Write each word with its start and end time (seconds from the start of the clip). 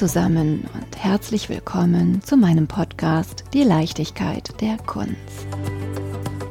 zusammen 0.00 0.66
und 0.72 0.96
herzlich 0.96 1.50
willkommen 1.50 2.22
zu 2.22 2.38
meinem 2.38 2.66
Podcast 2.66 3.44
Die 3.52 3.64
Leichtigkeit 3.64 4.58
der 4.62 4.78
Kunst. 4.78 5.46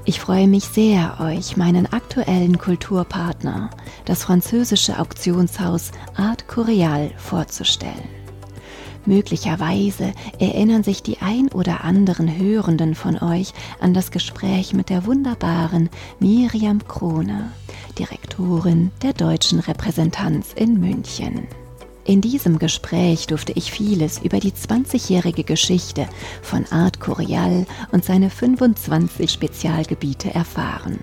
Ich 0.05 0.19
freue 0.19 0.47
mich 0.47 0.65
sehr, 0.65 1.17
euch 1.19 1.57
meinen 1.57 1.91
aktuellen 1.91 2.59
Kulturpartner, 2.59 3.71
das 4.05 4.21
französische 4.21 4.99
Auktionshaus 4.99 5.89
Art 6.15 6.47
Coreal, 6.47 7.09
vorzustellen. 7.17 8.07
Möglicherweise 9.07 10.13
erinnern 10.37 10.83
sich 10.83 11.01
die 11.01 11.17
ein 11.17 11.47
oder 11.51 11.83
anderen 11.83 12.37
Hörenden 12.37 12.93
von 12.93 13.17
euch 13.17 13.53
an 13.79 13.95
das 13.95 14.11
Gespräch 14.11 14.73
mit 14.75 14.91
der 14.91 15.07
wunderbaren 15.07 15.89
Miriam 16.19 16.87
Krone, 16.87 17.51
Direktorin 17.97 18.91
der 19.01 19.13
deutschen 19.13 19.59
Repräsentanz 19.59 20.53
in 20.53 20.79
München. 20.79 21.47
In 22.09 22.21
diesem 22.21 22.57
Gespräch 22.57 23.27
durfte 23.27 23.51
ich 23.51 23.71
vieles 23.71 24.17
über 24.17 24.39
die 24.39 24.51
20-jährige 24.51 25.43
Geschichte 25.43 26.07
von 26.41 26.65
Art 26.71 26.99
Corial 26.99 27.67
und 27.91 28.03
seine 28.03 28.31
25 28.31 29.29
Spezialgebiete 29.29 30.33
erfahren. 30.33 31.01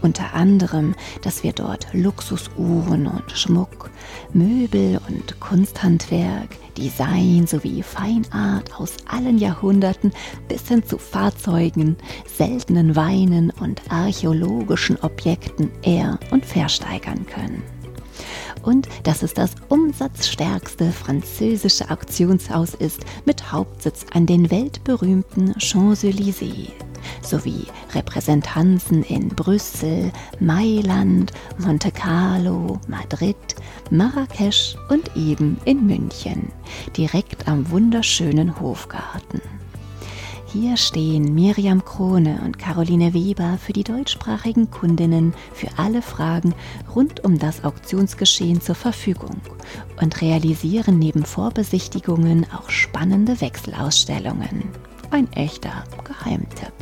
Unter 0.00 0.32
anderem, 0.32 0.94
dass 1.20 1.42
wir 1.42 1.52
dort 1.52 1.86
Luxusuhren 1.92 3.08
und 3.08 3.30
Schmuck, 3.32 3.90
Möbel 4.32 5.02
und 5.06 5.38
Kunsthandwerk, 5.38 6.56
Design 6.78 7.46
sowie 7.46 7.82
Feinart 7.82 8.80
aus 8.80 8.96
allen 9.06 9.36
Jahrhunderten 9.36 10.12
bis 10.48 10.66
hin 10.66 10.82
zu 10.82 10.96
Fahrzeugen, 10.96 11.98
seltenen 12.38 12.96
Weinen 12.96 13.50
und 13.60 13.82
archäologischen 13.90 14.98
Objekten 15.02 15.70
er- 15.82 16.18
und 16.30 16.46
versteigern 16.46 17.26
können 17.26 17.62
und 18.62 18.88
dass 19.02 19.22
es 19.22 19.34
das 19.34 19.54
umsatzstärkste 19.68 20.92
französische 20.92 21.90
Auktionshaus 21.90 22.74
ist 22.74 23.00
mit 23.24 23.52
Hauptsitz 23.52 24.06
an 24.12 24.26
den 24.26 24.50
weltberühmten 24.50 25.54
Champs-Élysées 25.58 26.70
sowie 27.22 27.66
Repräsentanzen 27.94 29.02
in 29.02 29.28
Brüssel, 29.28 30.12
Mailand, 30.40 31.32
Monte 31.58 31.90
Carlo, 31.90 32.78
Madrid, 32.88 33.36
Marrakesch 33.90 34.76
und 34.88 35.16
eben 35.16 35.58
in 35.64 35.86
München, 35.86 36.52
direkt 36.96 37.48
am 37.48 37.70
wunderschönen 37.70 38.60
Hofgarten. 38.60 39.40
Hier 40.52 40.76
stehen 40.76 41.34
Miriam 41.34 41.82
Krone 41.82 42.42
und 42.44 42.58
Caroline 42.58 43.14
Weber 43.14 43.56
für 43.56 43.72
die 43.72 43.84
deutschsprachigen 43.84 44.70
Kundinnen 44.70 45.32
für 45.54 45.68
alle 45.78 46.02
Fragen 46.02 46.54
rund 46.94 47.24
um 47.24 47.38
das 47.38 47.64
Auktionsgeschehen 47.64 48.60
zur 48.60 48.74
Verfügung 48.74 49.40
und 50.02 50.20
realisieren 50.20 50.98
neben 50.98 51.24
Vorbesichtigungen 51.24 52.44
auch 52.52 52.68
spannende 52.68 53.40
Wechselausstellungen. 53.40 54.64
Ein 55.10 55.32
echter 55.32 55.84
Geheimtipp. 56.04 56.74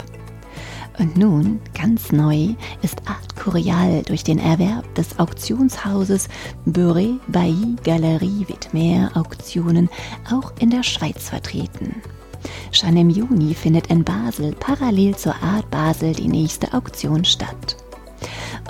Und 0.98 1.16
nun, 1.16 1.60
ganz 1.72 2.10
neu, 2.10 2.54
ist 2.82 3.08
Art 3.08 3.36
Curial 3.36 4.02
durch 4.02 4.24
den 4.24 4.40
Erwerb 4.40 4.92
des 4.96 5.16
Auktionshauses 5.20 6.28
Beuret 6.64 7.20
Bailly 7.28 7.76
Galerie 7.84 8.48
Wittmer 8.48 9.12
Auktionen 9.14 9.88
auch 10.28 10.52
in 10.58 10.70
der 10.70 10.82
Schweiz 10.82 11.28
vertreten. 11.28 12.02
Schon 12.72 12.96
im 12.96 13.10
Juni 13.10 13.54
findet 13.54 13.88
in 13.88 14.04
Basel 14.04 14.54
parallel 14.58 15.16
zur 15.16 15.34
Art 15.42 15.70
Basel 15.70 16.12
die 16.12 16.28
nächste 16.28 16.72
Auktion 16.74 17.24
statt. 17.24 17.76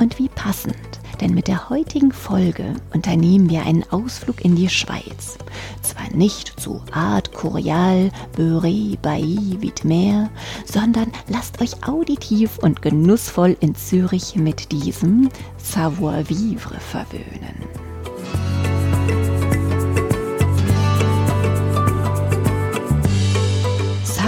Und 0.00 0.18
wie 0.18 0.28
passend, 0.28 1.00
denn 1.20 1.34
mit 1.34 1.48
der 1.48 1.68
heutigen 1.68 2.12
Folge 2.12 2.74
unternehmen 2.94 3.50
wir 3.50 3.62
einen 3.66 3.84
Ausflug 3.90 4.44
in 4.44 4.56
die 4.56 4.68
Schweiz. 4.68 5.36
Zwar 5.82 6.10
nicht 6.14 6.58
zu 6.58 6.80
Art 6.92 7.32
Corial, 7.32 8.10
Beuret, 8.36 9.02
Bailly, 9.02 9.60
Wittmer, 9.60 10.30
sondern 10.64 11.12
lasst 11.28 11.60
euch 11.60 11.86
auditiv 11.86 12.58
und 12.58 12.80
genussvoll 12.80 13.56
in 13.60 13.74
Zürich 13.74 14.36
mit 14.36 14.72
diesem 14.72 15.28
Savoir-vivre 15.58 16.80
verwöhnen. 16.80 18.69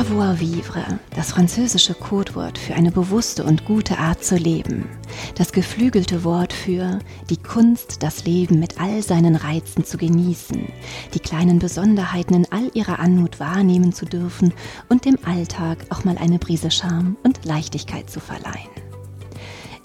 Savoir-vivre, 0.02 0.98
das 1.14 1.30
französische 1.30 1.94
Codewort 1.94 2.58
für 2.58 2.74
eine 2.74 2.90
bewusste 2.90 3.44
und 3.44 3.64
gute 3.64 3.98
Art 3.98 4.24
zu 4.24 4.34
leben. 4.34 4.88
Das 5.36 5.52
geflügelte 5.52 6.24
Wort 6.24 6.52
für 6.52 6.98
die 7.30 7.36
Kunst, 7.36 8.02
das 8.02 8.24
Leben 8.24 8.58
mit 8.58 8.80
all 8.80 9.00
seinen 9.02 9.36
Reizen 9.36 9.84
zu 9.84 9.98
genießen, 9.98 10.66
die 11.14 11.20
kleinen 11.20 11.60
Besonderheiten 11.60 12.34
in 12.34 12.50
all 12.50 12.68
ihrer 12.74 12.98
Anmut 12.98 13.38
wahrnehmen 13.38 13.92
zu 13.92 14.04
dürfen 14.04 14.52
und 14.88 15.04
dem 15.04 15.18
Alltag 15.24 15.78
auch 15.90 16.02
mal 16.02 16.18
eine 16.18 16.40
Prise 16.40 16.72
Charme 16.72 17.16
und 17.22 17.44
Leichtigkeit 17.44 18.10
zu 18.10 18.18
verleihen. 18.18 18.71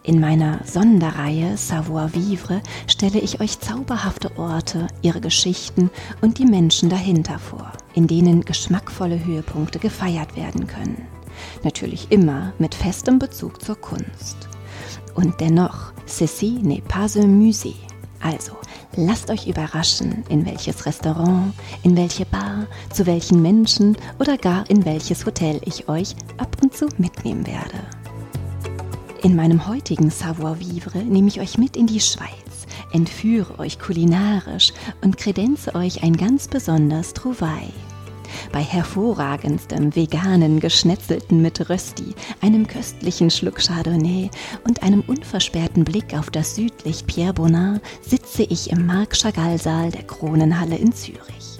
In 0.07 0.21
meiner 0.21 0.61
Sonderreihe 0.63 1.57
Savoir 1.57 2.13
Vivre 2.13 2.61
stelle 2.87 3.19
ich 3.19 3.41
euch 3.41 3.59
zauberhafte 3.59 4.37
Orte, 4.37 4.87
ihre 5.01 5.19
Geschichten 5.19 5.91
und 6.21 6.37
die 6.37 6.45
Menschen 6.45 6.87
dahinter 6.87 7.37
vor, 7.39 7.73
in 7.93 8.07
denen 8.07 8.45
geschmackvolle 8.45 9.25
Höhepunkte 9.25 9.79
gefeiert 9.79 10.37
werden 10.37 10.65
können. 10.65 11.05
Natürlich 11.65 12.09
immer 12.09 12.53
mit 12.57 12.73
festem 12.73 13.19
Bezug 13.19 13.61
zur 13.61 13.75
Kunst. 13.75 14.47
Und 15.13 15.41
dennoch, 15.41 15.91
ceci 16.05 16.61
n'est 16.63 16.87
pas 16.87 17.17
un 17.17 17.27
musée. 17.27 17.75
Also, 18.21 18.53
lasst 18.95 19.29
euch 19.29 19.45
überraschen, 19.45 20.23
in 20.29 20.45
welches 20.45 20.85
Restaurant, 20.85 21.53
in 21.83 21.97
welche 21.97 22.25
Bar, 22.25 22.67
zu 22.93 23.05
welchen 23.07 23.41
Menschen 23.41 23.97
oder 24.19 24.37
gar 24.37 24.69
in 24.69 24.85
welches 24.85 25.25
Hotel 25.25 25.59
ich 25.65 25.89
euch 25.89 26.15
ab 26.37 26.55
und 26.63 26.73
zu 26.73 26.87
mitnehmen 26.97 27.45
werde. 27.45 27.96
In 29.27 29.35
meinem 29.35 29.67
heutigen 29.67 30.09
Savoir-vivre 30.09 30.99
nehme 30.99 31.27
ich 31.27 31.41
euch 31.41 31.57
mit 31.57 31.75
in 31.75 31.85
die 31.85 31.99
Schweiz, 31.99 32.65
entführe 32.93 33.59
euch 33.59 33.77
kulinarisch 33.77 34.71
und 35.03 35.17
kredenze 35.17 35.75
euch 35.75 36.01
ein 36.01 36.15
ganz 36.15 36.47
besonders 36.47 37.11
Trouvaille. 37.11 37.73
Bei 38.53 38.61
hervorragendstem 38.61 39.93
veganen 39.93 40.61
Geschnetzelten 40.61 41.41
mit 41.41 41.69
Rösti, 41.69 42.15
einem 42.39 42.67
köstlichen 42.67 43.29
Schluck 43.29 43.57
Chardonnay 43.57 44.29
und 44.65 44.81
einem 44.81 45.03
unversperrten 45.05 45.83
Blick 45.83 46.17
auf 46.17 46.29
das 46.29 46.55
Südlicht 46.55 47.05
Pierre 47.05 47.33
Bonin 47.33 47.81
sitze 48.01 48.43
ich 48.43 48.71
im 48.71 48.85
Marc 48.85 49.13
Chagall-Saal 49.13 49.91
der 49.91 50.03
Kronenhalle 50.03 50.77
in 50.77 50.93
Zürich 50.93 51.56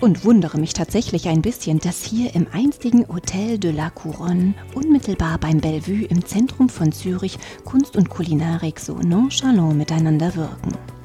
und 0.00 0.24
wundere 0.24 0.58
mich 0.58 0.72
tatsächlich 0.72 1.28
ein 1.28 1.42
bisschen, 1.42 1.78
dass 1.78 2.04
hier 2.04 2.34
im 2.34 2.46
einstigen 2.52 3.06
Hotel 3.08 3.58
de 3.58 3.70
la 3.70 3.90
Couronne, 3.90 4.54
unmittelbar 4.74 5.38
beim 5.38 5.60
Bellevue 5.60 6.06
im 6.06 6.24
Zentrum 6.24 6.68
von 6.68 6.92
Zürich, 6.92 7.38
Kunst 7.64 7.96
und 7.96 8.08
Kulinarik 8.08 8.80
so 8.80 8.94
nonchalant 8.94 9.76
miteinander 9.76 10.34
wirken. 10.34 10.99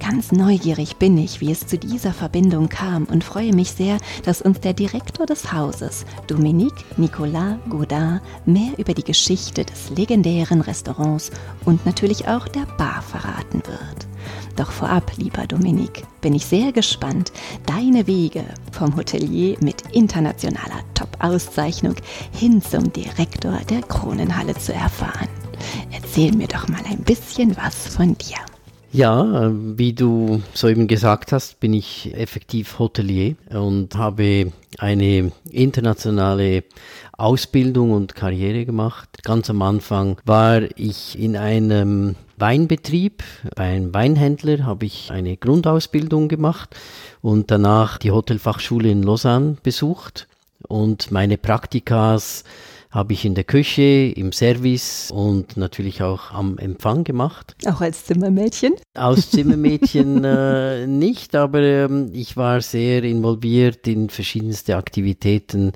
Ganz 0.00 0.32
neugierig 0.32 0.96
bin 0.96 1.18
ich, 1.18 1.40
wie 1.40 1.50
es 1.50 1.66
zu 1.66 1.78
dieser 1.78 2.12
Verbindung 2.12 2.68
kam 2.68 3.04
und 3.04 3.24
freue 3.24 3.54
mich 3.54 3.72
sehr, 3.72 3.98
dass 4.24 4.42
uns 4.42 4.60
der 4.60 4.72
Direktor 4.72 5.26
des 5.26 5.52
Hauses, 5.52 6.04
Dominique 6.26 6.84
Nicolas 6.96 7.56
Godin, 7.68 8.20
mehr 8.46 8.78
über 8.78 8.94
die 8.94 9.04
Geschichte 9.04 9.64
des 9.64 9.90
legendären 9.90 10.60
Restaurants 10.60 11.30
und 11.64 11.84
natürlich 11.86 12.28
auch 12.28 12.48
der 12.48 12.66
Bar 12.76 13.02
verraten 13.02 13.62
wird. 13.66 14.08
Doch 14.56 14.72
vorab, 14.72 15.12
lieber 15.16 15.46
Dominik, 15.46 16.02
bin 16.20 16.34
ich 16.34 16.44
sehr 16.44 16.72
gespannt, 16.72 17.32
deine 17.66 18.06
Wege 18.06 18.44
vom 18.72 18.96
Hotelier 18.96 19.56
mit 19.60 19.82
internationaler 19.92 20.82
Top-Auszeichnung 20.94 21.94
hin 22.32 22.60
zum 22.60 22.92
Direktor 22.92 23.58
der 23.70 23.82
Kronenhalle 23.82 24.54
zu 24.56 24.72
erfahren. 24.72 25.28
Erzähl 25.92 26.32
mir 26.32 26.48
doch 26.48 26.68
mal 26.68 26.82
ein 26.88 26.98
bisschen 26.98 27.56
was 27.56 27.94
von 27.94 28.16
dir. 28.18 28.38
Ja, 28.90 29.52
wie 29.52 29.92
du 29.92 30.42
soeben 30.54 30.88
gesagt 30.88 31.32
hast, 31.32 31.60
bin 31.60 31.74
ich 31.74 32.14
effektiv 32.14 32.78
Hotelier 32.78 33.36
und 33.50 33.94
habe 33.96 34.50
eine 34.78 35.30
internationale 35.50 36.64
Ausbildung 37.16 37.90
und 37.90 38.14
Karriere 38.14 38.64
gemacht. 38.64 39.10
Ganz 39.24 39.50
am 39.50 39.60
Anfang 39.60 40.16
war 40.24 40.62
ich 40.76 41.18
in 41.18 41.36
einem 41.36 42.14
Weinbetrieb. 42.38 43.22
Bei 43.54 43.64
einem 43.64 43.92
Weinhändler 43.92 44.64
habe 44.64 44.86
ich 44.86 45.10
eine 45.10 45.36
Grundausbildung 45.36 46.28
gemacht 46.28 46.74
und 47.20 47.50
danach 47.50 47.98
die 47.98 48.12
Hotelfachschule 48.12 48.90
in 48.90 49.02
Lausanne 49.02 49.58
besucht 49.62 50.28
und 50.66 51.10
meine 51.10 51.36
Praktikas 51.36 52.44
habe 52.90 53.12
ich 53.12 53.24
in 53.24 53.34
der 53.34 53.44
Küche, 53.44 54.12
im 54.16 54.32
Service 54.32 55.10
und 55.10 55.56
natürlich 55.56 56.02
auch 56.02 56.32
am 56.32 56.58
Empfang 56.58 57.04
gemacht. 57.04 57.54
Auch 57.66 57.80
als 57.80 58.04
Zimmermädchen? 58.04 58.74
Als 58.94 59.30
Zimmermädchen 59.30 60.24
äh, 60.24 60.86
nicht, 60.86 61.34
aber 61.34 61.60
ähm, 61.60 62.10
ich 62.12 62.36
war 62.36 62.60
sehr 62.60 63.04
involviert 63.04 63.86
in 63.86 64.08
verschiedenste 64.08 64.76
Aktivitäten, 64.76 65.72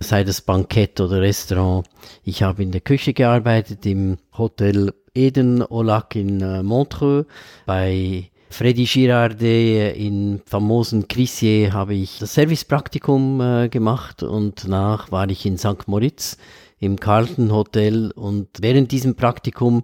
sei 0.00 0.24
das 0.24 0.40
Bankett 0.40 1.00
oder 1.00 1.20
Restaurant. 1.20 1.86
Ich 2.22 2.42
habe 2.42 2.62
in 2.62 2.72
der 2.72 2.80
Küche 2.80 3.12
gearbeitet, 3.12 3.84
im 3.86 4.16
Hotel 4.36 4.92
Eden 5.14 5.62
Olac 5.62 6.16
in 6.16 6.40
äh, 6.40 6.62
Montreux, 6.62 7.26
bei 7.66 8.30
Freddy 8.56 8.84
Girardet 8.84 9.96
in 9.96 10.40
famosen 10.46 11.08
Crissier 11.08 11.72
habe 11.72 11.94
ich 11.94 12.20
das 12.20 12.34
Servicepraktikum 12.34 13.40
äh, 13.40 13.68
gemacht 13.68 14.22
und 14.22 14.62
danach 14.62 15.10
war 15.10 15.28
ich 15.28 15.44
in 15.44 15.58
St. 15.58 15.88
Moritz 15.88 16.36
im 16.78 17.00
Carlton 17.00 17.50
Hotel 17.50 18.12
und 18.12 18.46
während 18.60 18.92
diesem 18.92 19.16
Praktikum 19.16 19.82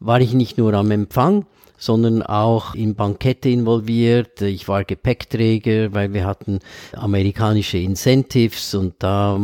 war 0.00 0.18
ich 0.22 0.32
nicht 0.32 0.56
nur 0.56 0.72
am 0.72 0.92
Empfang, 0.92 1.44
sondern 1.76 2.22
auch 2.22 2.74
in 2.74 2.94
Bankette 2.94 3.50
involviert. 3.50 4.40
Ich 4.40 4.66
war 4.66 4.84
Gepäckträger, 4.84 5.92
weil 5.92 6.14
wir 6.14 6.24
hatten 6.24 6.60
amerikanische 6.94 7.76
Incentives 7.76 8.74
und 8.74 8.94
da 9.00 9.38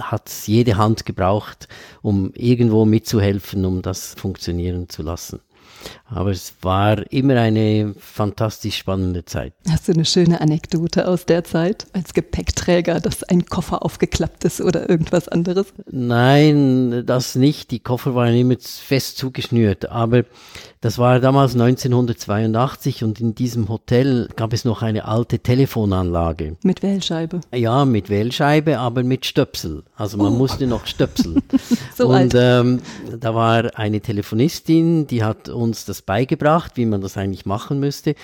hat 0.00 0.28
es 0.28 0.48
jede 0.48 0.76
Hand 0.76 1.06
gebraucht, 1.06 1.68
um 2.02 2.32
irgendwo 2.34 2.84
mitzuhelfen, 2.84 3.64
um 3.64 3.80
das 3.80 4.16
funktionieren 4.16 4.88
zu 4.88 5.04
lassen. 5.04 5.38
Aber 6.06 6.30
es 6.30 6.54
war 6.62 7.10
immer 7.12 7.36
eine 7.36 7.94
fantastisch 7.98 8.76
spannende 8.76 9.24
Zeit. 9.24 9.54
Hast 9.70 9.88
du 9.88 9.92
eine 9.92 10.04
schöne 10.04 10.40
Anekdote 10.40 11.08
aus 11.08 11.26
der 11.26 11.44
Zeit 11.44 11.86
als 11.92 12.14
Gepäckträger, 12.14 13.00
dass 13.00 13.22
ein 13.22 13.46
Koffer 13.46 13.84
aufgeklappt 13.84 14.44
ist 14.44 14.60
oder 14.60 14.88
irgendwas 14.88 15.28
anderes? 15.28 15.72
Nein, 15.90 17.04
das 17.06 17.34
nicht. 17.34 17.70
Die 17.70 17.80
Koffer 17.80 18.14
waren 18.14 18.34
immer 18.34 18.56
fest 18.58 19.16
zugeschnürt. 19.18 19.88
Aber 19.90 20.24
das 20.82 20.98
war 20.98 21.20
damals 21.20 21.52
1982 21.52 23.04
und 23.04 23.20
in 23.20 23.36
diesem 23.36 23.68
Hotel 23.68 24.28
gab 24.34 24.52
es 24.52 24.64
noch 24.64 24.82
eine 24.82 25.06
alte 25.06 25.38
Telefonanlage. 25.38 26.56
Mit 26.64 26.82
Wählscheibe? 26.82 27.40
Ja, 27.54 27.84
mit 27.84 28.10
Wählscheibe, 28.10 28.80
aber 28.80 29.04
mit 29.04 29.24
Stöpsel. 29.24 29.84
Also 29.94 30.16
man 30.16 30.32
oh. 30.32 30.38
musste 30.38 30.66
noch 30.66 30.86
stöpseln. 30.86 31.40
so 31.96 32.08
und 32.08 32.34
ähm, 32.34 32.80
da 33.20 33.32
war 33.32 33.78
eine 33.78 34.00
Telefonistin, 34.00 35.06
die 35.06 35.22
hat 35.22 35.48
uns 35.48 35.71
das 35.72 36.02
beigebracht, 36.02 36.72
wie 36.76 36.86
man 36.86 37.00
das 37.00 37.16
eigentlich 37.16 37.46
machen 37.46 37.80
müsste. 37.80 38.14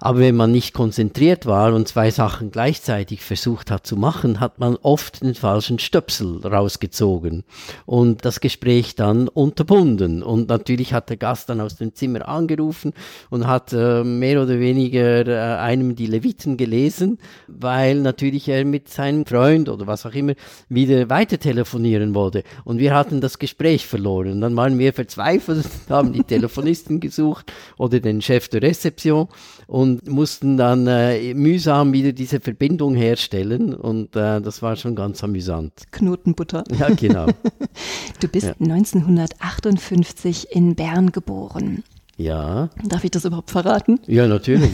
Aber 0.00 0.20
wenn 0.20 0.36
man 0.36 0.52
nicht 0.52 0.72
konzentriert 0.74 1.46
war 1.46 1.74
und 1.74 1.88
zwei 1.88 2.10
Sachen 2.10 2.50
gleichzeitig 2.50 3.22
versucht 3.22 3.70
hat 3.70 3.86
zu 3.86 3.96
machen, 3.96 4.40
hat 4.40 4.58
man 4.58 4.76
oft 4.76 5.22
den 5.22 5.34
falschen 5.34 5.78
Stöpsel 5.78 6.46
rausgezogen 6.46 7.44
und 7.86 8.24
das 8.24 8.40
Gespräch 8.40 8.94
dann 8.94 9.28
unterbunden. 9.28 10.22
Und 10.22 10.48
natürlich 10.48 10.92
hat 10.92 11.10
der 11.10 11.16
Gast 11.16 11.48
dann 11.48 11.60
aus 11.60 11.76
dem 11.76 11.94
Zimmer 11.94 12.28
angerufen 12.28 12.92
und 13.30 13.46
hat 13.46 13.72
äh, 13.72 14.04
mehr 14.04 14.42
oder 14.42 14.58
weniger 14.58 15.26
äh, 15.26 15.58
einem 15.58 15.96
die 15.96 16.06
Leviten 16.06 16.56
gelesen, 16.56 17.18
weil 17.48 18.00
natürlich 18.00 18.48
er 18.48 18.64
mit 18.64 18.88
seinem 18.88 19.26
Freund 19.26 19.68
oder 19.68 19.86
was 19.86 20.06
auch 20.06 20.14
immer 20.14 20.34
wieder 20.68 21.08
weiter 21.10 21.38
telefonieren 21.38 22.14
wollte. 22.14 22.44
Und 22.64 22.78
wir 22.78 22.94
hatten 22.94 23.20
das 23.20 23.38
Gespräch 23.38 23.86
verloren. 23.86 24.40
Dann 24.40 24.56
waren 24.56 24.78
wir 24.78 24.92
verzweifelt, 24.92 25.66
haben 25.88 26.12
die 26.12 26.22
Telefonisten 26.22 26.91
gesucht 27.00 27.52
oder 27.78 28.00
den 28.00 28.22
Chef 28.22 28.48
der 28.48 28.62
Rezeption 28.62 29.28
und 29.66 30.08
mussten 30.08 30.56
dann 30.56 30.86
äh, 30.86 31.34
mühsam 31.34 31.92
wieder 31.92 32.12
diese 32.12 32.40
Verbindung 32.40 32.94
herstellen. 32.94 33.74
Und 33.74 34.16
äh, 34.16 34.40
das 34.40 34.62
war 34.62 34.76
schon 34.76 34.94
ganz 34.94 35.22
amüsant. 35.24 35.72
Knotenbutter. 35.92 36.64
Ja, 36.78 36.88
genau. 36.88 37.26
du 38.20 38.28
bist 38.28 38.46
ja. 38.46 38.54
1958 38.60 40.48
in 40.50 40.74
Bern 40.74 41.12
geboren. 41.12 41.82
Ja. 42.16 42.68
Darf 42.84 43.04
ich 43.04 43.10
das 43.10 43.24
überhaupt 43.24 43.50
verraten? 43.50 43.98
Ja, 44.06 44.26
natürlich. 44.28 44.70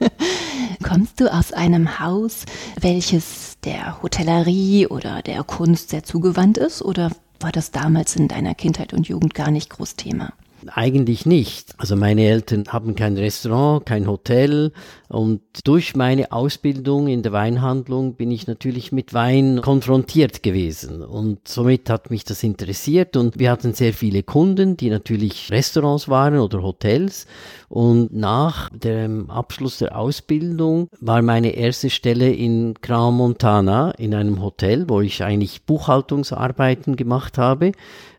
Kommst 0.82 1.20
du 1.20 1.32
aus 1.32 1.52
einem 1.52 2.00
Haus, 2.00 2.44
welches 2.80 3.58
der 3.64 4.02
Hotellerie 4.02 4.86
oder 4.86 5.22
der 5.22 5.42
Kunst 5.44 5.90
sehr 5.90 6.04
zugewandt 6.04 6.58
ist? 6.58 6.82
Oder 6.82 7.10
war 7.38 7.52
das 7.52 7.70
damals 7.70 8.16
in 8.16 8.28
deiner 8.28 8.54
Kindheit 8.54 8.92
und 8.92 9.08
Jugend 9.08 9.34
gar 9.34 9.50
nicht 9.50 9.70
groß 9.70 9.96
Thema? 9.96 10.32
Eigentlich 10.66 11.24
nicht. 11.24 11.74
Also 11.78 11.96
meine 11.96 12.22
Eltern 12.22 12.64
haben 12.68 12.94
kein 12.94 13.16
Restaurant, 13.16 13.86
kein 13.86 14.06
Hotel 14.06 14.72
und 15.08 15.40
durch 15.64 15.96
meine 15.96 16.32
Ausbildung 16.32 17.08
in 17.08 17.22
der 17.22 17.32
Weinhandlung 17.32 18.14
bin 18.14 18.30
ich 18.30 18.46
natürlich 18.46 18.92
mit 18.92 19.14
Wein 19.14 19.60
konfrontiert 19.62 20.42
gewesen 20.42 21.02
und 21.02 21.48
somit 21.48 21.88
hat 21.88 22.10
mich 22.10 22.24
das 22.24 22.42
interessiert 22.42 23.16
und 23.16 23.38
wir 23.38 23.50
hatten 23.50 23.72
sehr 23.72 23.94
viele 23.94 24.22
Kunden, 24.22 24.76
die 24.76 24.90
natürlich 24.90 25.50
Restaurants 25.50 26.08
waren 26.08 26.38
oder 26.38 26.62
Hotels 26.62 27.26
und 27.68 28.14
nach 28.14 28.68
dem 28.70 29.30
Abschluss 29.30 29.78
der 29.78 29.96
Ausbildung 29.96 30.88
war 31.00 31.22
meine 31.22 31.50
erste 31.50 31.88
Stelle 31.88 32.30
in 32.30 32.74
Grand 32.74 33.16
Montana 33.16 33.92
in 33.92 34.14
einem 34.14 34.42
Hotel, 34.42 34.88
wo 34.88 35.00
ich 35.00 35.22
eigentlich 35.22 35.62
Buchhaltungsarbeiten 35.64 36.96
gemacht 36.96 37.38
habe. 37.38 37.72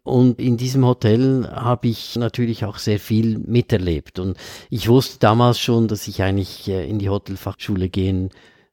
Und 0.03 0.39
in 0.39 0.57
diesem 0.57 0.85
Hotel 0.85 1.47
habe 1.51 1.87
ich 1.87 2.15
natürlich 2.15 2.65
auch 2.65 2.77
sehr 2.77 2.99
viel 2.99 3.37
miterlebt. 3.37 4.17
Und 4.17 4.37
ich 4.69 4.87
wusste 4.89 5.19
damals 5.19 5.59
schon, 5.59 5.87
dass 5.87 6.07
ich 6.07 6.23
eigentlich 6.23 6.67
äh, 6.67 6.89
in 6.89 6.97
die 6.97 7.09
Hotelfachschule 7.09 7.89
gehen 7.89 8.29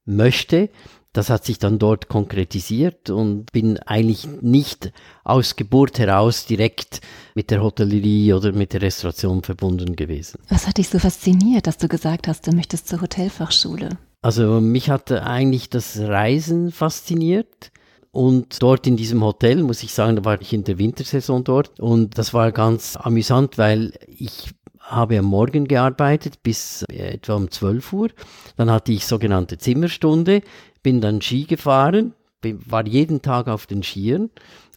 möchte. 0.06 0.70
Das 1.12 1.30
hat 1.30 1.44
sich 1.44 1.58
dann 1.58 1.78
dort 1.78 2.08
konkretisiert 2.08 3.10
und 3.10 3.50
bin 3.52 3.78
eigentlich 3.78 4.26
nicht 4.40 4.92
aus 5.24 5.56
Geburt 5.56 5.98
heraus 5.98 6.46
direkt 6.46 7.00
mit 7.34 7.50
der 7.50 7.62
Hotellerie 7.62 8.32
oder 8.34 8.52
mit 8.52 8.72
der 8.72 8.82
Restauration 8.82 9.42
verbunden 9.42 9.96
gewesen. 9.96 10.40
Was 10.48 10.66
hat 10.66 10.78
dich 10.78 10.88
so 10.88 10.98
fasziniert, 10.98 11.66
dass 11.66 11.78
du 11.78 11.88
gesagt 11.88 12.28
hast, 12.28 12.46
du 12.46 12.52
möchtest 12.52 12.88
zur 12.88 13.00
Hotelfachschule? 13.00 13.98
Also 14.22 14.60
mich 14.60 14.90
hat 14.90 15.10
eigentlich 15.12 15.70
das 15.70 15.98
Reisen 15.98 16.72
fasziniert. 16.72 17.70
Und 18.18 18.60
dort 18.64 18.84
in 18.88 18.96
diesem 18.96 19.22
Hotel, 19.22 19.62
muss 19.62 19.84
ich 19.84 19.92
sagen, 19.92 20.16
da 20.16 20.24
war 20.24 20.40
ich 20.40 20.52
in 20.52 20.64
der 20.64 20.76
Wintersaison 20.76 21.44
dort. 21.44 21.78
Und 21.78 22.18
das 22.18 22.34
war 22.34 22.50
ganz 22.50 22.96
amüsant, 22.96 23.58
weil 23.58 23.92
ich 24.08 24.48
habe 24.80 25.20
am 25.20 25.26
Morgen 25.26 25.68
gearbeitet 25.68 26.42
bis 26.42 26.82
etwa 26.88 27.36
um 27.36 27.48
12 27.48 27.92
Uhr. 27.92 28.08
Dann 28.56 28.72
hatte 28.72 28.90
ich 28.90 29.06
sogenannte 29.06 29.56
Zimmerstunde, 29.56 30.42
bin 30.82 31.00
dann 31.00 31.22
Ski 31.22 31.44
gefahren, 31.44 32.12
war 32.42 32.84
jeden 32.88 33.22
Tag 33.22 33.46
auf 33.46 33.68
den 33.68 33.84
Skiern 33.84 34.30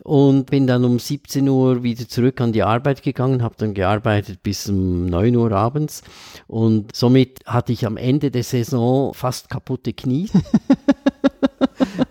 und 0.03 0.51
bin 0.51 0.67
dann 0.67 0.85
um 0.85 0.99
17 0.99 1.49
Uhr 1.49 1.81
wieder 1.81 2.07
zurück 2.07 2.41
an 2.41 2.53
die 2.53 2.61
Arbeit 2.61 3.01
gegangen, 3.01 3.41
habe 3.41 3.55
dann 3.57 3.73
gearbeitet 3.73 4.43
bis 4.43 4.69
um 4.69 5.07
9 5.07 5.35
Uhr 5.35 5.51
abends 5.51 6.03
und 6.45 6.95
somit 6.95 7.39
hatte 7.47 7.73
ich 7.73 7.88
am 7.88 7.97
Ende 7.97 8.29
der 8.29 8.43
Saison 8.43 9.15
fast 9.15 9.49
kaputte 9.49 9.93
Knie. 9.93 10.29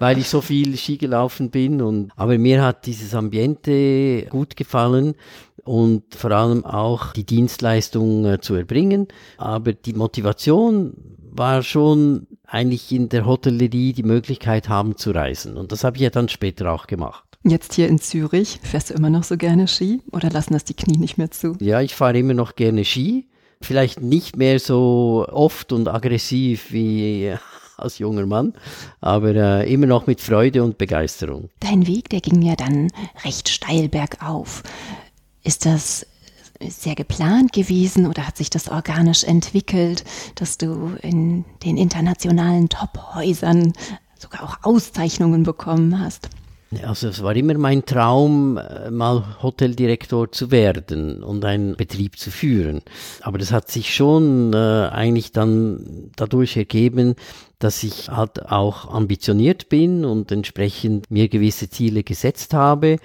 weil 0.00 0.19
ich 0.19 0.29
so 0.29 0.41
viel 0.41 0.76
Ski 0.76 0.97
gelaufen 0.97 1.50
bin 1.50 1.81
und 1.81 2.11
aber 2.17 2.37
mir 2.38 2.64
hat 2.64 2.87
dieses 2.87 3.14
Ambiente 3.14 4.26
gut 4.30 4.57
gefallen 4.57 5.14
und 5.62 6.14
vor 6.14 6.33
allem 6.33 6.64
auch 6.64 7.12
die 7.12 7.25
Dienstleistung 7.25 8.25
äh, 8.25 8.40
zu 8.40 8.54
erbringen. 8.54 9.09
Aber 9.37 9.75
die 9.75 9.92
Motivation 9.92 10.95
war 11.33 11.62
schon 11.62 12.26
eigentlich 12.47 12.90
in 12.90 13.11
der 13.11 13.26
Hotellerie 13.26 13.92
die 13.92 14.02
Möglichkeit 14.02 14.69
haben 14.69 14.97
zu 14.97 15.11
reisen. 15.12 15.57
Und 15.57 15.71
das 15.71 15.85
habe 15.85 15.97
ich 15.97 16.02
ja 16.02 16.11
dann 16.11 16.28
später 16.28 16.73
auch 16.73 16.87
gemacht. 16.87 17.25
Jetzt 17.45 17.75
hier 17.75 17.88
in 17.88 17.99
Zürich, 17.99 18.59
fährst 18.62 18.90
du 18.90 18.95
immer 18.95 19.11
noch 19.11 19.23
so 19.23 19.37
gerne 19.37 19.69
Ski 19.69 20.00
oder 20.12 20.30
lassen 20.30 20.54
das 20.54 20.64
die 20.64 20.75
Knie 20.75 20.99
nicht 20.99 21.19
mehr 21.19 21.30
zu? 21.30 21.57
Ja, 21.61 21.80
ich 21.83 21.95
fahre 21.95 22.19
immer 22.19 22.35
noch 22.35 22.57
gerne 22.57 22.85
Ski. 22.85 23.28
Vielleicht 23.62 24.00
nicht 24.00 24.37
mehr 24.37 24.59
so 24.59 25.26
oft 25.30 25.73
und 25.73 25.88
aggressiv 25.88 26.73
wie 26.73 27.35
als 27.82 27.99
junger 27.99 28.26
Mann, 28.26 28.54
aber 29.00 29.34
äh, 29.34 29.72
immer 29.72 29.87
noch 29.87 30.06
mit 30.06 30.20
Freude 30.20 30.62
und 30.62 30.78
Begeisterung. 30.78 31.50
Dein 31.60 31.87
Weg, 31.87 32.08
der 32.10 32.20
ging 32.20 32.42
ja 32.42 32.56
dann 32.56 32.88
recht 33.25 33.49
steil 33.49 33.88
bergauf. 33.88 34.62
Ist 35.42 35.66
das 35.66 36.06
sehr 36.60 36.94
geplant 36.94 37.52
gewesen 37.52 38.06
oder 38.06 38.26
hat 38.26 38.37
sich 38.37 38.50
das 38.50 38.68
organisch 38.68 39.25
entwickelt, 39.25 40.04
dass 40.34 40.58
du 40.58 40.96
in 41.00 41.44
den 41.64 41.76
internationalen 41.76 42.68
Top-Häusern 42.68 43.72
sogar 44.18 44.42
auch 44.42 44.58
Auszeichnungen 44.62 45.42
bekommen 45.42 45.99
hast? 45.99 46.28
Also 46.84 47.08
es 47.08 47.20
war 47.20 47.34
immer 47.34 47.58
mein 47.58 47.84
Traum, 47.84 48.56
äh, 48.56 48.92
mal 48.92 49.24
Hoteldirektor 49.42 50.30
zu 50.30 50.52
werden 50.52 51.24
und 51.24 51.44
einen 51.44 51.74
Betrieb 51.74 52.16
zu 52.16 52.30
führen. 52.30 52.82
Aber 53.22 53.38
das 53.38 53.50
hat 53.50 53.68
sich 53.68 53.92
schon 53.92 54.52
äh, 54.52 54.88
eigentlich 54.92 55.32
dann 55.32 56.10
dadurch 56.14 56.56
ergeben, 56.56 57.16
dass 57.58 57.82
ich 57.82 58.08
halt 58.08 58.46
auch 58.46 58.88
ambitioniert 58.94 59.68
bin 59.68 60.04
und 60.04 60.30
entsprechend 60.30 61.10
mir 61.10 61.28
gewisse 61.28 61.68
Ziele 61.70 62.04
gesetzt 62.04 62.54
habe 62.54 62.98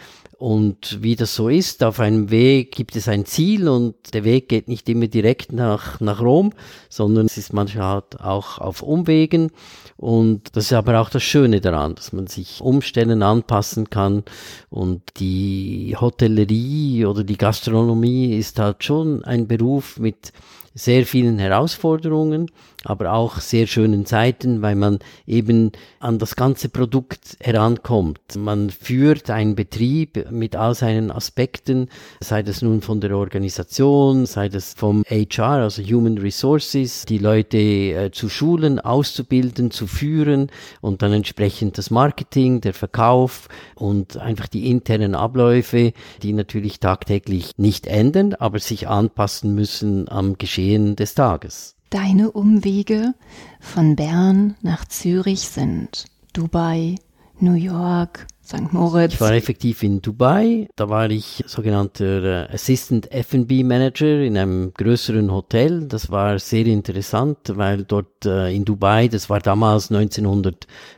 und 0.46 1.02
wie 1.02 1.16
das 1.16 1.34
so 1.34 1.50
ist, 1.50 1.84
auf 1.84 2.00
einem 2.00 2.30
Weg 2.30 2.72
gibt 2.72 2.96
es 2.96 3.08
ein 3.08 3.26
Ziel 3.26 3.68
und 3.68 3.96
der 4.14 4.24
Weg 4.24 4.48
geht 4.48 4.68
nicht 4.68 4.88
immer 4.88 5.08
direkt 5.08 5.52
nach, 5.52 6.00
nach 6.02 6.22
Rom, 6.22 6.54
sondern 6.88 7.26
es 7.26 7.40
ist 7.40 7.52
manchmal 7.52 7.96
halt 7.96 8.22
auch 8.22 8.60
auf 8.60 8.84
Umwegen. 8.84 9.50
Und 9.98 10.56
das 10.56 10.66
ist 10.66 10.74
aber 10.74 11.02
auch 11.02 11.10
das 11.10 11.24
Schöne 11.24 11.62
daran, 11.62 11.96
dass 11.96 12.14
man 12.14 12.28
sich 12.28 12.62
Umständen 12.62 13.24
anpassen 13.24 13.90
kann. 13.90 14.22
Und 14.70 15.02
die 15.18 15.96
Hotellerie 16.00 17.08
oder 17.08 17.24
die 17.24 17.38
Gastronomie 17.38 18.38
ist 18.38 18.60
halt 18.60 18.84
schon 18.84 19.26
ein 19.26 19.48
Beruf 19.48 19.98
mit 19.98 20.32
sehr 20.78 21.06
vielen 21.06 21.40
Herausforderungen, 21.40 22.52
aber 22.84 23.14
auch 23.14 23.40
sehr 23.40 23.66
schönen 23.66 24.06
Zeiten, 24.06 24.62
weil 24.62 24.76
man 24.76 25.00
eben 25.26 25.72
an 26.00 26.20
das 26.20 26.36
ganze 26.36 26.68
Produkt 26.68 27.38
herankommt. 27.40 28.20
Man 28.38 28.70
führt 28.70 29.30
einen 29.30 29.56
Betrieb 29.56 30.30
mit 30.30 30.58
all 30.58 30.76
seinen 30.76 31.12
Aspekten, 31.12 31.90
sei 32.20 32.44
das 32.44 32.62
nun 32.62 32.82
von 32.82 33.00
der 33.00 33.16
Organisation, 33.16 34.26
sei 34.26 34.50
das 34.50 34.74
vom 34.74 35.04
HR, 35.10 35.64
also 35.64 35.82
Human 35.82 36.18
Resources, 36.18 37.06
die 37.06 37.20
Leute 37.20 37.58
äh, 37.58 38.12
zu 38.12 38.28
schulen, 38.28 38.80
auszubilden, 38.82 39.72
zu 39.72 39.88
führen 39.88 40.52
und 40.82 41.02
dann 41.02 41.14
entsprechend 41.14 41.78
das 41.78 41.90
Marketing, 41.90 42.60
der 42.60 42.74
Verkauf 42.74 43.48
und 43.76 44.18
einfach 44.18 44.48
die 44.48 44.70
internen 44.70 45.16
Abläufe, 45.16 45.94
die 46.22 46.34
natürlich 46.34 46.82
tagtäglich 46.82 47.52
nicht 47.56 47.88
ändern, 47.88 48.34
aber 48.34 48.60
sich 48.60 48.90
anpassen 48.90 49.56
müssen 49.56 50.10
am 50.10 50.38
Geschehen 50.38 50.65
des 50.96 51.14
Tages. 51.16 51.76
Deine 51.90 52.32
Umwege 52.32 53.14
von 53.60 53.96
Bern 53.96 54.56
nach 54.62 54.86
Zürich 54.86 55.42
sind 55.42 56.06
Dubai, 56.34 56.96
New 57.40 57.54
York, 57.54 58.28
St. 58.44 58.74
Moritz. 58.74 59.14
Ich 59.14 59.22
war 59.22 59.34
effektiv 59.34 59.82
in 59.82 60.02
Dubai. 60.02 60.68
Da 60.76 60.90
war 60.90 61.10
ich 61.10 61.44
sogenannter 61.48 62.50
äh, 62.50 62.54
Assistant 62.54 63.12
F&B 63.12 63.64
Manager 63.64 64.22
in 64.22 64.38
einem 64.38 64.74
größeren 64.74 65.32
Hotel. 65.32 65.88
Das 65.88 66.12
war 66.12 66.38
sehr 66.38 66.66
interessant, 66.68 67.38
weil 67.56 67.84
dort 67.86 68.26
äh, 68.26 68.54
in 68.54 68.66
Dubai, 68.66 69.08
das 69.08 69.30
war 69.30 69.40
damals 69.40 69.90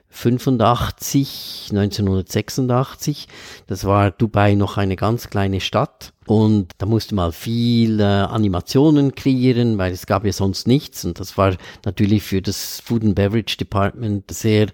1985, 0.10 1.70
1986, 1.72 3.28
das 3.68 3.86
war 3.86 4.12
Dubai 4.12 4.56
noch 4.56 4.78
eine 4.78 4.96
ganz 4.96 5.30
kleine 5.30 5.62
Stadt. 5.62 6.14
Und 6.28 6.74
da 6.80 6.86
musste 6.86 7.16
man 7.16 7.32
viel 7.32 8.02
äh, 8.02 8.04
Animationen 8.04 9.16
kreieren, 9.16 9.78
weil 9.78 9.94
es 9.94 10.06
gab 10.08 10.26
ja 10.26 10.34
sonst 10.34 10.68
nichts. 10.68 11.06
Und 11.06 11.22
das 11.22 11.38
war 11.38 11.56
natürlich 11.86 12.22
für 12.24 12.42
das 12.42 12.82
Food 12.82 13.04
and 13.04 13.16
Beverage 13.16 13.56
Department 13.56 14.30
sehr 14.30 14.68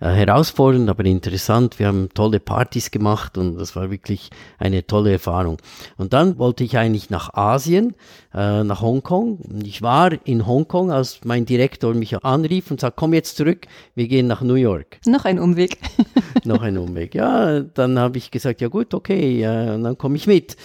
äh, 0.00 0.10
herausfordernd, 0.10 0.90
aber 0.90 1.06
interessant. 1.06 1.78
Wir 1.78 1.86
haben 1.86 2.10
tolle 2.12 2.40
Partys 2.40 2.90
gemacht 2.90 3.38
und 3.38 3.56
das 3.56 3.74
war 3.74 3.90
wirklich 3.90 4.28
eine 4.58 4.86
tolle 4.86 5.12
Erfahrung. 5.12 5.56
Und 5.96 6.12
dann 6.12 6.38
wollte 6.38 6.62
ich 6.62 6.76
eigentlich 6.76 7.08
nach 7.08 7.32
Asien, 7.32 7.94
äh, 8.34 8.62
nach 8.62 8.82
Hongkong. 8.82 9.62
Ich 9.64 9.80
war 9.80 10.10
in 10.26 10.46
Hongkong, 10.46 10.92
als 10.92 11.20
mein 11.24 11.46
Direktor 11.46 11.94
mich 11.94 12.22
anrief 12.22 12.70
und 12.70 12.80
sagte, 12.80 12.96
komm 12.98 13.14
jetzt 13.14 13.38
zurück, 13.38 13.66
wir 13.94 14.08
gehen 14.08 14.26
nach 14.26 14.42
New 14.42 14.56
York. 14.56 14.77
Noch 15.06 15.24
ein 15.24 15.38
Umweg. 15.38 15.78
Noch 16.44 16.62
ein 16.62 16.78
Umweg. 16.78 17.14
Ja, 17.14 17.60
dann 17.60 17.98
habe 17.98 18.18
ich 18.18 18.30
gesagt, 18.30 18.60
ja 18.60 18.68
gut, 18.68 18.94
okay, 18.94 19.42
äh, 19.42 19.74
und 19.74 19.84
dann 19.84 19.98
komme 19.98 20.16
ich 20.16 20.26
mit. 20.26 20.56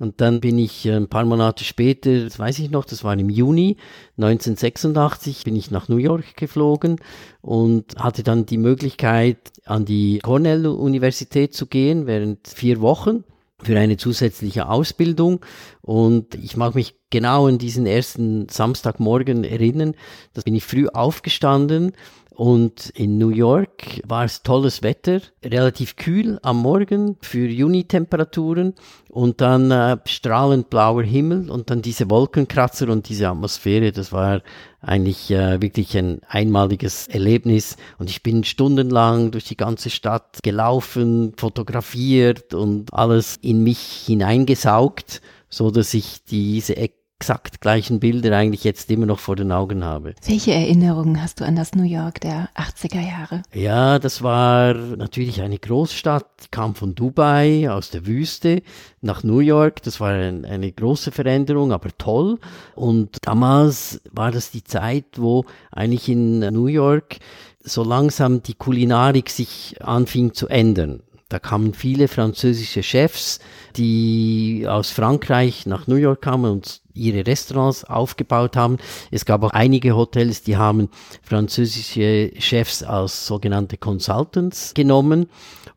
Und 0.00 0.22
dann 0.22 0.40
bin 0.40 0.58
ich 0.58 0.86
äh, 0.86 0.96
ein 0.96 1.08
paar 1.08 1.26
Monate 1.26 1.62
später, 1.62 2.24
das 2.24 2.38
weiß 2.38 2.58
ich 2.58 2.70
noch, 2.70 2.86
das 2.86 3.04
war 3.04 3.12
im 3.12 3.28
Juni 3.28 3.76
1986, 4.16 5.44
bin 5.44 5.54
ich 5.54 5.70
nach 5.70 5.88
New 5.88 5.98
York 5.98 6.36
geflogen 6.36 6.96
und 7.42 7.96
hatte 7.96 8.22
dann 8.22 8.46
die 8.46 8.56
Möglichkeit, 8.56 9.52
an 9.66 9.84
die 9.84 10.20
Cornell-Universität 10.20 11.54
zu 11.54 11.66
gehen 11.66 12.06
während 12.06 12.48
vier 12.48 12.80
Wochen 12.80 13.24
für 13.62 13.78
eine 13.78 13.98
zusätzliche 13.98 14.70
Ausbildung. 14.70 15.44
Und 15.82 16.34
ich 16.34 16.56
mag 16.56 16.74
mich 16.74 16.94
genau 17.10 17.46
an 17.46 17.58
diesen 17.58 17.86
ersten 17.86 18.48
Samstagmorgen 18.48 19.44
erinnern. 19.44 19.94
Da 20.32 20.40
bin 20.40 20.54
ich 20.54 20.64
früh 20.64 20.88
aufgestanden 20.88 21.92
und 22.40 22.88
in 22.94 23.18
New 23.18 23.28
York 23.28 24.00
war 24.08 24.24
es 24.24 24.42
tolles 24.42 24.82
Wetter, 24.82 25.20
relativ 25.44 25.96
kühl 25.96 26.38
am 26.42 26.62
Morgen 26.62 27.18
für 27.20 27.46
Juni-Temperaturen 27.46 28.72
und 29.10 29.42
dann 29.42 29.70
äh, 29.70 29.98
strahlend 30.06 30.70
blauer 30.70 31.02
Himmel 31.02 31.50
und 31.50 31.68
dann 31.68 31.82
diese 31.82 32.08
Wolkenkratzer 32.08 32.88
und 32.88 33.10
diese 33.10 33.28
Atmosphäre. 33.28 33.92
Das 33.92 34.10
war 34.10 34.40
eigentlich 34.80 35.30
äh, 35.30 35.60
wirklich 35.60 35.94
ein 35.98 36.22
einmaliges 36.28 37.08
Erlebnis. 37.08 37.76
Und 37.98 38.08
ich 38.08 38.22
bin 38.22 38.42
stundenlang 38.44 39.32
durch 39.32 39.44
die 39.44 39.58
ganze 39.58 39.90
Stadt 39.90 40.38
gelaufen, 40.42 41.34
fotografiert 41.36 42.54
und 42.54 42.90
alles 42.94 43.36
in 43.42 43.62
mich 43.62 43.80
hineingesaugt, 44.06 45.20
so 45.50 45.70
dass 45.70 45.92
ich 45.92 46.24
diese 46.24 46.78
Ecke 46.78 46.99
exakt 47.20 47.60
gleichen 47.60 48.00
Bilder 48.00 48.34
eigentlich 48.34 48.64
jetzt 48.64 48.90
immer 48.90 49.04
noch 49.04 49.18
vor 49.18 49.36
den 49.36 49.52
Augen 49.52 49.84
habe. 49.84 50.14
Welche 50.24 50.54
Erinnerungen 50.54 51.22
hast 51.22 51.38
du 51.40 51.44
an 51.44 51.54
das 51.54 51.74
New 51.74 51.84
York 51.84 52.18
der 52.22 52.48
80er 52.54 53.06
Jahre? 53.06 53.42
Ja, 53.52 53.98
das 53.98 54.22
war 54.22 54.72
natürlich 54.72 55.42
eine 55.42 55.58
Großstadt, 55.58 56.24
ich 56.40 56.50
kam 56.50 56.74
von 56.74 56.94
Dubai 56.94 57.70
aus 57.70 57.90
der 57.90 58.06
Wüste 58.06 58.62
nach 59.02 59.22
New 59.22 59.40
York. 59.40 59.82
Das 59.82 60.00
war 60.00 60.12
ein, 60.12 60.46
eine 60.46 60.72
große 60.72 61.12
Veränderung, 61.12 61.72
aber 61.72 61.90
toll. 61.98 62.38
Und 62.74 63.18
damals 63.26 64.00
war 64.10 64.32
das 64.32 64.50
die 64.50 64.64
Zeit, 64.64 65.04
wo 65.16 65.44
eigentlich 65.70 66.08
in 66.08 66.38
New 66.38 66.68
York 66.68 67.18
so 67.62 67.84
langsam 67.84 68.42
die 68.42 68.54
Kulinarik 68.54 69.28
sich 69.28 69.76
anfing 69.82 70.32
zu 70.32 70.48
ändern. 70.48 71.02
Da 71.30 71.38
kamen 71.38 71.74
viele 71.74 72.08
französische 72.08 72.82
Chefs, 72.82 73.38
die 73.76 74.66
aus 74.68 74.90
Frankreich 74.90 75.64
nach 75.64 75.86
New 75.86 75.94
York 75.94 76.22
kamen 76.22 76.50
und 76.50 76.82
ihre 76.92 77.24
Restaurants 77.24 77.84
aufgebaut 77.84 78.56
haben. 78.56 78.78
Es 79.12 79.24
gab 79.24 79.44
auch 79.44 79.52
einige 79.52 79.94
Hotels, 79.94 80.42
die 80.42 80.56
haben 80.56 80.88
französische 81.22 82.32
Chefs 82.38 82.82
als 82.82 83.28
sogenannte 83.28 83.76
Consultants 83.76 84.74
genommen. 84.74 85.26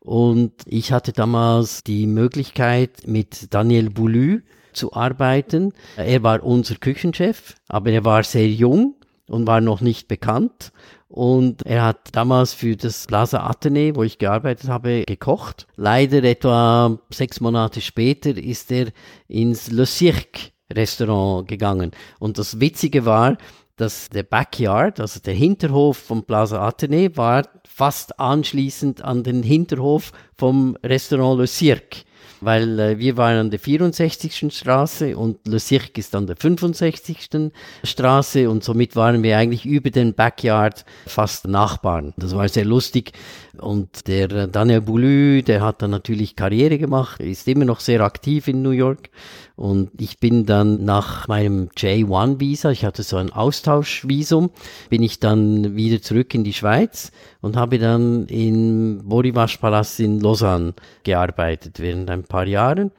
Und 0.00 0.52
ich 0.66 0.90
hatte 0.90 1.12
damals 1.12 1.84
die 1.84 2.08
Möglichkeit, 2.08 3.06
mit 3.06 3.54
Daniel 3.54 3.90
Boulou 3.90 4.40
zu 4.72 4.92
arbeiten. 4.92 5.72
Er 5.96 6.24
war 6.24 6.42
unser 6.42 6.74
Küchenchef, 6.74 7.54
aber 7.68 7.90
er 7.90 8.04
war 8.04 8.24
sehr 8.24 8.48
jung 8.48 8.96
und 9.28 9.46
war 9.46 9.60
noch 9.60 9.80
nicht 9.80 10.08
bekannt. 10.08 10.72
Und 11.14 11.64
er 11.64 11.84
hat 11.84 12.08
damals 12.10 12.54
für 12.54 12.74
das 12.74 13.06
Plaza 13.06 13.46
Atene, 13.46 13.94
wo 13.94 14.02
ich 14.02 14.18
gearbeitet 14.18 14.68
habe, 14.68 15.04
gekocht. 15.04 15.68
Leider 15.76 16.24
etwa 16.24 16.98
sechs 17.08 17.40
Monate 17.40 17.80
später 17.80 18.36
ist 18.36 18.72
er 18.72 18.88
ins 19.28 19.70
Le 19.70 19.86
Cirque 19.86 20.50
Restaurant 20.72 21.46
gegangen. 21.46 21.92
Und 22.18 22.36
das 22.38 22.58
Witzige 22.58 23.04
war, 23.04 23.38
dass 23.76 24.08
der 24.08 24.24
Backyard, 24.24 24.98
also 24.98 25.20
der 25.20 25.34
Hinterhof 25.34 25.98
vom 25.98 26.24
Plaza 26.24 26.60
Atene, 26.66 27.16
war 27.16 27.46
fast 27.64 28.18
anschließend 28.18 29.02
an 29.02 29.22
den 29.22 29.44
Hinterhof 29.44 30.10
vom 30.36 30.76
Restaurant 30.82 31.38
Le 31.38 31.46
Cirque 31.46 32.02
weil 32.40 32.78
äh, 32.78 32.98
wir 32.98 33.16
waren 33.16 33.38
an 33.38 33.50
der 33.50 33.58
64. 33.58 34.52
Straße 34.54 35.16
und 35.16 35.46
Le 35.46 35.58
Cirque 35.58 35.98
ist 35.98 36.14
an 36.14 36.26
der 36.26 36.36
65. 36.36 37.52
Straße 37.82 38.48
und 38.48 38.64
somit 38.64 38.96
waren 38.96 39.22
wir 39.22 39.36
eigentlich 39.38 39.66
über 39.66 39.90
den 39.90 40.14
Backyard 40.14 40.84
fast 41.06 41.46
Nachbarn. 41.46 42.14
Das 42.16 42.34
war 42.34 42.48
sehr 42.48 42.64
lustig 42.64 43.12
und 43.60 44.06
der 44.08 44.30
äh, 44.30 44.48
Daniel 44.48 44.80
Boulou, 44.80 45.42
der 45.42 45.62
hat 45.62 45.82
dann 45.82 45.90
natürlich 45.90 46.36
Karriere 46.36 46.78
gemacht, 46.78 47.20
ist 47.20 47.48
immer 47.48 47.64
noch 47.64 47.80
sehr 47.80 48.00
aktiv 48.00 48.48
in 48.48 48.62
New 48.62 48.70
York 48.70 49.10
und 49.56 49.90
ich 50.00 50.18
bin 50.18 50.46
dann 50.46 50.84
nach 50.84 51.28
meinem 51.28 51.68
J1-Visa, 51.76 52.70
ich 52.70 52.84
hatte 52.84 53.02
so 53.02 53.16
ein 53.16 53.32
Austauschvisum, 53.32 54.50
bin 54.90 55.02
ich 55.02 55.20
dann 55.20 55.76
wieder 55.76 56.02
zurück 56.02 56.34
in 56.34 56.44
die 56.44 56.52
Schweiz 56.52 57.12
und 57.40 57.56
habe 57.56 57.78
dann 57.78 58.26
im 58.26 59.02
Borivasch-Palast 59.04 60.00
in 60.00 60.20
Lausanne 60.20 60.74
gearbeitet 61.04 61.78
während 61.78 62.10
ein 62.10 62.24
paar 62.24 62.46
Jahren. 62.46 62.90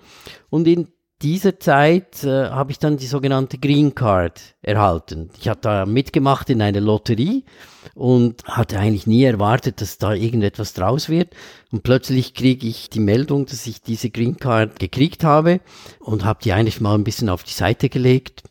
Und 0.50 0.68
in 0.68 0.88
dieser 1.25 1.60
Zeit 1.60 2.24
äh, 2.24 2.50
habe 2.50 2.72
ich 2.72 2.77
dann 2.77 2.98
die 2.98 3.08
sogenannte 3.08 3.58
Green 3.58 3.96
Card 3.96 4.39
erhalten. 4.62 5.32
Ich 5.39 5.48
habe 5.48 5.60
da 5.60 5.88
mitgemacht 5.88 6.51
in 6.51 6.62
einer 6.62 6.82
Lotterie 6.82 7.44
und 7.96 8.44
hatte 8.46 8.77
eigentlich 8.77 9.08
nie 9.08 9.24
erwartet, 9.24 9.82
dass 9.82 9.98
da 9.98 10.13
irgendetwas 10.13 10.74
draus 10.74 11.10
wird. 11.10 11.34
Und 11.72 11.82
plötzlich 11.82 12.36
kriege 12.36 12.67
ich 12.67 12.91
die 12.91 13.00
Meldung, 13.00 13.48
dass 13.48 13.65
ich 13.65 13.82
diese 13.82 14.12
Green 14.12 14.38
Card 14.38 14.77
gekriegt 14.77 15.24
habe 15.24 15.62
und 16.00 16.25
habe 16.25 16.41
die 16.44 16.53
eigentlich 16.53 16.79
mal 16.79 16.94
ein 16.94 17.03
bisschen 17.03 17.29
auf 17.29 17.44
die 17.44 17.53
Seite 17.53 17.89
gelegt, 17.89 18.44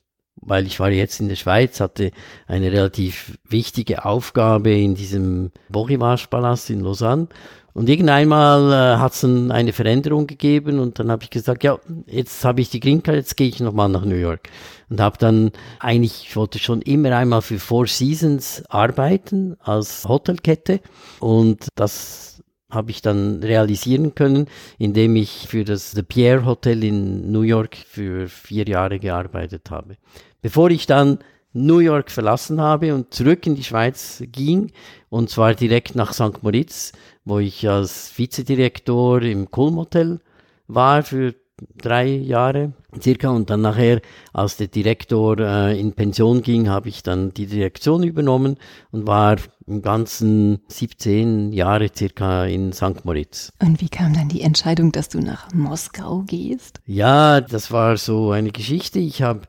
weil 0.47 0.67
ich 0.67 0.81
war 0.81 0.91
jetzt 0.91 1.21
in 1.21 1.29
der 1.29 1.37
Schweiz, 1.37 1.81
hatte 1.81 2.11
eine 2.47 2.71
relativ 2.71 3.39
wichtige 3.49 4.05
Aufgabe 4.05 4.73
in 4.73 4.95
diesem 4.95 5.51
Borivage-Palast 5.69 6.71
in 6.71 6.81
Lausanne 6.81 7.29
und 7.75 7.89
irgendeinmal 7.89 8.73
äh, 8.73 8.99
hat 8.99 9.15
es 9.15 9.23
dann 9.23 9.51
eine 9.51 9.73
Veränderung 9.73 10.29
gegeben 10.29 10.79
und 10.79 11.01
dann 11.01 11.11
habe 11.11 11.25
ich 11.25 11.31
gesagt, 11.31 11.65
ja, 11.65 11.77
jetzt 12.07 12.45
habe 12.45 12.61
ich 12.61 12.71
die 12.71 12.79
Green 12.79 13.03
Card, 13.03 13.17
jetzt 13.17 13.37
gehe 13.37 13.49
ich 13.49 13.59
nochmal 13.59 13.89
nach 13.89 14.05
New 14.05 14.15
York. 14.15 14.49
Und 14.89 15.01
habe 15.01 15.19
dann 15.19 15.51
eigentlich, 15.81 16.27
ich 16.29 16.37
wollte 16.37 16.61
schon 16.61 16.83
immer 16.83 17.17
einmal 17.17 17.43
für 17.43 17.59
Four 17.59 17.89
Seasons 17.89 18.63
arbeiten 18.69 19.57
als 19.59 20.05
Hotelkette 20.07 20.81
und 21.19 21.67
das 21.75 22.45
habe 22.71 22.93
ich 22.93 23.03
dann 23.03 23.43
realisieren 23.43 24.15
können, 24.15 24.47
indem 24.79 25.17
ich 25.17 25.47
für 25.49 25.65
das 25.65 25.93
The 25.93 26.03
Pierre 26.05 26.45
Hotel 26.45 26.85
in 26.85 27.33
New 27.33 27.43
York 27.43 27.77
für 27.77 28.29
vier 28.29 28.67
Jahre 28.69 29.01
gearbeitet 29.01 29.71
habe. 29.71 29.97
Bevor 30.45 30.71
ich 30.71 30.85
dann 30.85 31.21
New 31.55 31.79
York 31.79 32.11
verlassen 32.11 32.61
habe 32.61 32.95
und 32.95 33.15
zurück 33.15 33.47
in 33.47 33.55
die 33.55 33.65
Schweiz 33.65 34.23
ging, 34.31 34.73
und 35.09 35.31
zwar 35.31 35.55
direkt 35.55 35.95
nach 35.95 36.13
St. 36.13 36.43
Moritz, 36.43 36.93
wo 37.25 37.39
ich 37.39 37.67
als 37.67 38.13
Vizedirektor 38.19 39.23
im 39.23 39.51
Kulm 39.51 39.77
Hotel 39.77 40.21
war 40.67 41.03
für 41.03 41.35
drei 41.79 42.09
Jahre 42.09 42.75
circa 43.01 43.31
und 43.31 43.49
dann 43.49 43.63
nachher, 43.63 44.03
als 44.35 44.59
der 44.59 44.67
Direktor 44.67 45.39
äh, 45.39 45.81
in 45.81 45.95
Pension 45.95 46.43
ging, 46.43 46.69
habe 46.69 46.91
ich 46.91 47.03
dann 47.03 47.33
die 47.33 47.47
Direktion 47.47 48.03
übernommen 48.03 48.59
und 48.91 49.07
war 49.07 49.37
im 49.67 49.81
ganzen 49.81 50.61
17 50.69 51.55
Jahre 51.55 51.89
circa 51.97 52.45
in 52.45 52.75
St. 52.75 53.07
Moritz. 53.07 53.51
Und 53.63 53.81
wie 53.81 53.89
kam 53.89 54.13
dann 54.13 54.29
die 54.29 54.43
Entscheidung, 54.43 54.93
dass 54.93 55.09
du 55.09 55.21
nach 55.21 55.51
Moskau 55.55 56.23
gehst? 56.27 56.83
Ja, 56.85 57.41
das 57.41 57.73
war 57.73 57.97
so 57.97 58.31
eine 58.31 58.51
Geschichte. 58.51 58.99
Ich 58.99 59.23
habe 59.23 59.49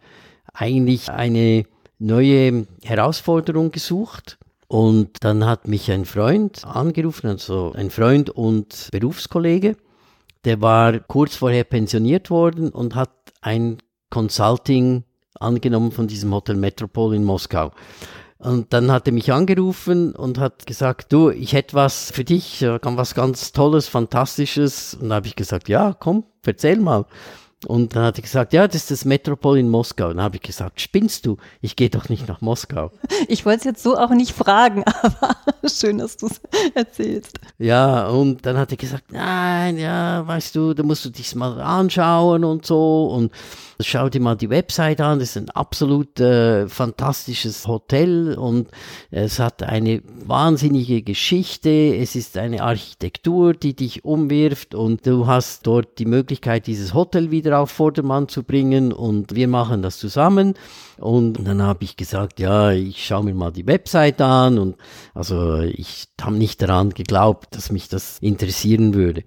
eigentlich 0.55 1.09
eine 1.09 1.65
neue 1.99 2.67
Herausforderung 2.83 3.71
gesucht. 3.71 4.37
Und 4.67 5.23
dann 5.23 5.45
hat 5.45 5.67
mich 5.67 5.91
ein 5.91 6.05
Freund 6.05 6.65
angerufen, 6.65 7.27
also 7.27 7.71
ein 7.75 7.91
Freund 7.91 8.31
und 8.31 8.89
Berufskollege, 8.91 9.77
der 10.43 10.61
war 10.61 10.99
kurz 10.99 11.35
vorher 11.35 11.63
pensioniert 11.63 12.29
worden 12.29 12.69
und 12.69 12.95
hat 12.95 13.11
ein 13.41 13.77
Consulting 14.09 15.03
angenommen 15.39 15.91
von 15.91 16.07
diesem 16.07 16.33
Hotel 16.33 16.55
Metropol 16.55 17.15
in 17.15 17.23
Moskau. 17.23 17.71
Und 18.37 18.73
dann 18.73 18.91
hat 18.91 19.07
er 19.07 19.13
mich 19.13 19.31
angerufen 19.31 20.13
und 20.13 20.37
hat 20.37 20.67
gesagt, 20.67 21.11
du, 21.11 21.29
ich 21.29 21.53
hätte 21.53 21.75
was 21.75 22.11
für 22.11 22.23
dich, 22.23 22.61
was 22.61 23.15
ganz 23.15 23.51
Tolles, 23.53 23.87
Fantastisches. 23.87 24.93
Und 24.93 25.09
da 25.09 25.15
habe 25.15 25.27
ich 25.27 25.35
gesagt, 25.35 25.67
ja, 25.67 25.93
komm, 25.93 26.25
erzähl 26.45 26.77
mal. 26.79 27.05
Und 27.67 27.95
dann 27.95 28.03
hat 28.03 28.17
er 28.17 28.21
gesagt, 28.21 28.53
ja, 28.53 28.67
das 28.67 28.75
ist 28.75 28.91
das 28.91 29.05
Metropol 29.05 29.57
in 29.57 29.69
Moskau. 29.69 30.09
Und 30.09 30.17
dann 30.17 30.25
habe 30.25 30.35
ich 30.35 30.41
gesagt, 30.41 30.81
spinnst 30.81 31.25
du? 31.25 31.37
Ich 31.61 31.75
gehe 31.75 31.89
doch 31.89 32.09
nicht 32.09 32.27
nach 32.27 32.41
Moskau. 32.41 32.91
Ich 33.27 33.45
wollte 33.45 33.59
es 33.59 33.63
jetzt 33.63 33.83
so 33.83 33.97
auch 33.97 34.11
nicht 34.11 34.33
fragen, 34.33 34.83
aber 35.01 35.35
schön, 35.67 35.97
dass 35.97 36.17
du 36.17 36.27
es 36.27 36.41
erzählst. 36.75 37.39
Ja, 37.57 38.07
und 38.07 38.45
dann 38.45 38.57
hat 38.57 38.71
er 38.71 38.77
gesagt, 38.77 39.11
nein, 39.11 39.77
ja, 39.77 40.27
weißt 40.27 40.55
du, 40.55 40.73
da 40.73 40.83
musst 40.83 41.05
du 41.05 41.09
dich 41.09 41.33
mal 41.33 41.59
anschauen 41.59 42.43
und 42.43 42.65
so. 42.65 43.07
Und 43.07 43.31
Schau 43.81 44.07
dir 44.07 44.21
mal 44.21 44.35
die 44.35 44.49
Website 44.49 45.01
an, 45.01 45.19
das 45.19 45.31
ist 45.31 45.37
ein 45.37 45.49
absolut 45.49 46.17
äh, 46.21 46.69
fantastisches 46.69 47.67
Hotel 47.67 48.35
und 48.35 48.69
es 49.11 49.39
hat 49.39 49.63
eine 49.63 50.01
wahnsinnige 50.25 51.01
Geschichte, 51.01 51.69
es 51.69 52.15
ist 52.15 52.37
eine 52.37 52.63
Architektur, 52.63 53.53
die 53.53 53.75
dich 53.75 54.05
umwirft 54.05 54.75
und 54.75 55.05
du 55.05 55.27
hast 55.27 55.67
dort 55.67 55.99
die 55.99 56.05
Möglichkeit, 56.05 56.67
dieses 56.67 56.93
Hotel 56.93 57.31
wieder 57.31 57.59
auf 57.59 57.69
Vordermann 57.69 58.29
zu 58.29 58.43
bringen 58.43 58.93
und 58.93 59.35
wir 59.35 59.49
machen 59.49 59.81
das 59.81 59.97
zusammen. 59.97 60.53
Und 60.97 61.45
dann 61.45 61.61
habe 61.61 61.83
ich 61.83 61.97
gesagt, 61.97 62.39
ja, 62.39 62.71
ich 62.71 63.05
schaue 63.05 63.25
mir 63.25 63.33
mal 63.33 63.51
die 63.51 63.67
Website 63.67 64.21
an 64.21 64.57
und 64.57 64.77
also 65.13 65.59
ich 65.59 66.07
habe 66.21 66.35
nicht 66.37 66.61
daran 66.61 66.91
geglaubt, 66.91 67.53
dass 67.55 67.71
mich 67.71 67.89
das 67.89 68.19
interessieren 68.19 68.93
würde. 68.93 69.23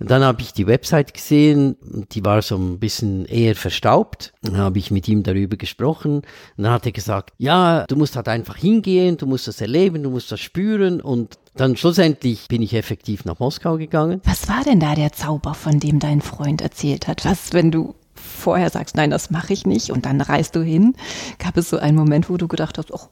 Und 0.00 0.10
dann 0.10 0.24
habe 0.24 0.42
ich 0.42 0.52
die 0.52 0.66
Website 0.66 1.14
gesehen, 1.14 1.76
die 2.10 2.24
war 2.24 2.42
so 2.42 2.56
ein 2.56 2.80
bisschen 2.80 3.26
eher 3.26 3.54
verstaubt. 3.84 4.32
Dann 4.42 4.56
habe 4.56 4.78
ich 4.78 4.90
mit 4.90 5.08
ihm 5.08 5.22
darüber 5.22 5.56
gesprochen 5.56 6.22
und 6.56 6.64
dann 6.64 6.72
hat 6.72 6.86
er 6.86 6.92
gesagt, 6.92 7.32
ja, 7.38 7.84
du 7.86 7.96
musst 7.96 8.16
halt 8.16 8.28
einfach 8.28 8.56
hingehen, 8.56 9.16
du 9.16 9.26
musst 9.26 9.46
das 9.46 9.60
erleben, 9.60 10.02
du 10.02 10.10
musst 10.10 10.32
das 10.32 10.40
spüren 10.40 11.00
und 11.00 11.38
dann 11.54 11.76
schlussendlich 11.76 12.48
bin 12.48 12.62
ich 12.62 12.74
effektiv 12.74 13.24
nach 13.24 13.38
Moskau 13.38 13.76
gegangen. 13.76 14.20
Was 14.24 14.48
war 14.48 14.64
denn 14.64 14.80
da 14.80 14.94
der 14.94 15.12
Zauber, 15.12 15.54
von 15.54 15.80
dem 15.80 15.98
dein 15.98 16.20
Freund 16.22 16.62
erzählt 16.62 17.06
hat? 17.06 17.24
Was, 17.24 17.52
wenn 17.52 17.70
du 17.70 17.94
vorher 18.14 18.70
sagst, 18.70 18.96
nein, 18.96 19.10
das 19.10 19.30
mache 19.30 19.52
ich 19.52 19.66
nicht 19.66 19.90
und 19.90 20.06
dann 20.06 20.20
reist 20.20 20.56
du 20.56 20.62
hin. 20.62 20.94
Gab 21.38 21.56
es 21.56 21.68
so 21.68 21.76
einen 21.76 21.96
Moment, 21.96 22.30
wo 22.30 22.36
du 22.36 22.48
gedacht 22.48 22.78
hast, 22.78 22.92
ach, 22.92 23.08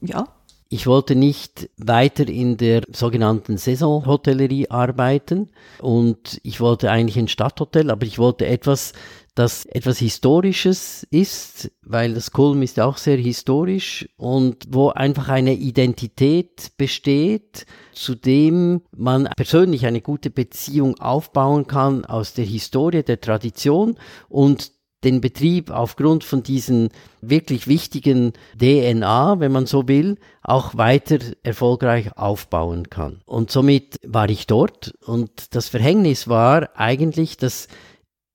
ja? 0.00 0.26
Ich 0.68 0.88
wollte 0.88 1.14
nicht 1.14 1.70
weiter 1.76 2.26
in 2.26 2.56
der 2.56 2.82
sogenannten 2.92 3.56
Saisonhotellerie 3.56 4.68
arbeiten 4.68 5.48
und 5.80 6.40
ich 6.42 6.60
wollte 6.60 6.90
eigentlich 6.90 7.16
ein 7.18 7.28
Stadthotel, 7.28 7.88
aber 7.88 8.04
ich 8.04 8.18
wollte 8.18 8.46
etwas 8.46 8.92
das 9.36 9.66
etwas 9.66 9.98
Historisches 9.98 11.06
ist, 11.10 11.70
weil 11.82 12.14
das 12.14 12.30
Kulm 12.30 12.62
ist 12.62 12.80
auch 12.80 12.96
sehr 12.96 13.18
historisch 13.18 14.08
und 14.16 14.64
wo 14.70 14.88
einfach 14.88 15.28
eine 15.28 15.52
Identität 15.52 16.72
besteht, 16.78 17.66
zu 17.92 18.14
dem 18.14 18.80
man 18.96 19.28
persönlich 19.36 19.84
eine 19.84 20.00
gute 20.00 20.30
Beziehung 20.30 20.98
aufbauen 20.98 21.66
kann 21.66 22.06
aus 22.06 22.32
der 22.32 22.46
Historie, 22.46 23.02
der 23.02 23.20
Tradition 23.20 23.96
und 24.30 24.72
den 25.04 25.20
Betrieb 25.20 25.70
aufgrund 25.70 26.24
von 26.24 26.42
diesen 26.42 26.88
wirklich 27.20 27.68
wichtigen 27.68 28.32
DNA, 28.58 29.38
wenn 29.38 29.52
man 29.52 29.66
so 29.66 29.86
will, 29.86 30.16
auch 30.40 30.76
weiter 30.76 31.18
erfolgreich 31.42 32.16
aufbauen 32.16 32.88
kann. 32.88 33.20
Und 33.26 33.50
somit 33.50 34.00
war 34.02 34.30
ich 34.30 34.46
dort 34.46 34.94
und 35.04 35.54
das 35.54 35.68
Verhängnis 35.68 36.26
war 36.26 36.70
eigentlich, 36.74 37.36
dass 37.36 37.68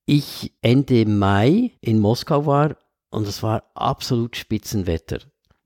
ich 0.06 0.54
Ende 0.62 1.06
Mai 1.06 1.72
in 1.82 2.00
Moskau 2.00 2.46
war 2.46 2.76
und 3.10 3.28
es 3.28 3.44
war 3.44 3.64
absolut 3.76 4.36
Spitzenwetter. 4.36 5.20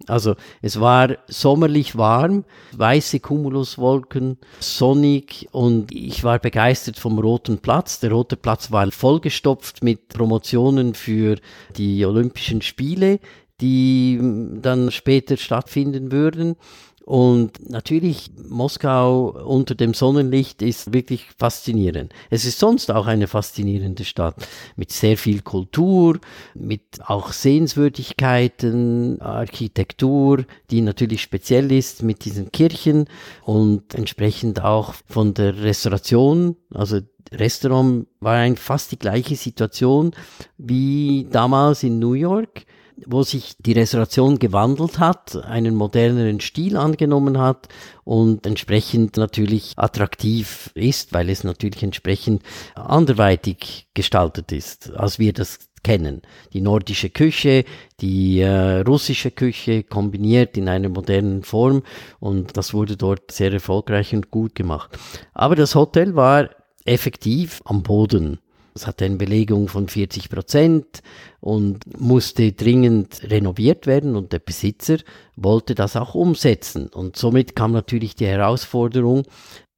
Also 0.08 0.36
es 0.62 0.80
war 0.80 1.18
sommerlich 1.28 1.98
warm, 1.98 2.44
weiße 2.74 3.22
Cumuluswolken, 3.22 4.38
sonnig 4.60 5.48
und 5.52 5.92
ich 5.94 6.24
war 6.24 6.38
begeistert 6.40 7.00
vom 7.00 7.18
Roten 7.18 7.60
Platz. 7.60 8.00
Der 8.02 8.12
Rote 8.12 8.36
Platz 8.36 8.72
war 8.72 8.92
vollgestopft 8.92 9.84
mit 9.84 10.10
Promotionen 10.10 10.94
für 10.96 11.38
die 11.78 12.06
Olympischen 12.06 12.62
Spiele, 12.62 13.20
die 13.62 14.20
dann 14.62 14.92
später 14.92 15.38
stattfinden 15.38 16.12
würden. 16.12 16.58
Und 17.06 17.70
natürlich, 17.70 18.32
Moskau 18.50 19.30
unter 19.46 19.76
dem 19.76 19.94
Sonnenlicht 19.94 20.64
ist 20.64 20.92
wirklich 20.92 21.28
faszinierend. 21.38 22.12
Es 22.32 22.46
ist 22.46 22.58
sonst 22.58 22.90
auch 22.90 23.06
eine 23.06 23.28
faszinierende 23.28 24.04
Stadt 24.04 24.36
mit 24.76 24.92
sehr 24.92 25.16
viel 25.16 25.44
Kultur, 25.44 26.20
mit 26.56 26.82
auch 27.06 27.32
Sehenswürdigkeiten, 27.32 29.22
Architektur, 29.22 30.46
die 30.72 30.82
natürlich 30.82 31.22
speziell 31.22 31.72
ist 31.72 32.02
mit 32.02 32.26
diesen 32.26 32.52
Kirchen 32.52 33.06
und 33.44 33.94
entsprechend 33.94 34.64
auch 34.64 34.96
von 35.08 35.36
der 35.36 35.62
Restauration, 35.62 36.56
also 36.74 37.02
Restaurant 37.32 38.08
war 38.20 38.36
eigentlich 38.38 38.60
fast 38.60 38.92
die 38.92 39.00
gleiche 39.00 39.36
Situation 39.36 40.12
wie 40.58 41.28
damals 41.30 41.84
in 41.84 42.00
New 42.00 42.14
York 42.14 42.66
wo 43.06 43.24
sich 43.24 43.56
die 43.60 43.74
Restauration 43.74 44.40
gewandelt 44.40 45.00
hat, 45.00 45.36
einen 45.46 45.76
moderneren 45.76 46.40
Stil 46.40 46.78
angenommen 46.78 47.38
hat 47.38 47.68
und 48.04 48.46
entsprechend 48.46 49.18
natürlich 49.18 49.74
attraktiv 49.76 50.72
ist, 50.76 51.14
weil 51.14 51.30
es 51.30 51.44
natürlich 51.44 51.84
entsprechend 51.84 52.44
anderweitig 52.76 53.88
gestaltet 53.94 54.52
ist, 54.52 54.92
als 54.94 55.20
wir 55.20 55.34
das 55.34 55.60
kennen. 55.84 56.24
Die 56.54 56.62
nordische 56.62 57.10
Küche, 57.10 57.64
die 58.02 58.40
äh, 58.40 58.82
russische 58.82 59.32
Küche 59.32 59.84
kombiniert 59.84 60.58
in 60.58 60.68
einer 60.68 60.90
modernen 60.90 61.44
Form 61.44 61.84
und 62.20 62.58
das 62.58 62.74
wurde 62.74 62.98
dort 62.98 63.32
sehr 63.32 63.54
erfolgreich 63.54 64.14
und 64.14 64.32
gut 64.32 64.56
gemacht. 64.56 64.98
Aber 65.34 65.56
das 65.56 65.76
Hotel 65.76 66.16
war 66.16 66.50
effektiv 66.86 67.62
am 67.66 67.84
Boden. 67.84 68.40
Es 68.76 68.86
hatte 68.86 69.06
eine 69.06 69.16
Belegung 69.16 69.70
von 69.70 69.88
40 69.88 70.30
Prozent 70.30 71.02
und 71.40 71.98
musste 71.98 72.52
dringend 72.52 73.22
renoviert 73.24 73.88
werden 73.88 74.18
und 74.18 74.34
der 74.34 74.40
Besitzer 74.40 74.98
wollte 75.38 75.76
das 75.76 75.96
auch 75.96 76.14
umsetzen. 76.14 76.88
Und 76.90 77.16
somit 77.16 77.56
kam 77.56 77.72
natürlich 77.72 78.16
die 78.16 78.28
Herausforderung, 78.28 79.24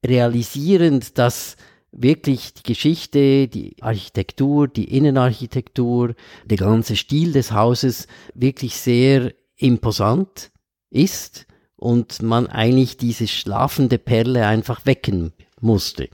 realisierend, 0.03 1.19
dass 1.19 1.57
wirklich 1.91 2.55
die 2.55 2.63
Geschichte, 2.63 3.47
die 3.47 3.75
Architektur, 3.81 4.67
die 4.67 4.95
Innenarchitektur, 4.95 6.15
der 6.45 6.57
ganze 6.57 6.95
Stil 6.95 7.33
des 7.33 7.51
Hauses 7.51 8.07
wirklich 8.33 8.77
sehr 8.77 9.31
imposant 9.57 10.49
ist 10.89 11.45
und 11.75 12.23
man 12.23 12.47
eigentlich 12.47 12.97
diese 12.97 13.27
schlafende 13.27 13.99
Perle 13.99 14.47
einfach 14.47 14.88
wecken 14.88 15.33
musste. 15.62 16.10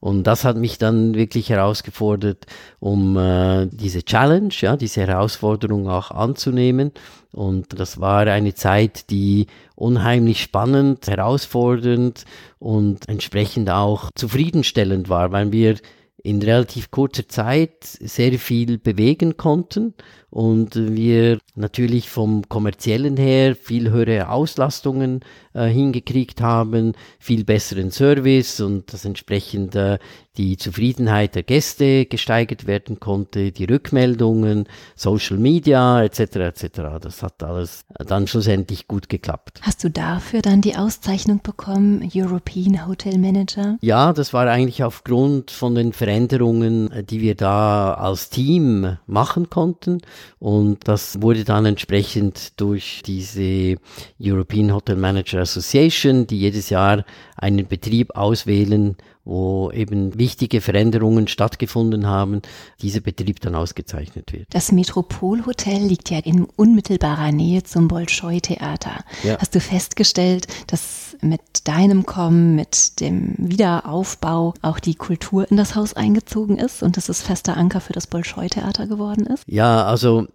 Und 0.00 0.24
das 0.24 0.44
hat 0.44 0.56
mich 0.56 0.78
dann 0.78 1.14
wirklich 1.14 1.50
herausgefordert, 1.50 2.46
um 2.78 3.16
äh, 3.16 3.66
diese 3.66 4.04
Challenge, 4.04 4.52
ja, 4.60 4.76
diese 4.76 5.02
Herausforderung 5.06 5.88
auch 5.88 6.10
anzunehmen. 6.10 6.92
Und 7.32 7.78
das 7.78 8.00
war 8.00 8.26
eine 8.26 8.54
Zeit, 8.54 9.10
die 9.10 9.46
unheimlich 9.74 10.42
spannend, 10.42 11.08
herausfordernd 11.08 12.24
und 12.58 13.08
entsprechend 13.08 13.70
auch 13.70 14.10
zufriedenstellend 14.14 15.08
war, 15.08 15.32
weil 15.32 15.50
wir 15.50 15.76
in 16.22 16.40
relativ 16.40 16.90
kurzer 16.90 17.28
Zeit 17.28 17.84
sehr 17.84 18.32
viel 18.38 18.78
bewegen 18.78 19.36
konnten 19.36 19.92
und 20.34 20.74
wir 20.74 21.38
natürlich 21.54 22.10
vom 22.10 22.48
kommerziellen 22.48 23.16
her 23.16 23.54
viel 23.54 23.92
höhere 23.92 24.30
Auslastungen 24.30 25.20
äh, 25.52 25.66
hingekriegt 25.66 26.40
haben, 26.40 26.94
viel 27.20 27.44
besseren 27.44 27.92
Service 27.92 28.60
und 28.60 28.92
dass 28.92 29.04
entsprechend 29.04 29.76
äh, 29.76 30.00
die 30.36 30.56
Zufriedenheit 30.56 31.36
der 31.36 31.44
Gäste 31.44 32.06
gesteigert 32.06 32.66
werden 32.66 32.98
konnte, 32.98 33.52
die 33.52 33.66
Rückmeldungen, 33.66 34.66
Social 34.96 35.38
Media 35.38 36.02
etc. 36.02 36.18
etc. 36.36 36.64
Das 37.00 37.22
hat 37.22 37.40
alles 37.44 37.84
dann 37.96 38.26
schlussendlich 38.26 38.88
gut 38.88 39.08
geklappt. 39.08 39.60
Hast 39.62 39.84
du 39.84 39.90
dafür 39.90 40.42
dann 40.42 40.60
die 40.60 40.74
Auszeichnung 40.74 41.42
bekommen, 41.44 42.10
European 42.12 42.88
Hotel 42.88 43.18
Manager? 43.18 43.78
Ja, 43.80 44.12
das 44.12 44.32
war 44.32 44.48
eigentlich 44.48 44.82
aufgrund 44.82 45.52
von 45.52 45.76
den 45.76 45.92
Veränderungen, 45.92 46.90
die 47.08 47.20
wir 47.20 47.36
da 47.36 47.94
als 47.94 48.30
Team 48.30 48.96
machen 49.06 49.48
konnten 49.48 50.00
und 50.38 50.86
das 50.88 51.20
wurde 51.22 51.44
dann 51.44 51.66
entsprechend 51.66 52.60
durch 52.60 53.02
diese 53.04 53.76
European 54.20 54.72
Hotel 54.72 54.96
Manager 54.96 55.40
Association, 55.40 56.26
die 56.26 56.40
jedes 56.40 56.70
Jahr 56.70 57.04
einen 57.36 57.66
Betrieb 57.66 58.14
auswählen, 58.14 58.96
wo 59.24 59.70
eben 59.70 60.18
wichtige 60.18 60.60
Veränderungen 60.60 61.28
stattgefunden 61.28 62.06
haben, 62.06 62.42
dieser 62.82 63.00
Betrieb 63.00 63.40
dann 63.40 63.54
ausgezeichnet 63.54 64.32
wird. 64.32 64.46
Das 64.50 64.70
Metropolhotel 64.70 65.82
liegt 65.82 66.10
ja 66.10 66.18
in 66.18 66.44
unmittelbarer 66.44 67.32
Nähe 67.32 67.62
zum 67.62 67.88
Bolschoi-Theater. 67.88 69.04
Ja. 69.22 69.38
Hast 69.38 69.54
du 69.54 69.60
festgestellt, 69.60 70.46
dass 70.66 71.16
mit 71.20 71.40
deinem 71.64 72.04
Kommen, 72.04 72.54
mit 72.54 73.00
dem 73.00 73.34
Wiederaufbau 73.38 74.54
auch 74.60 74.78
die 74.78 74.94
Kultur 74.94 75.50
in 75.50 75.56
das 75.56 75.74
Haus 75.74 75.94
eingezogen 75.94 76.58
ist 76.58 76.82
und 76.82 76.96
dass 76.96 77.08
es 77.08 77.22
fester 77.22 77.56
Anker 77.56 77.80
für 77.80 77.92
das 77.94 78.06
Bolschoi-Theater 78.06 78.86
geworden 78.86 79.26
ist? 79.26 79.44
Ja, 79.46 79.86
also 79.86 80.26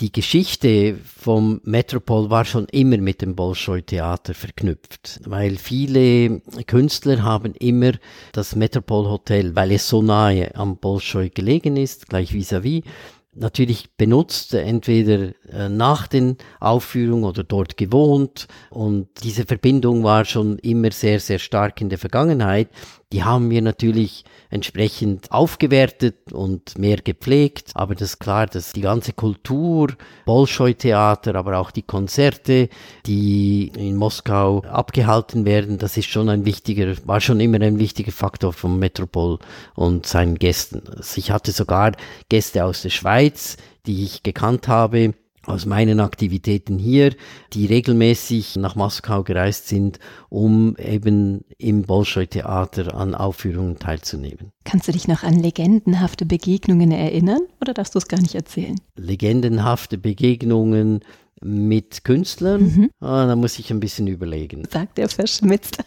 die 0.00 0.12
Geschichte 0.12 0.98
vom 1.04 1.60
Metropol 1.64 2.30
war 2.30 2.44
schon 2.44 2.66
immer 2.66 2.98
mit 2.98 3.22
dem 3.22 3.34
Bolschoi-Theater 3.34 4.34
verknüpft, 4.34 5.20
weil 5.24 5.56
viele 5.56 6.40
Künstler 6.66 7.22
haben 7.22 7.54
immer 7.54 7.92
das 8.32 8.56
Metropol 8.56 9.08
Hotel, 9.08 9.54
weil 9.54 9.72
es 9.72 9.88
so 9.88 10.02
nahe 10.02 10.54
am 10.54 10.78
Bolschoi 10.78 11.30
gelegen 11.30 11.76
ist, 11.76 12.08
gleich 12.08 12.32
vis-à-vis, 12.32 12.82
-vis, 12.82 12.90
natürlich 13.36 13.90
benutzt, 13.96 14.54
entweder 14.54 15.32
äh, 15.52 15.68
nach 15.68 16.06
den 16.06 16.36
Aufführungen 16.58 17.24
oder 17.24 17.44
dort 17.44 17.76
gewohnt. 17.76 18.48
Und 18.70 19.08
diese 19.22 19.44
Verbindung 19.44 20.02
war 20.02 20.24
schon 20.24 20.58
immer 20.58 20.90
sehr, 20.90 21.20
sehr 21.20 21.38
stark 21.38 21.80
in 21.80 21.88
der 21.88 21.98
Vergangenheit. 21.98 22.68
Die 23.12 23.22
haben 23.22 23.50
wir 23.50 23.62
natürlich 23.62 24.24
entsprechend 24.50 25.30
aufgewertet 25.30 26.32
und 26.32 26.76
mehr 26.76 26.96
gepflegt. 26.96 27.70
Aber 27.74 27.94
das 27.94 28.14
ist 28.14 28.18
klar, 28.18 28.46
dass 28.46 28.72
die 28.72 28.80
ganze 28.80 29.12
Kultur, 29.12 29.94
Bolschoi-Theater, 30.24 31.36
aber 31.36 31.58
auch 31.58 31.70
die 31.70 31.82
Konzerte, 31.82 32.68
die 33.06 33.70
in 33.76 33.94
Moskau 33.94 34.62
abgehalten 34.62 35.44
werden, 35.44 35.78
das 35.78 35.96
ist 35.96 36.08
schon 36.08 36.28
ein 36.28 36.44
wichtiger, 36.44 36.94
war 37.06 37.20
schon 37.20 37.38
immer 37.38 37.60
ein 37.60 37.78
wichtiger 37.78 38.12
Faktor 38.12 38.52
vom 38.52 38.80
Metropol 38.80 39.38
und 39.76 40.06
seinen 40.06 40.34
Gästen. 40.34 40.82
Also 40.88 41.18
ich 41.18 41.30
hatte 41.30 41.52
sogar 41.52 41.92
Gäste 42.28 42.64
aus 42.64 42.82
der 42.82 42.90
Schweiz, 42.90 43.56
die 43.86 44.02
ich 44.02 44.24
gekannt 44.24 44.66
habe, 44.66 45.14
aus 45.46 45.66
meinen 45.66 46.00
Aktivitäten 46.00 46.78
hier, 46.78 47.14
die 47.52 47.66
regelmäßig 47.66 48.56
nach 48.56 48.74
Moskau 48.74 49.22
gereist 49.22 49.68
sind, 49.68 49.98
um 50.28 50.76
eben 50.76 51.44
im 51.58 51.82
Bolschoi-Theater 51.82 52.94
an 52.94 53.14
Aufführungen 53.14 53.78
teilzunehmen. 53.78 54.52
Kannst 54.64 54.88
du 54.88 54.92
dich 54.92 55.08
noch 55.08 55.22
an 55.22 55.34
legendenhafte 55.34 56.26
Begegnungen 56.26 56.90
erinnern 56.90 57.40
oder 57.60 57.74
darfst 57.74 57.94
du 57.94 57.98
es 57.98 58.08
gar 58.08 58.20
nicht 58.20 58.34
erzählen? 58.34 58.76
Legendenhafte 58.96 59.98
Begegnungen 59.98 61.00
mit 61.42 62.04
Künstlern, 62.04 62.62
mhm. 62.62 62.90
ah, 63.00 63.26
da 63.26 63.36
muss 63.36 63.58
ich 63.58 63.70
ein 63.70 63.80
bisschen 63.80 64.06
überlegen. 64.06 64.66
Sagt 64.70 64.98
der 64.98 65.08
Verschmitzt. 65.08 65.78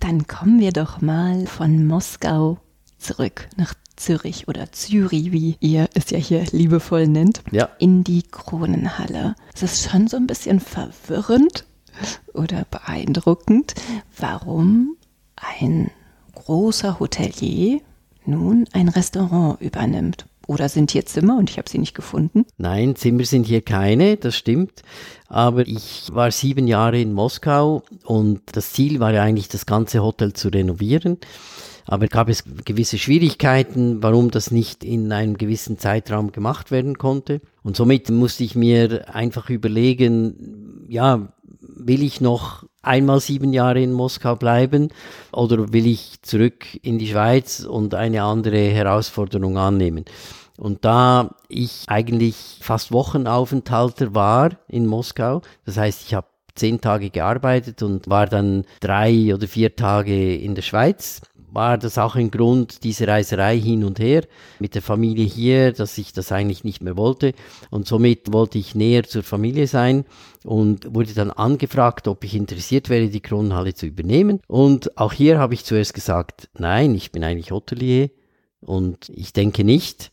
Dann 0.00 0.26
kommen 0.26 0.60
wir 0.60 0.72
doch 0.72 1.00
mal 1.00 1.46
von 1.46 1.86
Moskau 1.86 2.58
zurück 2.98 3.48
nach 3.56 3.74
Zürich 4.00 4.48
oder 4.48 4.72
Zürich, 4.72 5.30
wie 5.30 5.56
ihr 5.60 5.88
es 5.94 6.10
ja 6.10 6.18
hier 6.18 6.44
liebevoll 6.50 7.06
nennt, 7.06 7.42
ja. 7.52 7.68
in 7.78 8.02
die 8.02 8.22
Kronenhalle. 8.22 9.36
Es 9.54 9.62
ist 9.62 9.88
schon 9.88 10.08
so 10.08 10.16
ein 10.16 10.26
bisschen 10.26 10.58
verwirrend 10.58 11.64
oder 12.32 12.64
beeindruckend, 12.70 13.74
warum 14.16 14.96
ein 15.36 15.90
großer 16.34 16.98
Hotelier 16.98 17.80
nun 18.24 18.66
ein 18.72 18.88
Restaurant 18.88 19.60
übernimmt. 19.60 20.26
Oder 20.46 20.68
sind 20.68 20.90
hier 20.90 21.06
Zimmer 21.06 21.36
und 21.36 21.48
ich 21.48 21.58
habe 21.58 21.68
sie 21.68 21.78
nicht 21.78 21.94
gefunden? 21.94 22.44
Nein, 22.56 22.96
Zimmer 22.96 23.24
sind 23.24 23.46
hier 23.46 23.62
keine, 23.62 24.16
das 24.16 24.34
stimmt. 24.34 24.82
Aber 25.28 25.66
ich 25.68 26.08
war 26.12 26.32
sieben 26.32 26.66
Jahre 26.66 27.00
in 27.00 27.12
Moskau 27.12 27.84
und 28.04 28.40
das 28.52 28.72
Ziel 28.72 28.98
war 28.98 29.12
ja 29.12 29.22
eigentlich, 29.22 29.48
das 29.48 29.64
ganze 29.64 30.02
Hotel 30.02 30.32
zu 30.32 30.48
renovieren. 30.48 31.18
Aber 31.86 32.06
gab 32.06 32.28
es 32.28 32.44
gewisse 32.64 32.98
Schwierigkeiten, 32.98 34.02
warum 34.02 34.30
das 34.30 34.50
nicht 34.50 34.84
in 34.84 35.12
einem 35.12 35.36
gewissen 35.36 35.78
Zeitraum 35.78 36.32
gemacht 36.32 36.70
werden 36.70 36.98
konnte. 36.98 37.40
Und 37.62 37.76
somit 37.76 38.10
musste 38.10 38.44
ich 38.44 38.54
mir 38.54 39.14
einfach 39.14 39.50
überlegen, 39.50 40.86
ja, 40.88 41.32
will 41.60 42.02
ich 42.02 42.20
noch 42.20 42.64
einmal 42.82 43.20
sieben 43.20 43.52
Jahre 43.52 43.82
in 43.82 43.92
Moskau 43.92 44.36
bleiben 44.36 44.88
oder 45.32 45.72
will 45.72 45.86
ich 45.86 46.22
zurück 46.22 46.66
in 46.82 46.98
die 46.98 47.08
Schweiz 47.08 47.60
und 47.60 47.94
eine 47.94 48.22
andere 48.22 48.58
Herausforderung 48.58 49.58
annehmen? 49.58 50.04
Und 50.56 50.84
da 50.84 51.36
ich 51.48 51.84
eigentlich 51.86 52.58
fast 52.60 52.92
Wochenaufenthalter 52.92 54.14
war 54.14 54.50
in 54.68 54.86
Moskau, 54.86 55.40
das 55.64 55.78
heißt, 55.78 56.02
ich 56.06 56.14
habe 56.14 56.26
zehn 56.54 56.80
Tage 56.80 57.08
gearbeitet 57.08 57.82
und 57.82 58.08
war 58.08 58.26
dann 58.26 58.64
drei 58.80 59.34
oder 59.34 59.48
vier 59.48 59.74
Tage 59.74 60.36
in 60.36 60.54
der 60.54 60.62
Schweiz, 60.62 61.22
war 61.52 61.78
das 61.78 61.98
auch 61.98 62.16
ein 62.16 62.30
Grund, 62.30 62.84
diese 62.84 63.06
Reiserei 63.06 63.58
hin 63.58 63.84
und 63.84 63.98
her 63.98 64.24
mit 64.58 64.74
der 64.74 64.82
Familie 64.82 65.24
hier, 65.24 65.72
dass 65.72 65.98
ich 65.98 66.12
das 66.12 66.32
eigentlich 66.32 66.64
nicht 66.64 66.82
mehr 66.82 66.96
wollte. 66.96 67.34
Und 67.70 67.86
somit 67.86 68.32
wollte 68.32 68.58
ich 68.58 68.74
näher 68.74 69.04
zur 69.04 69.22
Familie 69.22 69.66
sein 69.66 70.04
und 70.44 70.94
wurde 70.94 71.14
dann 71.14 71.30
angefragt, 71.30 72.08
ob 72.08 72.24
ich 72.24 72.34
interessiert 72.34 72.88
wäre, 72.88 73.08
die 73.08 73.20
Kronenhalle 73.20 73.74
zu 73.74 73.86
übernehmen. 73.86 74.40
Und 74.46 74.96
auch 74.96 75.12
hier 75.12 75.38
habe 75.38 75.54
ich 75.54 75.64
zuerst 75.64 75.94
gesagt, 75.94 76.48
nein, 76.58 76.94
ich 76.94 77.12
bin 77.12 77.24
eigentlich 77.24 77.50
Hotelier 77.50 78.10
und 78.60 79.08
ich 79.08 79.32
denke 79.32 79.64
nicht. 79.64 80.10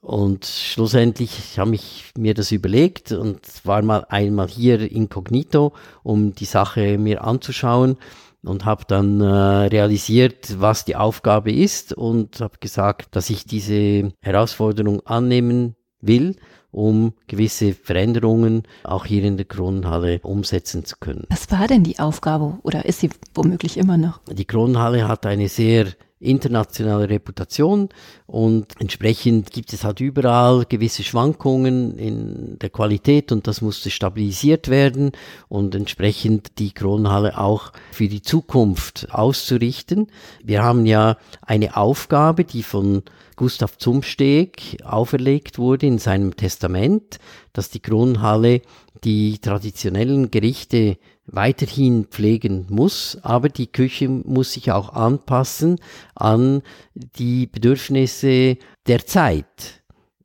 Und 0.00 0.46
schlussendlich 0.46 1.58
habe 1.60 1.76
ich 1.76 2.10
mir 2.18 2.34
das 2.34 2.50
überlegt 2.50 3.12
und 3.12 3.40
war 3.64 3.82
mal 3.82 4.04
einmal 4.08 4.48
hier 4.48 4.90
inkognito, 4.90 5.74
um 6.02 6.34
die 6.34 6.44
Sache 6.44 6.98
mir 6.98 7.22
anzuschauen 7.22 7.96
und 8.44 8.64
habe 8.64 8.84
dann 8.86 9.20
äh, 9.20 9.24
realisiert, 9.24 10.60
was 10.60 10.84
die 10.84 10.96
Aufgabe 10.96 11.52
ist 11.52 11.92
und 11.92 12.40
habe 12.40 12.58
gesagt, 12.60 13.14
dass 13.16 13.30
ich 13.30 13.44
diese 13.44 14.12
Herausforderung 14.20 15.00
annehmen 15.06 15.76
will, 16.00 16.36
um 16.72 17.12
gewisse 17.28 17.74
Veränderungen 17.74 18.64
auch 18.82 19.04
hier 19.04 19.24
in 19.24 19.36
der 19.36 19.46
Kronenhalle 19.46 20.20
umsetzen 20.22 20.84
zu 20.84 20.96
können. 20.98 21.26
Was 21.28 21.50
war 21.50 21.68
denn 21.68 21.84
die 21.84 21.98
Aufgabe 21.98 22.58
oder 22.62 22.84
ist 22.86 23.00
sie 23.00 23.10
womöglich 23.34 23.76
immer 23.76 23.96
noch? 23.96 24.20
Die 24.30 24.46
Kronenhalle 24.46 25.06
hat 25.06 25.26
eine 25.26 25.48
sehr 25.48 25.86
internationale 26.22 27.08
Reputation 27.08 27.88
und 28.26 28.68
entsprechend 28.78 29.50
gibt 29.52 29.72
es 29.72 29.84
halt 29.84 30.00
überall 30.00 30.64
gewisse 30.68 31.02
Schwankungen 31.02 31.98
in 31.98 32.58
der 32.60 32.70
Qualität 32.70 33.32
und 33.32 33.46
das 33.46 33.60
musste 33.60 33.90
stabilisiert 33.90 34.68
werden 34.68 35.12
und 35.48 35.74
entsprechend 35.74 36.58
die 36.58 36.72
Kronhalle 36.72 37.38
auch 37.38 37.72
für 37.90 38.08
die 38.08 38.22
Zukunft 38.22 39.08
auszurichten. 39.10 40.06
Wir 40.42 40.62
haben 40.62 40.86
ja 40.86 41.16
eine 41.42 41.76
Aufgabe, 41.76 42.44
die 42.44 42.62
von 42.62 43.02
Gustav 43.36 43.78
Zumsteg 43.78 44.78
auferlegt 44.84 45.58
wurde 45.58 45.86
in 45.86 45.98
seinem 45.98 46.36
Testament, 46.36 47.18
dass 47.52 47.70
die 47.70 47.80
Kronhalle 47.80 48.62
die 49.04 49.38
traditionellen 49.38 50.30
Gerichte 50.30 50.98
weiterhin 51.26 52.06
pflegen 52.06 52.66
muss, 52.68 53.18
aber 53.22 53.48
die 53.48 53.66
Küche 53.66 54.08
muss 54.08 54.52
sich 54.52 54.72
auch 54.72 54.92
anpassen 54.92 55.78
an 56.14 56.62
die 56.94 57.46
Bedürfnisse 57.46 58.58
der 58.86 59.06
Zeit. 59.06 59.82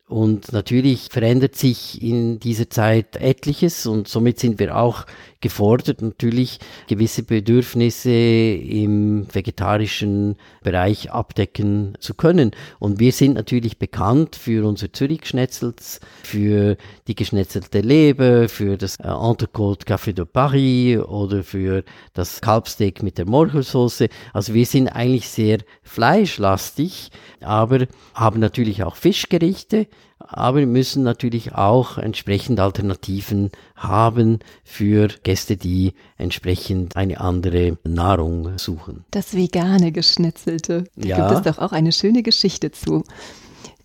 Und 0.08 0.54
natürlich 0.54 1.10
verändert 1.12 1.56
sich 1.56 2.02
in 2.02 2.40
dieser 2.40 2.70
Zeit 2.70 3.18
etliches 3.18 3.86
und 3.86 4.08
somit 4.08 4.40
sind 4.40 4.58
wir 4.58 4.78
auch 4.78 5.06
gefordert, 5.42 6.02
natürlich 6.02 6.60
gewisse 6.88 7.24
Bedürfnisse 7.24 8.10
im 8.10 9.28
vegetarischen 9.34 10.36
Bereich 10.64 11.12
abdecken 11.12 11.98
zu 12.00 12.14
können. 12.14 12.52
Und 12.80 13.00
wir 13.00 13.12
sind 13.12 13.34
natürlich 13.34 13.78
bekannt 13.78 14.36
für 14.36 14.68
unsere 14.68 14.92
Zürich-Schnetzels, 14.92 16.00
für 16.24 16.78
die 17.08 17.16
geschnetzelte 17.16 17.82
Leber, 17.82 18.50
für 18.50 18.78
das 18.78 18.98
äh, 19.00 19.04
Entrecôte 19.04 19.86
Café 19.86 20.14
de 20.14 20.26
Paris 20.26 21.00
oder 21.00 21.44
für 21.44 21.84
das 22.14 22.42
Kalbsteak 22.42 23.04
mit 23.04 23.18
der 23.18 23.28
Morchelsauce. 23.28 24.06
Also 24.34 24.54
wir 24.54 24.66
sind 24.66 24.90
eigentlich 24.90 25.30
sehr 25.30 25.60
fleischlastig, 25.84 27.12
aber 27.42 27.88
haben 28.14 28.40
natürlich 28.40 28.84
auch 28.84 28.96
Fischgerichte 28.96 29.88
aber 30.20 30.60
wir 30.60 30.68
müssen 30.68 31.04
natürlich 31.04 31.54
auch 31.54 31.98
entsprechend 31.98 32.60
Alternativen 32.60 33.52
haben 33.76 34.40
für 34.64 35.10
Gäste, 35.24 35.58
die 35.58 35.94
entsprechend 36.18 36.96
eine 36.96 37.20
andere 37.22 37.78
Nahrung 37.84 38.58
suchen. 38.58 39.06
Das 39.12 39.36
vegane 39.36 39.92
Geschnetzelte, 39.92 40.86
da 40.96 41.08
ja. 41.08 41.30
gibt 41.30 41.48
es 41.48 41.56
doch 41.56 41.64
auch 41.64 41.72
eine 41.72 41.92
schöne 41.92 42.24
Geschichte 42.24 42.72
zu 42.72 43.04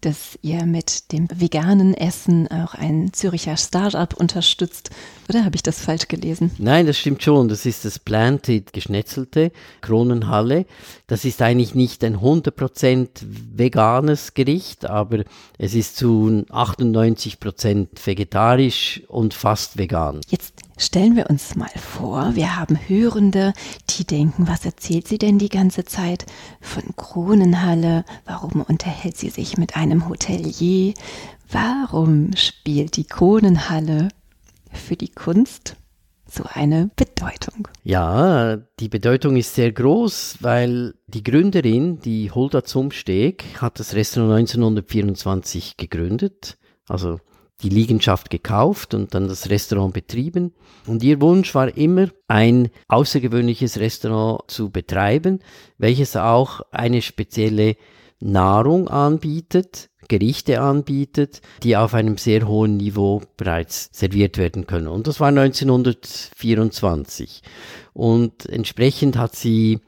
dass 0.03 0.37
ihr 0.43 0.67
mit 0.67 1.13
dem 1.13 1.29
veganen 1.33 1.95
Essen 1.95 2.49
auch 2.49 2.75
ein 2.75 3.13
Züricher 3.13 3.57
Startup 3.57 4.13
unterstützt. 4.13 4.91
Oder 5.33 5.47
habe 5.47 5.57
ich 5.57 5.63
das 5.63 5.81
falsch 5.81 6.09
gelesen? 6.09 6.51
Nein, 6.59 6.87
das 6.87 6.99
stimmt 6.99 7.23
schon. 7.23 7.49
Das 7.49 7.65
ist 7.65 7.87
das 7.87 7.99
Planted 7.99 8.75
Geschnetzelte 8.75 9.51
Kronenhalle. 9.81 10.67
Das 11.07 11.25
ist 11.25 11.41
eigentlich 11.41 11.75
nicht 11.75 12.05
ein 12.05 12.19
100% 12.19 13.09
veganes 13.55 14.35
Gericht, 14.35 14.85
aber 14.85 15.25
es 15.57 15.75
ist 15.75 15.97
zu 15.97 16.45
98% 16.51 17.89
vegetarisch 18.05 19.01
und 19.09 19.33
fast 19.33 19.79
vegan. 19.79 20.21
Jetzt 20.29 20.53
Stellen 20.77 21.17
wir 21.17 21.31
uns 21.31 21.55
mal 21.55 21.71
vor, 21.77 22.35
wir 22.35 22.57
haben 22.57 22.77
Hörende, 22.89 23.53
die 23.91 24.05
denken, 24.05 24.49
was 24.49 24.65
erzählt 24.65 25.07
sie 25.07 25.17
denn 25.17 25.39
die 25.39 25.49
ganze 25.49 25.85
Zeit 25.85 26.27
von 26.61 26.83
Kronenhalle? 26.97 28.05
Warum 28.27 28.63
unterhält 28.63 29.17
sie 29.17 29.31
sich 29.31 29.57
mit 29.57 29.77
einem 29.77 30.09
Hotelier? 30.09 30.93
Warum 31.49 32.35
spielt 32.35 32.97
die 32.97 33.05
Kronenhalle 33.05 34.09
für 34.73 34.97
die 34.97 35.11
Kunst 35.11 35.77
so 36.29 36.45
eine 36.53 36.91
Bedeutung? 36.97 37.69
Ja, 37.85 38.57
die 38.57 38.89
Bedeutung 38.89 39.37
ist 39.37 39.55
sehr 39.55 39.73
groß, 39.73 40.39
weil 40.41 40.95
die 41.07 41.23
Gründerin, 41.23 42.01
die 42.01 42.31
Hulda 42.31 42.65
Zumsteg, 42.65 43.45
hat 43.61 43.79
das 43.79 43.95
Restaurant 43.95 44.39
1924 44.41 45.77
gegründet. 45.77 46.57
Also 46.89 47.21
die 47.63 47.69
Liegenschaft 47.69 48.31
gekauft 48.31 48.95
und 48.95 49.15
dann 49.15 49.29
das 49.29 49.49
Restaurant 49.49 49.95
betrieben. 49.95 50.53
Und 50.87 51.03
ihr 51.03 51.21
Wunsch 51.21 51.55
war 51.55 51.77
immer, 51.77 52.09
ein 52.27 52.71
außergewöhnliches 52.89 53.79
Restaurant 53.79 54.43
zu 54.49 54.71
betreiben, 54.71 55.41
welches 55.79 56.17
auch 56.17 56.63
eine 56.73 57.03
spezielle 57.03 57.77
Nahrung 58.21 58.89
anbietet, 58.89 59.91
Gerichte 60.13 60.61
anbietet, 60.61 61.41
die 61.63 61.75
auf 61.75 61.95
einem 61.95 62.19
sehr 62.19 62.47
hohen 62.47 62.77
Niveau 62.77 63.23
bereits 63.39 63.89
serviert 63.93 64.37
werden 64.37 64.67
können. 64.67 64.89
Und 64.89 65.07
das 65.07 65.21
war 65.21 65.29
1924. 65.29 67.41
Und 67.95 68.45
entsprechend 68.45 69.17
hat 69.17 69.35
sie 69.35 69.81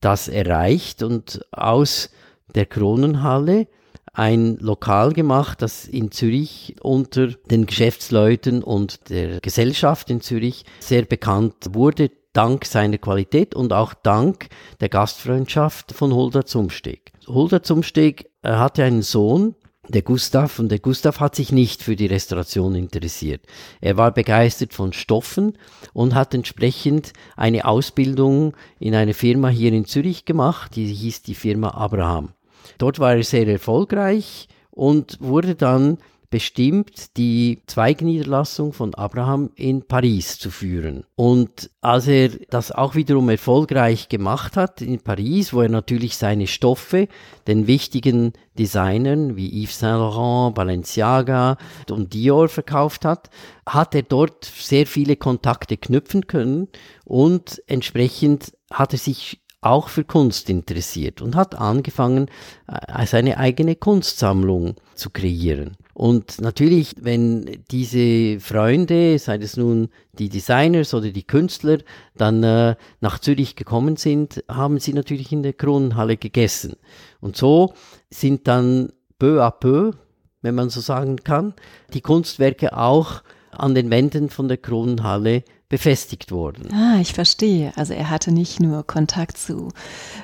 das 0.00 0.28
erreicht 0.28 1.02
und 1.02 1.44
aus 1.50 2.10
der 2.54 2.66
Kronenhalle 2.66 3.66
ein 4.12 4.56
Lokal 4.58 5.14
gemacht, 5.14 5.62
das 5.62 5.88
in 5.88 6.12
Zürich 6.12 6.76
unter 6.80 7.26
den 7.50 7.66
Geschäftsleuten 7.66 8.62
und 8.62 9.10
der 9.10 9.40
Gesellschaft 9.40 10.10
in 10.10 10.20
Zürich 10.20 10.64
sehr 10.78 11.06
bekannt 11.06 11.70
wurde, 11.70 12.12
dank 12.32 12.66
seiner 12.66 12.98
Qualität 12.98 13.56
und 13.56 13.72
auch 13.72 13.94
dank 13.94 14.46
der 14.80 14.90
Gastfreundschaft 14.90 15.90
von 15.90 16.14
Hulda 16.14 16.46
Zumsteg. 16.46 17.10
Hulda 17.26 17.64
Zumsteg 17.64 18.30
hatte 18.44 18.84
einen 18.84 19.02
Sohn, 19.02 19.56
der 19.88 20.02
Gustav, 20.02 20.58
und 20.58 20.70
der 20.70 20.78
Gustav 20.78 21.18
hat 21.18 21.34
sich 21.34 21.50
nicht 21.50 21.82
für 21.82 21.96
die 21.96 22.06
Restauration 22.06 22.74
interessiert. 22.74 23.42
Er 23.80 23.96
war 23.96 24.12
begeistert 24.12 24.74
von 24.74 24.92
Stoffen 24.92 25.58
und 25.92 26.14
hat 26.14 26.34
entsprechend 26.34 27.12
eine 27.36 27.64
Ausbildung 27.64 28.54
in 28.78 28.94
einer 28.94 29.14
Firma 29.14 29.48
hier 29.48 29.72
in 29.72 29.84
Zürich 29.84 30.24
gemacht, 30.24 30.76
die 30.76 30.86
hieß 30.86 31.22
die 31.22 31.34
Firma 31.34 31.70
Abraham. 31.70 32.30
Dort 32.78 33.00
war 33.00 33.16
er 33.16 33.24
sehr 33.24 33.48
erfolgreich 33.48 34.48
und 34.70 35.18
wurde 35.20 35.56
dann 35.56 35.98
bestimmt, 36.32 37.18
die 37.18 37.62
Zweigniederlassung 37.66 38.72
von 38.72 38.94
Abraham 38.94 39.50
in 39.54 39.86
Paris 39.86 40.38
zu 40.38 40.50
führen. 40.50 41.04
Und 41.14 41.70
als 41.82 42.08
er 42.08 42.30
das 42.48 42.72
auch 42.72 42.94
wiederum 42.94 43.28
erfolgreich 43.28 44.08
gemacht 44.08 44.56
hat 44.56 44.80
in 44.80 45.00
Paris, 45.00 45.52
wo 45.52 45.60
er 45.60 45.68
natürlich 45.68 46.16
seine 46.16 46.46
Stoffe 46.46 47.06
den 47.46 47.66
wichtigen 47.66 48.32
Designern 48.58 49.36
wie 49.36 49.62
Yves 49.62 49.78
Saint 49.78 49.98
Laurent, 49.98 50.54
Balenciaga 50.54 51.58
und 51.90 52.14
Dior 52.14 52.48
verkauft 52.48 53.04
hat, 53.04 53.28
hat 53.66 53.94
er 53.94 54.02
dort 54.02 54.46
sehr 54.46 54.86
viele 54.86 55.16
Kontakte 55.16 55.76
knüpfen 55.76 56.26
können 56.26 56.68
und 57.04 57.62
entsprechend 57.66 58.52
hat 58.72 58.94
er 58.94 58.98
sich 58.98 59.41
auch 59.62 59.88
für 59.88 60.04
Kunst 60.04 60.50
interessiert 60.50 61.22
und 61.22 61.36
hat 61.36 61.54
angefangen, 61.54 62.28
äh, 62.68 63.06
seine 63.06 63.38
eigene 63.38 63.76
Kunstsammlung 63.76 64.74
zu 64.94 65.10
kreieren. 65.10 65.76
Und 65.94 66.40
natürlich, 66.40 66.96
wenn 67.00 67.62
diese 67.70 68.40
Freunde, 68.40 69.18
sei 69.18 69.36
es 69.36 69.56
nun 69.56 69.88
die 70.18 70.28
Designers 70.28 70.94
oder 70.94 71.10
die 71.10 71.22
Künstler, 71.22 71.78
dann 72.16 72.42
äh, 72.42 72.76
nach 73.00 73.18
Zürich 73.18 73.56
gekommen 73.56 73.96
sind, 73.96 74.42
haben 74.48 74.80
sie 74.80 74.94
natürlich 74.94 75.32
in 75.32 75.42
der 75.42 75.52
Kronenhalle 75.52 76.16
gegessen. 76.16 76.74
Und 77.20 77.36
so 77.36 77.74
sind 78.10 78.48
dann 78.48 78.92
peu 79.18 79.42
à 79.42 79.50
peu, 79.50 79.92
wenn 80.40 80.56
man 80.56 80.70
so 80.70 80.80
sagen 80.80 81.16
kann, 81.16 81.54
die 81.94 82.00
Kunstwerke 82.00 82.76
auch 82.76 83.22
an 83.52 83.74
den 83.74 83.90
Wänden 83.90 84.28
von 84.28 84.48
der 84.48 84.56
Kronenhalle 84.56 85.44
befestigt 85.72 86.30
worden. 86.30 86.70
Ah, 86.70 87.00
ich 87.00 87.14
verstehe. 87.14 87.72
Also 87.76 87.94
er 87.94 88.10
hatte 88.10 88.30
nicht 88.30 88.60
nur 88.60 88.86
Kontakt 88.86 89.38
zu 89.38 89.68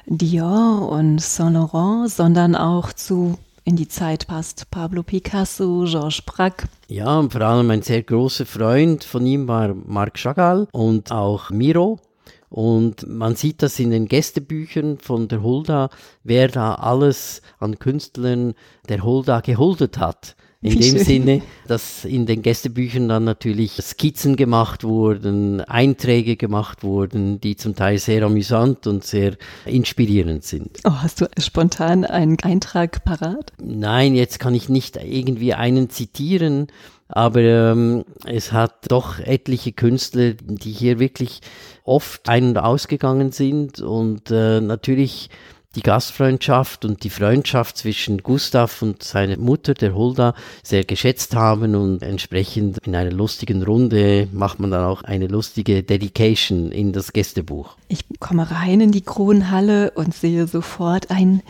Dior 0.04 0.86
und 0.90 1.22
Saint 1.22 1.54
Laurent, 1.54 2.10
sondern 2.10 2.54
auch 2.54 2.92
zu 2.92 3.38
in 3.64 3.74
die 3.74 3.88
Zeit 3.88 4.26
passt 4.26 4.70
Pablo 4.70 5.02
Picasso, 5.02 5.84
Georges 5.86 6.20
Braque. 6.20 6.68
Ja, 6.88 7.18
und 7.18 7.32
vor 7.32 7.40
allem 7.40 7.70
ein 7.70 7.80
sehr 7.80 8.02
großer 8.02 8.44
Freund 8.44 9.04
von 9.04 9.24
ihm 9.24 9.48
war 9.48 9.74
Marc 9.74 10.18
Chagall 10.18 10.68
und 10.72 11.12
auch 11.12 11.48
Miro. 11.48 11.98
Und 12.50 13.08
man 13.08 13.34
sieht 13.34 13.62
das 13.62 13.78
in 13.78 13.90
den 13.90 14.06
Gästebüchern 14.06 14.98
von 14.98 15.28
der 15.28 15.42
Hulda, 15.42 15.88
wer 16.24 16.48
da 16.48 16.74
alles 16.74 17.40
an 17.58 17.78
Künstlern 17.78 18.52
der 18.90 19.02
Hulda 19.02 19.40
gehuldet 19.40 19.96
hat. 19.98 20.36
In 20.60 20.72
Wie 20.72 20.80
dem 20.80 20.96
schön. 20.96 21.04
Sinne, 21.04 21.42
dass 21.68 22.04
in 22.04 22.26
den 22.26 22.42
Gästebüchern 22.42 23.08
dann 23.08 23.22
natürlich 23.22 23.74
Skizzen 23.80 24.34
gemacht 24.34 24.82
wurden, 24.82 25.60
Einträge 25.60 26.36
gemacht 26.36 26.82
wurden, 26.82 27.40
die 27.40 27.54
zum 27.54 27.76
Teil 27.76 27.98
sehr 27.98 28.24
amüsant 28.24 28.88
und 28.88 29.04
sehr 29.04 29.36
inspirierend 29.66 30.42
sind. 30.42 30.80
Oh, 30.84 30.90
hast 30.90 31.20
du 31.20 31.26
spontan 31.38 32.04
einen 32.04 32.40
Eintrag 32.40 33.04
parat? 33.04 33.52
Nein, 33.62 34.16
jetzt 34.16 34.40
kann 34.40 34.52
ich 34.52 34.68
nicht 34.68 34.96
irgendwie 34.96 35.54
einen 35.54 35.90
zitieren, 35.90 36.66
aber 37.06 37.40
ähm, 37.40 38.04
es 38.24 38.50
hat 38.50 38.90
doch 38.90 39.20
etliche 39.20 39.70
Künstler, 39.70 40.34
die 40.34 40.72
hier 40.72 40.98
wirklich 40.98 41.40
oft 41.84 42.28
ein- 42.28 42.48
und 42.48 42.58
ausgegangen 42.58 43.30
sind 43.30 43.80
und 43.80 44.32
äh, 44.32 44.60
natürlich 44.60 45.30
die 45.76 45.82
Gastfreundschaft 45.82 46.84
und 46.84 47.04
die 47.04 47.10
Freundschaft 47.10 47.76
zwischen 47.76 48.22
Gustav 48.22 48.80
und 48.80 49.02
seiner 49.02 49.36
Mutter, 49.36 49.74
der 49.74 49.94
Hulda, 49.94 50.34
sehr 50.62 50.84
geschätzt 50.84 51.36
haben 51.36 51.74
und 51.74 52.02
entsprechend 52.02 52.78
in 52.86 52.96
einer 52.96 53.10
lustigen 53.10 53.62
Runde 53.62 54.28
macht 54.32 54.60
man 54.60 54.70
dann 54.70 54.84
auch 54.84 55.02
eine 55.02 55.26
lustige 55.26 55.82
Dedication 55.82 56.72
in 56.72 56.92
das 56.92 57.12
Gästebuch. 57.12 57.76
Ich 57.88 58.04
komme 58.18 58.50
rein 58.50 58.80
in 58.80 58.92
die 58.92 59.02
Kronhalle 59.02 59.90
und 59.90 60.14
sehe 60.14 60.46
sofort 60.46 61.10
ein 61.10 61.42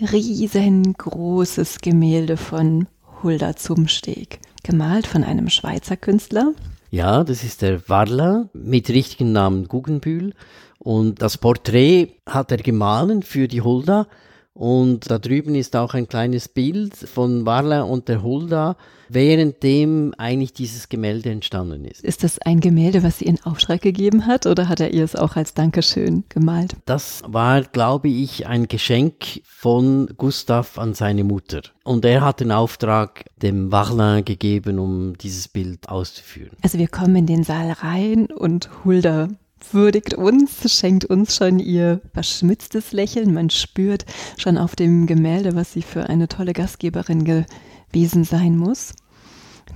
riesengroßes 0.00 1.78
Gemälde 1.80 2.36
von 2.36 2.88
Hulda 3.22 3.54
Zumsteg, 3.54 4.40
gemalt 4.64 5.06
von 5.06 5.22
einem 5.22 5.48
Schweizer 5.48 5.96
Künstler. 5.96 6.54
Ja, 6.90 7.22
das 7.22 7.44
ist 7.44 7.62
der 7.62 7.88
Warler 7.88 8.48
mit 8.52 8.88
richtigen 8.88 9.30
Namen 9.30 9.68
Guggenbühl 9.68 10.34
und 10.82 11.20
das 11.20 11.36
Porträt 11.36 12.08
hat 12.26 12.50
er 12.50 12.56
gemahlen 12.56 13.22
für 13.22 13.48
die 13.48 13.60
Hulda. 13.60 14.06
Und 14.52 15.10
da 15.10 15.18
drüben 15.18 15.54
ist 15.54 15.76
auch 15.76 15.94
ein 15.94 16.08
kleines 16.08 16.48
Bild 16.48 16.96
von 16.96 17.46
Warla 17.46 17.82
und 17.82 18.08
der 18.08 18.22
Hulda, 18.22 18.76
währenddem 19.08 20.14
eigentlich 20.18 20.52
dieses 20.52 20.88
Gemälde 20.88 21.30
entstanden 21.30 21.84
ist. 21.84 22.02
Ist 22.02 22.24
das 22.24 22.38
ein 22.40 22.60
Gemälde, 22.60 23.02
was 23.02 23.18
sie 23.18 23.26
in 23.26 23.42
Auftrag 23.44 23.82
gegeben 23.82 24.26
hat 24.26 24.46
oder 24.46 24.68
hat 24.68 24.80
er 24.80 24.92
ihr 24.92 25.04
es 25.04 25.14
auch 25.14 25.36
als 25.36 25.54
Dankeschön 25.54 26.24
gemalt? 26.28 26.76
Das 26.86 27.22
war, 27.26 27.62
glaube 27.62 28.08
ich, 28.08 28.46
ein 28.46 28.66
Geschenk 28.66 29.42
von 29.44 30.08
Gustav 30.16 30.78
an 30.78 30.94
seine 30.94 31.24
Mutter. 31.24 31.60
Und 31.84 32.04
er 32.04 32.22
hat 32.22 32.40
den 32.40 32.52
Auftrag 32.52 33.26
dem 33.36 33.70
Warlin 33.70 34.24
gegeben, 34.24 34.78
um 34.78 35.16
dieses 35.16 35.46
Bild 35.46 35.88
auszuführen. 35.88 36.56
Also 36.62 36.78
wir 36.78 36.88
kommen 36.88 37.16
in 37.16 37.26
den 37.26 37.44
Saal 37.44 37.72
rein 37.72 38.26
und 38.26 38.68
Hulda 38.84 39.28
würdigt 39.72 40.14
uns, 40.14 40.72
schenkt 40.72 41.04
uns 41.04 41.36
schon 41.36 41.58
ihr 41.58 42.00
verschmitztes 42.12 42.92
Lächeln. 42.92 43.34
Man 43.34 43.50
spürt 43.50 44.04
schon 44.36 44.58
auf 44.58 44.76
dem 44.76 45.06
Gemälde, 45.06 45.54
was 45.54 45.72
sie 45.72 45.82
für 45.82 46.08
eine 46.08 46.28
tolle 46.28 46.52
Gastgeberin 46.52 47.24
gewesen 47.24 48.24
sein 48.24 48.56
muss. 48.56 48.92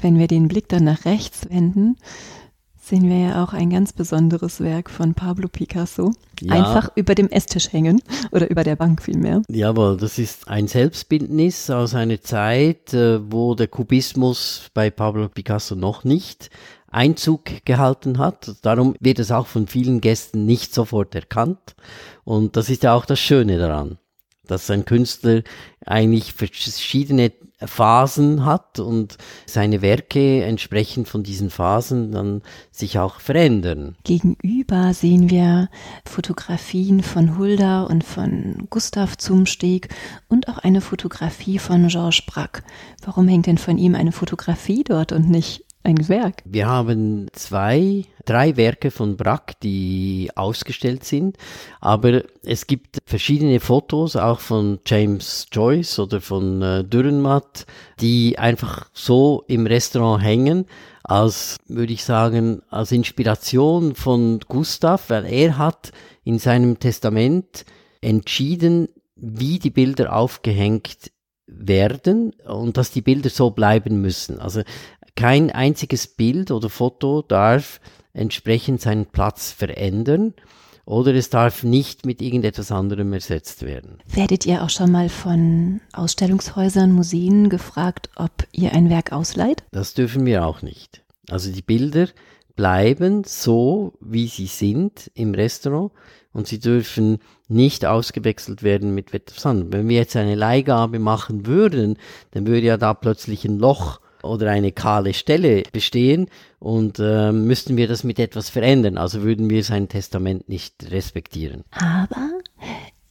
Wenn 0.01 0.19
wir 0.19 0.27
den 0.27 0.49
Blick 0.49 0.69
dann 0.69 0.85
nach 0.85 1.05
rechts 1.05 1.49
wenden, 1.51 1.97
sehen 2.85 3.09
wir 3.09 3.19
ja 3.19 3.45
auch 3.45 3.55
ein 3.55 3.71
ganz 3.71 3.93
besonderes 3.93 4.61
Werk 4.61 4.91
von 4.91 5.15
Pablo 5.15 5.49
Picasso. 5.49 6.13
Ja. 6.41 6.53
Einfach 6.53 6.91
über 6.97 7.15
dem 7.15 7.29
Esstisch 7.31 7.73
hängen 7.73 8.03
oder 8.31 8.51
über 8.51 8.65
der 8.65 8.77
Bank 8.77 9.01
vielmehr. 9.03 9.43
Jawohl, 9.49 9.97
das 9.97 10.19
ist 10.19 10.49
ein 10.49 10.69
Selbstbildnis 10.69 11.71
aus 11.71 11.95
einer 11.95 12.21
Zeit, 12.21 12.93
äh, 12.93 13.21
wo 13.33 13.55
der 13.55 13.69
Kubismus 13.69 14.71
bei 14.75 14.91
Pablo 14.91 15.29
Picasso 15.29 15.75
noch 15.75 16.05
nicht 16.05 16.51
Einzug 16.95 17.65
gehalten 17.65 18.19
hat. 18.19 18.57
Darum 18.63 18.95
wird 19.01 19.19
es 19.19 19.31
auch 19.31 19.47
von 19.47 19.67
vielen 19.67 20.01
Gästen 20.01 20.47
nicht 20.47 20.73
sofort 20.73 21.15
erkannt. 21.15 21.75
Und 22.25 22.57
das 22.57 22.71
ist 22.71 22.83
ja 22.83 22.95
auch 22.95 23.05
das 23.05 23.21
Schöne 23.21 23.59
daran 23.59 23.99
dass 24.47 24.71
ein 24.71 24.85
Künstler 24.85 25.43
eigentlich 25.87 26.33
verschiedene 26.33 27.33
Phasen 27.65 28.45
hat 28.45 28.79
und 28.79 29.17
seine 29.47 29.81
Werke 29.81 30.43
entsprechend 30.43 31.09
von 31.09 31.23
diesen 31.23 31.51
Phasen 31.51 32.13
dann 32.13 32.43
sich 32.71 32.99
auch 32.99 33.21
verändern. 33.21 33.97
Gegenüber 34.05 34.93
sehen 34.93 35.31
wir 35.31 35.69
Fotografien 36.05 37.03
von 37.03 37.39
Hulda 37.39 37.85
und 37.85 38.05
von 38.05 38.67
Gustav 38.71 39.17
Zumsteg 39.17 39.89
und 40.29 40.49
auch 40.49 40.59
eine 40.59 40.81
Fotografie 40.81 41.59
von 41.59 41.89
Georges 41.89 42.23
Braque. 42.27 42.63
Warum 43.03 43.29
hängt 43.29 43.47
denn 43.47 43.59
von 43.59 43.79
ihm 43.79 43.95
eine 43.95 44.13
Fotografie 44.13 44.85
dort 44.85 45.13
und 45.13 45.31
nicht 45.31 45.65
ein 45.85 46.09
Werk? 46.09 46.43
Wir 46.45 46.67
haben 46.67 47.29
zwei, 47.33 48.05
drei 48.25 48.57
Werke 48.57 48.91
von 48.91 49.17
Brack, 49.17 49.61
die 49.61 50.31
ausgestellt 50.35 51.05
sind, 51.05 51.37
aber 51.81 52.23
es 52.43 52.67
gibt 52.67 52.99
verschiedene 53.07 53.61
Fotos, 53.61 54.17
auch 54.17 54.41
von 54.41 54.81
James 54.87 55.47
Joyce 55.53 55.99
oder 55.99 56.21
von 56.21 56.63
äh, 56.63 56.85
Dürrenmatt, 56.85 57.67
die 58.01 58.39
einfach 58.39 58.89
so 58.93 59.45
im 59.47 59.67
Restaurant 59.67 60.25
hängen, 60.25 60.67
als, 61.03 61.59
würde 61.69 61.93
ich 61.93 62.03
sagen, 62.03 62.63
als 62.71 62.91
Inspiration 62.91 63.95
von 63.95 64.41
Gustav, 64.49 65.11
weil 65.11 65.27
er 65.27 65.59
hat 65.59 65.93
in 66.25 66.39
seinem 66.39 66.79
Testament 66.79 67.67
entschieden, 68.01 68.89
wie 69.17 69.59
die 69.59 69.71
Bilder 69.71 70.15
aufgehängt 70.17 71.13
werden 71.47 72.33
und 72.47 72.79
dass 72.79 72.91
die 72.91 73.03
Bilder 73.03 73.29
so 73.29 73.51
bleiben 73.51 74.01
müssen. 74.01 74.41
Also 74.41 74.63
kein 75.17 75.51
einziges 75.51 76.07
Bild 76.07 76.51
oder 76.51 76.71
Foto 76.71 77.23
darf 77.23 77.81
entsprechend 78.13 78.81
seinen 78.81 79.07
Platz 79.07 79.53
verändern 79.53 80.35
oder 80.85 81.15
es 81.15 81.31
darf 81.31 81.63
nicht 81.63 82.05
mit 82.05 82.21
irgendetwas 82.21 82.71
anderem 82.71 83.13
ersetzt 83.13 83.63
werden. 83.63 83.99
Werdet 84.07 84.45
ihr 84.47 84.63
auch 84.63 84.71
schon 84.71 84.93
mal 84.93 85.09
von 85.09 85.81
Ausstellungshäusern, 85.93 86.93
Museen 86.93 87.49
gefragt, 87.49 88.11
ob 88.17 88.47
ihr 88.53 88.73
ein 88.73 88.91
Werk 88.91 89.13
ausleiht? 89.13 89.65
Das 89.73 89.95
dürfen 89.95 90.27
wir 90.27 90.45
auch 90.45 90.63
nicht. 90.63 91.03
Also 91.31 91.51
die 91.51 91.63
Bilder 91.63 92.09
bleiben 92.55 93.25
so, 93.25 93.95
wie 94.01 94.29
sie 94.29 94.47
sind 94.47 95.11
im 95.15 95.35
Restaurant 95.35 95.93
und 96.33 96.47
sie 96.47 96.59
dürfen 96.59 97.19
nicht 97.49 97.87
ausgewechselt 97.87 98.63
werden 98.63 98.95
mit 98.95 99.15
etwas 99.15 99.47
anderem. 99.47 99.73
Wenn 99.73 99.89
wir 99.89 99.97
jetzt 99.97 100.17
eine 100.17 100.35
Leihgabe 100.35 100.99
machen 100.99 101.47
würden, 101.47 101.97
dann 102.33 102.47
würde 102.47 102.67
ja 102.67 102.77
da 102.77 102.95
plötzlich 102.95 103.45
ein 103.45 103.59
Loch 103.59 104.01
oder 104.25 104.51
eine 104.51 104.73
kahle 104.73 105.15
Stelle 105.15 105.63
bestehen 105.73 106.29
und 106.59 106.99
äh, 106.99 107.33
müssten 107.33 107.77
wir 107.77 107.89
das 107.89 108.05
mit 108.05 108.19
etwas 108.19 108.51
verändern. 108.51 108.99
Also 108.99 109.23
würden 109.23 109.51
wir 109.51 109.63
sein 109.65 109.89
Testament 109.89 110.49
nicht 110.49 110.91
respektieren. 110.91 111.65
Aber 111.71 112.31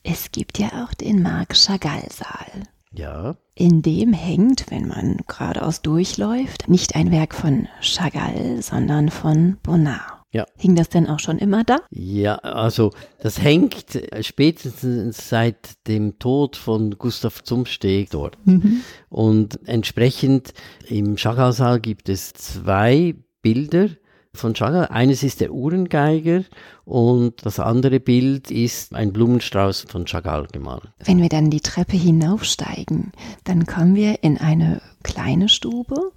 es 0.03 0.31
gibt 0.31 0.59
ja 0.59 0.83
auch 0.83 0.93
den 0.93 1.21
Marc 1.21 1.53
Chagall-Saal. 1.53 2.63
Ja. 2.91 3.35
In 3.55 3.81
dem 3.81 4.13
hängt, 4.13 4.69
wenn 4.69 4.87
man 4.87 5.17
geradeaus 5.27 5.81
durchläuft, 5.81 6.69
nicht 6.69 6.95
ein 6.95 7.11
Werk 7.11 7.33
von 7.33 7.67
Chagall, 7.81 8.61
sondern 8.61 9.09
von 9.09 9.57
Bonnard. 9.63 10.22
Ja. 10.33 10.45
Hing 10.57 10.75
das 10.75 10.89
denn 10.89 11.07
auch 11.07 11.19
schon 11.19 11.37
immer 11.37 11.63
da? 11.63 11.77
Ja, 11.91 12.37
also 12.37 12.91
das 13.21 13.39
hängt 13.39 13.85
spätestens 14.21 15.29
seit 15.29 15.87
dem 15.87 16.17
Tod 16.17 16.57
von 16.57 16.97
Gustav 16.97 17.43
Zumsteg 17.43 18.09
dort. 18.09 18.37
Mhm. 18.45 18.81
Und 19.09 19.59
entsprechend 19.65 20.53
im 20.89 21.17
Chagall-Saal 21.17 21.79
gibt 21.79 22.09
es 22.09 22.33
zwei 22.33 23.15
Bilder 23.43 23.89
von 24.33 24.55
Chagall. 24.55 24.87
Eines 24.87 25.21
ist 25.21 25.39
der 25.39 25.51
Uhrengeiger 25.51 26.43
und 26.83 27.45
das 27.45 27.59
andere 27.59 27.99
Bild 27.99 28.49
ist 28.49 28.95
ein 28.95 29.13
Blumenstrauß 29.13 29.85
von 29.87 30.05
Chagall 30.05 30.47
gemalt. 30.51 30.89
Wenn 31.05 31.21
wir 31.21 31.29
dann 31.29 31.51
die 31.51 31.61
Treppe 31.61 31.95
hinaufsteigen, 31.95 33.11
dann 33.43 33.67
kommen 33.67 33.93
wir 33.95 34.23
in 34.23 34.39
eine 34.39 34.81
kleine 35.03 35.47
Stube, 35.47 36.11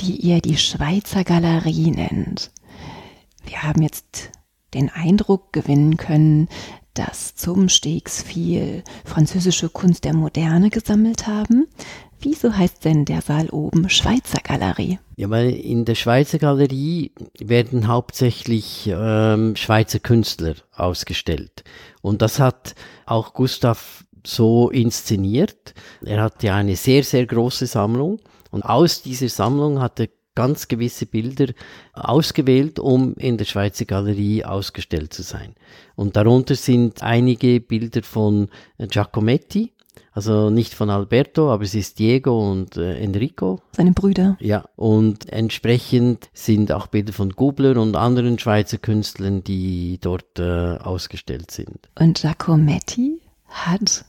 die 0.00 0.16
ihr 0.16 0.40
die 0.40 0.56
Schweizer 0.56 1.22
Galerie 1.22 1.92
nennt. 1.92 2.50
Wir 3.44 3.62
haben 3.62 3.82
jetzt 3.82 4.30
den 4.74 4.88
Eindruck 4.88 5.52
gewinnen 5.52 5.96
können, 5.96 6.48
dass 6.94 7.34
Zumstegs 7.34 8.22
viel 8.22 8.82
französische 9.04 9.68
Kunst 9.68 10.04
der 10.04 10.14
Moderne 10.14 10.70
gesammelt 10.70 11.26
haben. 11.26 11.66
Wieso 12.20 12.54
heißt 12.54 12.84
denn 12.84 13.06
der 13.06 13.22
Saal 13.22 13.48
oben 13.48 13.88
Schweizer 13.88 14.40
Galerie? 14.42 14.98
Ja, 15.16 15.30
weil 15.30 15.50
in 15.50 15.86
der 15.86 15.94
Schweizer 15.94 16.38
Galerie 16.38 17.12
werden 17.38 17.88
hauptsächlich 17.88 18.90
ähm, 18.92 19.56
Schweizer 19.56 20.00
Künstler 20.00 20.54
ausgestellt. 20.74 21.64
Und 22.02 22.20
das 22.20 22.38
hat 22.38 22.74
auch 23.06 23.32
Gustav 23.32 24.04
so 24.26 24.68
inszeniert. 24.68 25.74
Er 26.04 26.22
hat 26.22 26.42
ja 26.42 26.56
eine 26.56 26.76
sehr, 26.76 27.04
sehr 27.04 27.24
große 27.24 27.66
Sammlung. 27.66 28.20
Und 28.50 28.64
aus 28.64 29.00
dieser 29.00 29.28
Sammlung 29.28 29.80
hat 29.80 30.00
er 30.00 30.08
ganz 30.40 30.68
gewisse 30.68 31.04
Bilder 31.04 31.52
ausgewählt, 31.92 32.78
um 32.78 33.12
in 33.16 33.36
der 33.36 33.44
Schweizer 33.44 33.84
Galerie 33.84 34.42
ausgestellt 34.42 35.12
zu 35.12 35.22
sein. 35.22 35.54
Und 35.96 36.16
darunter 36.16 36.54
sind 36.54 37.02
einige 37.02 37.60
Bilder 37.60 38.02
von 38.02 38.48
Giacometti, 38.78 39.74
also 40.12 40.48
nicht 40.48 40.72
von 40.72 40.88
Alberto, 40.88 41.52
aber 41.52 41.64
es 41.64 41.74
ist 41.74 41.98
Diego 41.98 42.50
und 42.50 42.78
äh, 42.78 42.98
Enrico. 43.00 43.60
Seine 43.76 43.92
Brüder. 43.92 44.38
Ja, 44.40 44.64
und 44.76 45.30
entsprechend 45.30 46.30
sind 46.32 46.72
auch 46.72 46.86
Bilder 46.86 47.12
von 47.12 47.32
Gubler 47.32 47.78
und 47.78 47.94
anderen 47.94 48.38
Schweizer 48.38 48.78
Künstlern, 48.78 49.44
die 49.44 49.98
dort 50.00 50.38
äh, 50.38 50.78
ausgestellt 50.78 51.50
sind. 51.50 51.90
Und 51.98 52.22
Giacometti 52.22 53.20
hat 53.46 54.06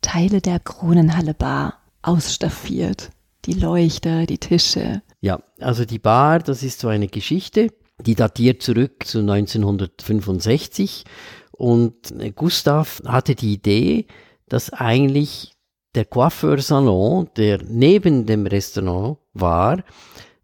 Teile 0.00 0.40
der 0.40 0.60
Kronenhalle 0.60 1.34
Bar 1.34 1.80
ausstaffiert. 2.02 3.10
Die 3.44 3.54
Leuchter, 3.54 4.26
die 4.26 4.38
Tische. 4.38 5.02
Ja, 5.20 5.40
also 5.60 5.84
die 5.84 5.98
Bar, 5.98 6.38
das 6.38 6.62
ist 6.62 6.80
so 6.80 6.88
eine 6.88 7.08
Geschichte, 7.08 7.68
die 8.00 8.14
datiert 8.14 8.62
zurück 8.62 9.04
zu 9.04 9.18
1965 9.18 11.04
und 11.50 12.14
Gustav 12.36 13.02
hatte 13.06 13.34
die 13.34 13.52
Idee, 13.54 14.06
dass 14.48 14.72
eigentlich 14.72 15.54
der 15.94 16.04
Coiffeursalon, 16.04 17.30
der 17.36 17.62
neben 17.62 18.26
dem 18.26 18.46
Restaurant 18.46 19.18
war 19.32 19.84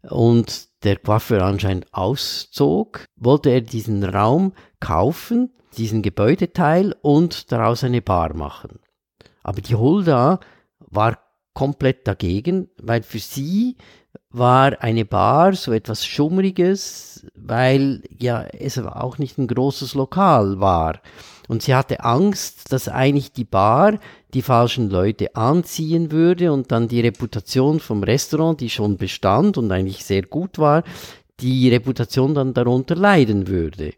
und 0.09 0.69
der 0.83 0.97
Coiffeur 0.97 1.41
anscheinend 1.43 1.93
auszog, 1.93 3.05
wollte 3.15 3.49
er 3.49 3.61
diesen 3.61 4.03
Raum 4.03 4.53
kaufen, 4.79 5.51
diesen 5.77 6.01
Gebäudeteil 6.01 6.95
und 7.01 7.51
daraus 7.51 7.83
eine 7.83 8.01
Bar 8.01 8.35
machen. 8.35 8.79
Aber 9.43 9.61
die 9.61 9.75
Hulda 9.75 10.39
war 10.79 11.19
komplett 11.53 12.07
dagegen, 12.07 12.69
weil 12.81 13.03
für 13.03 13.19
sie 13.19 13.77
war 14.31 14.81
eine 14.81 15.05
Bar 15.05 15.53
so 15.53 15.71
etwas 15.71 16.05
Schummriges, 16.05 17.25
weil 17.35 18.03
ja 18.17 18.43
es 18.43 18.77
auch 18.77 19.17
nicht 19.17 19.37
ein 19.37 19.47
großes 19.47 19.95
Lokal 19.95 20.59
war. 20.59 21.01
Und 21.47 21.63
sie 21.63 21.73
hatte 21.73 22.03
Angst, 22.03 22.71
dass 22.71 22.87
eigentlich 22.87 23.31
die 23.31 23.43
Bar 23.43 23.99
die 24.35 24.43
falschen 24.43 24.89
Leute 24.89 25.35
anziehen 25.35 26.11
würde 26.11 26.53
und 26.53 26.71
dann 26.71 26.87
die 26.87 27.01
Reputation 27.01 27.79
vom 27.79 28.03
Restaurant, 28.03 28.61
die 28.61 28.69
schon 28.69 28.97
bestand 28.97 29.57
und 29.57 29.71
eigentlich 29.71 30.05
sehr 30.05 30.21
gut 30.21 30.59
war, 30.59 30.83
die 31.39 31.69
Reputation 31.69 32.35
dann 32.35 32.53
darunter 32.53 32.95
leiden 32.95 33.47
würde. 33.47 33.93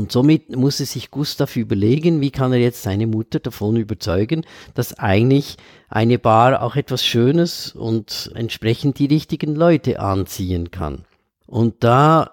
Und 0.00 0.12
somit 0.12 0.56
muss 0.56 0.80
es 0.80 0.92
sich 0.92 1.10
Gustav 1.10 1.56
überlegen, 1.56 2.22
wie 2.22 2.30
kann 2.30 2.54
er 2.54 2.58
jetzt 2.58 2.82
seine 2.82 3.06
Mutter 3.06 3.38
davon 3.38 3.76
überzeugen, 3.76 4.46
dass 4.72 4.98
eigentlich 4.98 5.58
eine 5.90 6.18
Bar 6.18 6.62
auch 6.62 6.74
etwas 6.74 7.04
Schönes 7.04 7.72
und 7.72 8.32
entsprechend 8.34 8.98
die 8.98 9.04
richtigen 9.04 9.54
Leute 9.54 10.00
anziehen 10.00 10.70
kann. 10.70 11.04
Und 11.46 11.84
da 11.84 12.30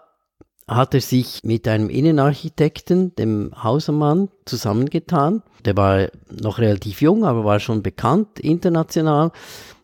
hat 0.65 0.93
er 0.93 1.01
sich 1.01 1.41
mit 1.43 1.67
einem 1.67 1.89
Innenarchitekten, 1.89 3.13
dem 3.15 3.51
Hausermann, 3.61 4.29
zusammengetan. 4.45 5.43
Der 5.65 5.75
war 5.75 6.07
noch 6.29 6.59
relativ 6.59 7.01
jung, 7.01 7.25
aber 7.25 7.43
war 7.43 7.59
schon 7.59 7.83
bekannt 7.83 8.39
international 8.39 9.33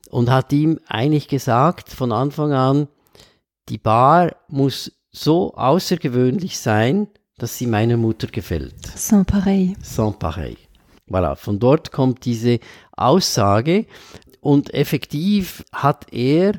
und 0.10 0.32
hat 0.32 0.54
ihm 0.54 0.80
eigentlich 0.88 1.28
gesagt 1.28 1.90
von 1.90 2.14
Anfang 2.14 2.54
an, 2.54 2.88
die 3.68 3.78
Bar 3.78 4.38
muss 4.48 4.94
so 5.12 5.54
außergewöhnlich 5.56 6.58
sein, 6.58 7.10
dass 7.44 7.58
sie 7.58 7.68
meiner 7.68 7.98
Mutter 7.98 8.28
gefällt. 8.28 8.88
Sans 8.96 9.26
pareil. 9.26 9.74
Sans 9.82 10.18
pareil. 10.18 10.56
Voilà, 11.10 11.36
von 11.36 11.60
dort 11.60 11.92
kommt 11.92 12.24
diese 12.24 12.62
Aussage 12.96 13.86
und 14.40 14.74
effektiv 14.74 15.66
hat 15.74 16.14
er 16.14 16.54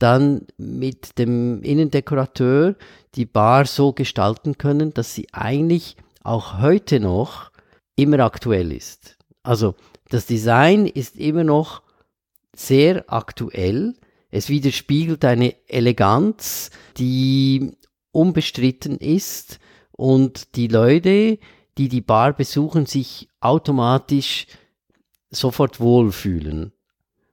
dann 0.00 0.48
mit 0.56 1.20
dem 1.20 1.62
Innendekorateur 1.62 2.74
die 3.14 3.26
Bar 3.26 3.66
so 3.66 3.92
gestalten 3.92 4.58
können, 4.58 4.92
dass 4.92 5.14
sie 5.14 5.28
eigentlich 5.32 5.96
auch 6.24 6.60
heute 6.60 6.98
noch 6.98 7.52
immer 7.94 8.18
aktuell 8.18 8.72
ist. 8.72 9.16
Also 9.44 9.76
das 10.08 10.26
Design 10.26 10.88
ist 10.88 11.14
immer 11.14 11.44
noch 11.44 11.82
sehr 12.56 13.04
aktuell. 13.06 13.94
Es 14.32 14.48
widerspiegelt 14.48 15.24
eine 15.24 15.54
Eleganz, 15.68 16.70
die 16.98 17.76
unbestritten 18.10 18.98
ist 18.98 19.60
und 19.96 20.56
die 20.56 20.68
Leute, 20.68 21.38
die 21.78 21.88
die 21.88 22.00
Bar 22.00 22.32
besuchen, 22.32 22.86
sich 22.86 23.28
automatisch 23.40 24.46
sofort 25.30 25.80
wohlfühlen. 25.80 26.72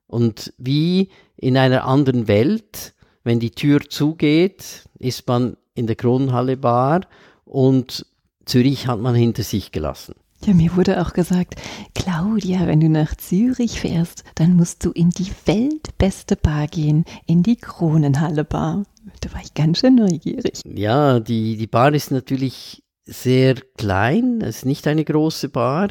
Und 0.08 0.54
wie 0.58 1.10
in 1.38 1.58
einer 1.58 1.86
anderen 1.86 2.28
Welt, 2.28 2.94
wenn 3.24 3.40
die 3.40 3.52
Tür 3.52 3.82
zugeht, 3.90 4.90
ist 5.00 5.28
man 5.28 5.58
in 5.74 5.88
der 5.88 5.96
Kronhalle 5.96 6.58
Bar 6.58 7.08
und 7.46 8.06
Zürich 8.46 8.88
hat 8.88 9.00
man 9.00 9.16
hinter 9.16 9.44
sich 9.44 9.72
gelassen. 9.72 10.16
Ja, 10.44 10.54
mir 10.54 10.76
wurde 10.76 11.02
auch 11.02 11.14
gesagt, 11.14 11.56
Claudia, 11.94 12.66
wenn 12.66 12.80
du 12.80 12.90
nach 12.90 13.16
Zürich 13.16 13.80
fährst, 13.80 14.24
dann 14.34 14.56
musst 14.56 14.84
du 14.84 14.92
in 14.92 15.12
die 15.12 15.32
weltbeste 15.46 16.36
Bar 16.36 16.68
gehen, 16.68 17.06
in 17.28 17.44
die 17.44 17.58
Kronenhalle 17.58 18.44
Bar. 18.44 18.84
Da 19.22 19.32
war 19.34 19.42
ich 19.42 19.54
ganz 19.54 19.80
schön 19.80 19.96
neugierig. 19.96 20.62
Ja, 20.66 21.20
die, 21.20 21.56
die 21.56 21.68
Bar 21.68 21.94
ist 21.94 22.12
natürlich 22.12 22.84
sehr 23.06 23.56
klein, 23.78 24.42
es 24.42 24.58
ist 24.58 24.66
nicht 24.66 24.88
eine 24.88 25.06
große 25.06 25.50
Bar. 25.50 25.90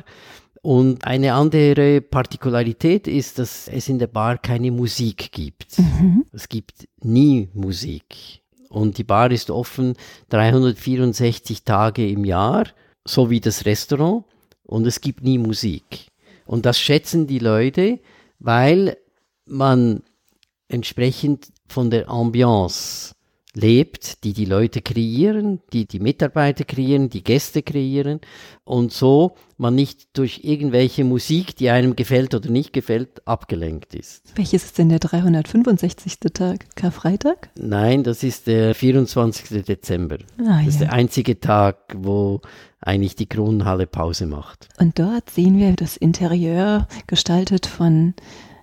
Und 0.62 1.06
eine 1.06 1.32
andere 1.32 2.02
Partikularität 2.02 3.06
ist, 3.06 3.38
dass 3.38 3.66
es 3.68 3.88
in 3.88 3.98
der 3.98 4.08
Bar 4.08 4.36
keine 4.36 4.70
Musik 4.70 5.32
gibt. 5.32 5.78
Mhm. 5.78 6.26
Es 6.32 6.48
gibt 6.48 6.86
nie 7.02 7.48
Musik. 7.54 8.42
Und 8.68 8.98
die 8.98 9.04
Bar 9.04 9.30
ist 9.30 9.50
offen 9.50 9.94
364 10.28 11.64
Tage 11.64 12.08
im 12.08 12.24
Jahr, 12.24 12.66
so 13.06 13.30
wie 13.30 13.40
das 13.40 13.64
Restaurant. 13.64 14.24
Und 14.64 14.86
es 14.86 15.00
gibt 15.00 15.22
nie 15.22 15.38
Musik. 15.38 16.08
Und 16.46 16.66
das 16.66 16.78
schätzen 16.78 17.26
die 17.26 17.38
Leute, 17.38 18.00
weil 18.38 18.96
man 19.46 20.02
entsprechend 20.68 21.48
von 21.68 21.90
der 21.90 22.08
Ambiance 22.08 23.14
lebt, 23.54 24.22
die 24.24 24.32
die 24.32 24.44
Leute 24.44 24.80
kreieren, 24.80 25.60
die 25.72 25.86
die 25.86 26.00
Mitarbeiter 26.00 26.64
kreieren, 26.64 27.10
die 27.10 27.24
Gäste 27.24 27.62
kreieren 27.62 28.20
und 28.64 28.92
so 28.92 29.34
man 29.56 29.74
nicht 29.74 30.16
durch 30.16 30.40
irgendwelche 30.44 31.04
Musik, 31.04 31.56
die 31.56 31.70
einem 31.70 31.96
gefällt 31.96 32.34
oder 32.34 32.48
nicht 32.48 32.72
gefällt, 32.72 33.26
abgelenkt 33.26 33.94
ist. 33.94 34.32
Welches 34.36 34.64
ist 34.64 34.78
denn 34.78 34.88
der 34.88 35.00
365. 35.00 36.18
Tag? 36.32 36.64
Karfreitag? 36.76 37.50
Nein, 37.56 38.04
das 38.04 38.22
ist 38.22 38.46
der 38.46 38.74
24. 38.74 39.64
Dezember. 39.64 40.18
Ah, 40.38 40.60
das 40.64 40.74
ist 40.74 40.80
der 40.80 40.92
einzige 40.92 41.40
Tag, 41.40 41.76
wo 41.96 42.40
eigentlich 42.80 43.16
die 43.16 43.26
Kronenhalle 43.26 43.86
Pause 43.86 44.26
macht. 44.26 44.68
Und 44.78 44.98
dort 44.98 45.28
sehen 45.28 45.58
wir 45.58 45.74
das 45.74 45.96
Interieur 45.96 46.88
gestaltet 47.06 47.66
von 47.66 48.14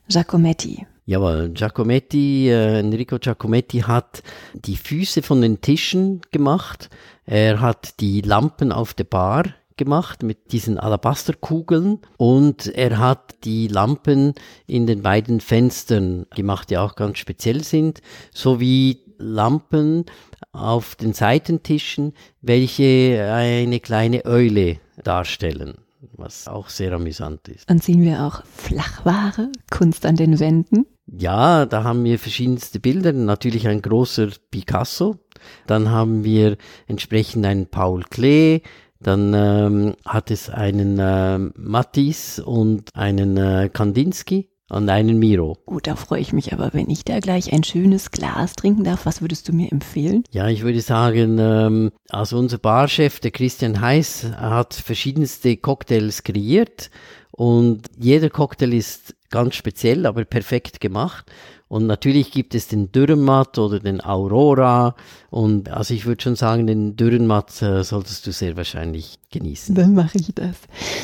Giacometti. 0.08 0.88
Jawohl, 1.10 1.51
Giacometti, 1.53 2.49
äh, 2.49 2.80
Enrico 2.80 3.18
Giacometti 3.18 3.80
hat 3.80 4.24
die 4.53 4.76
Füße 4.76 5.22
von 5.22 5.41
den 5.41 5.62
Tischen 5.62 6.20
gemacht. 6.32 6.89
Er 7.26 7.62
hat 7.62 8.01
die 8.01 8.20
Lampen 8.20 8.74
auf 8.74 8.93
der 8.93 9.05
Bar 9.05 9.45
gemacht 9.78 10.22
mit 10.22 10.51
diesen 10.51 10.78
Alabasterkugeln 10.78 11.99
und 12.18 12.68
er 12.68 12.97
hat 12.97 13.36
die 13.45 13.70
Lampen 13.70 14.34
in 14.66 14.86
den 14.86 15.01
beiden 15.01 15.39
Fenstern 15.39 16.26
gemacht, 16.36 16.72
die 16.72 16.78
auch 16.78 16.95
ganz 16.95 17.20
speziell 17.20 17.64
sind, 17.64 18.01
sowie 18.34 18.99
Lampen 19.18 20.03
auf 20.51 20.95
den 20.95 21.14
Seitentischen, 21.14 22.16
welche 22.41 23.32
eine 23.34 23.80
kleine 23.80 24.26
Eule 24.26 24.82
darstellen 25.01 25.76
was 26.14 26.47
auch 26.47 26.70
sehr 26.70 26.93
amüsant 26.93 27.47
ist. 27.47 27.70
Und 27.70 27.84
sehen 27.84 28.01
wir 28.01 28.24
auch 28.24 28.43
Flachware, 28.45 29.51
Kunst 29.70 30.05
an 30.05 30.16
den 30.16 30.39
Wänden? 30.39 30.86
Ja, 31.08 31.66
da 31.66 31.84
haben 31.84 32.03
wir 32.03 32.20
verschiedenste 32.20 32.80
Bilder. 32.80 33.14
Natürlich 33.14 33.68
ein 33.68 33.82
großer 33.82 34.30
Picasso. 34.51 35.18
Dann 35.66 35.89
haben 35.89 36.24
wir 36.24 36.58
entsprechend 36.88 37.45
einen 37.45 37.68
Paul 37.68 38.03
Klee. 38.03 38.62
Dann 38.99 39.34
ähm, 39.34 39.95
hat 40.05 40.32
es 40.32 40.49
einen 40.49 40.99
äh, 40.99 41.38
Matisse 41.55 42.43
und 42.43 42.95
einen 42.95 43.38
äh, 43.38 43.70
Kandinsky 43.72 44.49
und 44.70 44.89
einen 44.89 45.18
Miro. 45.18 45.58
Gut, 45.66 45.88
da 45.88 45.95
freue 45.95 46.20
ich 46.20 46.34
mich 46.34 46.51
aber, 46.51 46.74
wenn 46.74 46.89
ich 46.89 47.05
da 47.05 47.20
gleich 47.20 47.53
ein 47.53 47.64
schönes 47.64 48.12
Glas 48.12 48.55
trinken 48.55 48.84
darf. 48.84 49.05
Was 49.05 49.22
würdest 49.22 49.47
du 49.47 49.53
mir 49.53 49.72
empfehlen? 49.72 50.24
Ja, 50.32 50.47
ich 50.47 50.64
würde 50.64 50.82
sagen, 50.82 51.38
ähm, 51.39 51.91
also 52.10 52.38
unser 52.38 52.58
Barchef, 52.58 53.20
der 53.20 53.32
Christian 53.32 53.80
Heiß, 53.80 54.32
hat 54.36 54.74
verschiedenste 54.74 55.55
Cocktails 55.58 56.24
kreiert 56.24 56.89
und 57.32 57.84
jeder 57.97 58.30
Cocktail 58.30 58.74
ist 58.74 59.16
ganz 59.30 59.55
speziell, 59.55 60.05
aber 60.05 60.25
perfekt 60.25 60.80
gemacht. 60.80 61.32
Und 61.69 61.86
natürlich 61.86 62.32
gibt 62.32 62.55
es 62.55 62.67
den 62.67 62.91
Dürrenmatt 62.91 63.57
oder 63.57 63.80
den 63.80 63.99
Aurora. 63.99 64.95
Und 65.30 65.69
also 65.69 65.93
ich 65.93 66.05
würde 66.05 66.23
schon 66.23 66.38
sagen, 66.38 66.65
den 66.65 66.95
Dürrenmatt 66.95 67.61
äh, 67.61 67.84
solltest 67.84 68.25
du 68.25 68.32
sehr 68.32 68.55
wahrscheinlich 68.55 69.19
genießen. 69.32 69.75
Dann 69.75 69.93
mache 69.93 70.17
ich 70.17 70.34
das. 70.34 70.55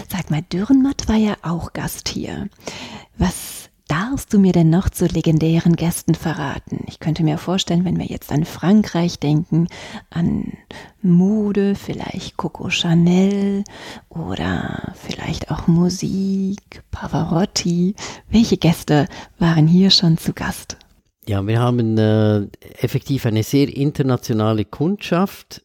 Sag 0.09 0.31
mal, 0.31 0.41
Dürrenmatt 0.41 1.07
war 1.09 1.17
ja 1.17 1.35
auch 1.41 1.73
Gast 1.73 2.07
hier. 2.07 2.47
Was 3.17 3.69
darfst 3.87 4.33
du 4.33 4.39
mir 4.39 4.53
denn 4.53 4.69
noch 4.69 4.89
zu 4.89 5.05
legendären 5.05 5.75
Gästen 5.75 6.15
verraten? 6.15 6.85
Ich 6.87 6.99
könnte 6.99 7.23
mir 7.23 7.37
vorstellen, 7.37 7.85
wenn 7.85 7.97
wir 7.97 8.05
jetzt 8.05 8.31
an 8.31 8.45
Frankreich 8.45 9.19
denken, 9.19 9.67
an 10.09 10.53
Mode, 11.01 11.75
vielleicht 11.75 12.37
Coco 12.37 12.69
Chanel 12.69 13.63
oder 14.09 14.93
vielleicht 14.95 15.51
auch 15.51 15.67
Musik, 15.67 16.83
Pavarotti. 16.91 17.95
Welche 18.29 18.57
Gäste 18.57 19.07
waren 19.39 19.67
hier 19.67 19.89
schon 19.89 20.17
zu 20.17 20.33
Gast? 20.33 20.77
Ja, 21.27 21.45
wir 21.45 21.59
haben 21.59 21.97
äh, 21.97 22.47
effektiv 22.79 23.25
eine 23.25 23.43
sehr 23.43 23.73
internationale 23.73 24.65
Kundschaft 24.65 25.61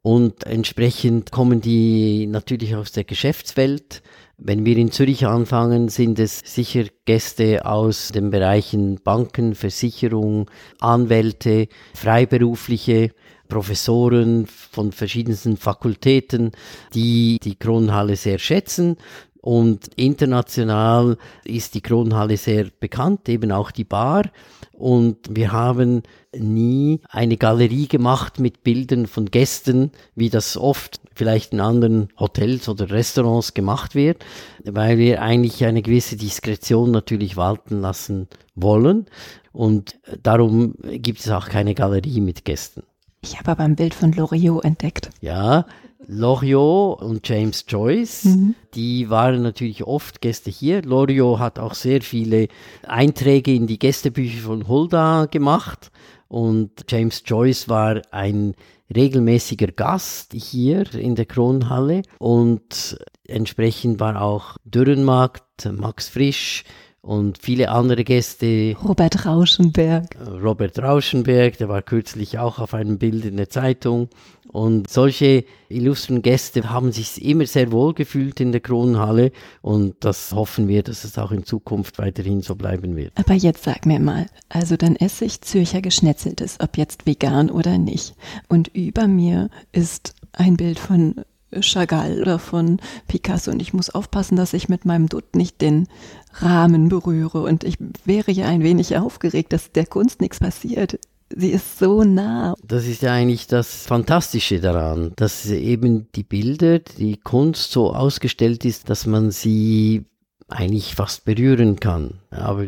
und 0.00 0.44
entsprechend 0.46 1.30
kommen 1.30 1.60
die 1.60 2.26
natürlich 2.26 2.74
aus 2.76 2.92
der 2.92 3.04
Geschäftswelt 3.04 4.02
wenn 4.38 4.64
wir 4.64 4.76
in 4.76 4.90
Zürich 4.90 5.26
anfangen, 5.26 5.88
sind 5.88 6.18
es 6.18 6.40
sicher 6.44 6.84
Gäste 7.04 7.64
aus 7.64 8.08
den 8.08 8.30
Bereichen 8.30 9.00
Banken, 9.02 9.54
Versicherung, 9.54 10.50
Anwälte, 10.80 11.68
Freiberufliche, 11.94 13.12
Professoren 13.48 14.46
von 14.46 14.92
verschiedensten 14.92 15.56
Fakultäten, 15.56 16.52
die 16.94 17.38
die 17.42 17.56
Kronhalle 17.56 18.16
sehr 18.16 18.38
schätzen 18.38 18.96
und 19.44 19.88
international 19.96 21.18
ist 21.44 21.74
die 21.74 21.82
Kronhalle 21.82 22.38
sehr 22.38 22.68
bekannt, 22.80 23.28
eben 23.28 23.52
auch 23.52 23.72
die 23.72 23.84
Bar. 23.84 24.30
Und 24.72 25.18
wir 25.28 25.52
haben 25.52 26.02
nie 26.34 27.02
eine 27.10 27.36
Galerie 27.36 27.86
gemacht 27.86 28.40
mit 28.40 28.64
Bildern 28.64 29.06
von 29.06 29.26
Gästen, 29.26 29.92
wie 30.14 30.30
das 30.30 30.56
oft 30.56 30.98
vielleicht 31.14 31.52
in 31.52 31.60
anderen 31.60 32.08
Hotels 32.18 32.70
oder 32.70 32.88
Restaurants 32.90 33.52
gemacht 33.52 33.94
wird, 33.94 34.24
weil 34.64 34.96
wir 34.96 35.20
eigentlich 35.20 35.62
eine 35.66 35.82
gewisse 35.82 36.16
Diskretion 36.16 36.90
natürlich 36.90 37.36
walten 37.36 37.82
lassen 37.82 38.28
wollen. 38.54 39.04
Und 39.52 39.98
darum 40.22 40.74
gibt 40.84 41.20
es 41.20 41.28
auch 41.28 41.50
keine 41.50 41.74
Galerie 41.74 42.22
mit 42.22 42.46
Gästen. 42.46 42.82
Ich 43.20 43.38
habe 43.38 43.50
aber 43.50 43.64
ein 43.64 43.76
Bild 43.76 43.92
von 43.92 44.12
Loriot 44.12 44.64
entdeckt. 44.64 45.10
Ja, 45.20 45.66
Loriot 46.08 47.02
und 47.02 47.28
James 47.28 47.64
Joyce, 47.68 48.24
mhm. 48.24 48.54
die 48.74 49.10
waren 49.10 49.42
natürlich 49.42 49.84
oft 49.84 50.20
Gäste 50.20 50.50
hier. 50.50 50.82
Loriot 50.82 51.38
hat 51.38 51.58
auch 51.58 51.74
sehr 51.74 52.02
viele 52.02 52.48
Einträge 52.86 53.54
in 53.54 53.66
die 53.66 53.78
Gästebücher 53.78 54.42
von 54.42 54.68
Hulda 54.68 55.26
gemacht 55.26 55.90
und 56.28 56.84
James 56.88 57.22
Joyce 57.24 57.68
war 57.68 58.02
ein 58.10 58.54
regelmäßiger 58.94 59.68
Gast 59.68 60.32
hier 60.32 60.92
in 60.94 61.14
der 61.14 61.26
Kronhalle 61.26 62.02
und 62.18 62.98
entsprechend 63.26 64.00
war 64.00 64.20
auch 64.20 64.56
Dürrenmarkt, 64.64 65.70
Max 65.72 66.08
Frisch, 66.08 66.64
und 67.04 67.38
viele 67.38 67.68
andere 67.68 68.02
Gäste. 68.02 68.76
Robert 68.82 69.26
Rauschenberg. 69.26 70.16
Robert 70.42 70.78
Rauschenberg, 70.78 71.58
der 71.58 71.68
war 71.68 71.82
kürzlich 71.82 72.38
auch 72.38 72.58
auf 72.58 72.72
einem 72.72 72.98
Bild 72.98 73.24
in 73.24 73.36
der 73.36 73.50
Zeitung. 73.50 74.08
Und 74.48 74.88
solche 74.88 75.44
illustren 75.68 76.22
Gäste 76.22 76.70
haben 76.70 76.92
sich 76.92 77.24
immer 77.24 77.44
sehr 77.44 77.72
wohl 77.72 77.92
gefühlt 77.92 78.40
in 78.40 78.52
der 78.52 78.60
Kronenhalle 78.60 79.32
und 79.62 79.96
das 80.00 80.32
hoffen 80.32 80.68
wir, 80.68 80.84
dass 80.84 81.02
es 81.02 81.18
auch 81.18 81.32
in 81.32 81.44
Zukunft 81.44 81.98
weiterhin 81.98 82.40
so 82.40 82.54
bleiben 82.54 82.94
wird. 82.94 83.12
Aber 83.16 83.34
jetzt 83.34 83.64
sag 83.64 83.84
mir 83.84 83.98
mal, 83.98 84.26
also 84.48 84.76
dann 84.76 84.94
esse 84.94 85.24
ich 85.24 85.40
Zürcher 85.40 85.82
Geschnetzeltes, 85.82 86.58
ob 86.60 86.78
jetzt 86.78 87.04
vegan 87.04 87.50
oder 87.50 87.78
nicht. 87.78 88.14
Und 88.48 88.68
über 88.68 89.08
mir 89.08 89.50
ist 89.72 90.14
ein 90.32 90.56
Bild 90.56 90.78
von 90.78 91.16
Chagall 91.60 92.20
oder 92.20 92.38
von 92.38 92.80
Picasso 93.08 93.50
und 93.50 93.60
ich 93.60 93.72
muss 93.72 93.90
aufpassen, 93.90 94.36
dass 94.36 94.52
ich 94.52 94.68
mit 94.68 94.84
meinem 94.84 95.08
Dutt 95.08 95.36
nicht 95.36 95.60
den 95.60 95.88
Rahmen 96.34 96.88
berühre 96.88 97.42
und 97.42 97.64
ich 97.64 97.76
wäre 98.04 98.30
ja 98.32 98.46
ein 98.46 98.62
wenig 98.62 98.96
aufgeregt, 98.96 99.52
dass 99.52 99.72
der 99.72 99.86
Kunst 99.86 100.20
nichts 100.20 100.40
passiert. 100.40 100.98
Sie 101.36 101.50
ist 101.50 101.78
so 101.78 102.04
nah. 102.04 102.54
Das 102.62 102.86
ist 102.86 103.02
ja 103.02 103.12
eigentlich 103.12 103.46
das 103.46 103.86
Fantastische 103.86 104.60
daran, 104.60 105.12
dass 105.16 105.46
eben 105.46 106.06
die 106.14 106.22
Bilder, 106.22 106.78
die 106.78 107.16
Kunst 107.16 107.72
so 107.72 107.92
ausgestellt 107.92 108.64
ist, 108.64 108.90
dass 108.90 109.06
man 109.06 109.30
sie 109.30 110.04
eigentlich 110.48 110.94
fast 110.94 111.24
berühren 111.24 111.80
kann. 111.80 112.20
Aber 112.30 112.66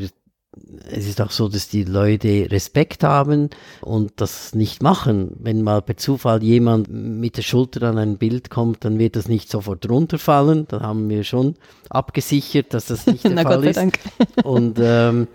es 0.90 1.06
ist 1.06 1.20
auch 1.20 1.30
so, 1.30 1.48
dass 1.48 1.68
die 1.68 1.84
Leute 1.84 2.48
Respekt 2.50 3.02
haben 3.04 3.50
und 3.80 4.12
das 4.16 4.54
nicht 4.54 4.82
machen. 4.82 5.32
Wenn 5.38 5.62
mal 5.62 5.82
per 5.82 5.96
Zufall 5.96 6.42
jemand 6.42 6.88
mit 6.90 7.36
der 7.36 7.42
Schulter 7.42 7.82
an 7.82 7.98
ein 7.98 8.18
Bild 8.18 8.50
kommt, 8.50 8.84
dann 8.84 8.98
wird 8.98 9.16
das 9.16 9.28
nicht 9.28 9.50
sofort 9.50 9.88
runterfallen. 9.88 10.66
Da 10.68 10.80
haben 10.80 11.08
wir 11.08 11.24
schon 11.24 11.56
abgesichert, 11.90 12.72
dass 12.72 12.86
das 12.86 13.06
nicht 13.06 13.24
der 13.24 13.36
Fall 13.36 13.44
Gott 13.44 13.62
sei 13.62 13.70
ist. 13.70 13.76
Dank. 13.76 13.98
Und 14.44 14.78
ähm, 14.80 15.28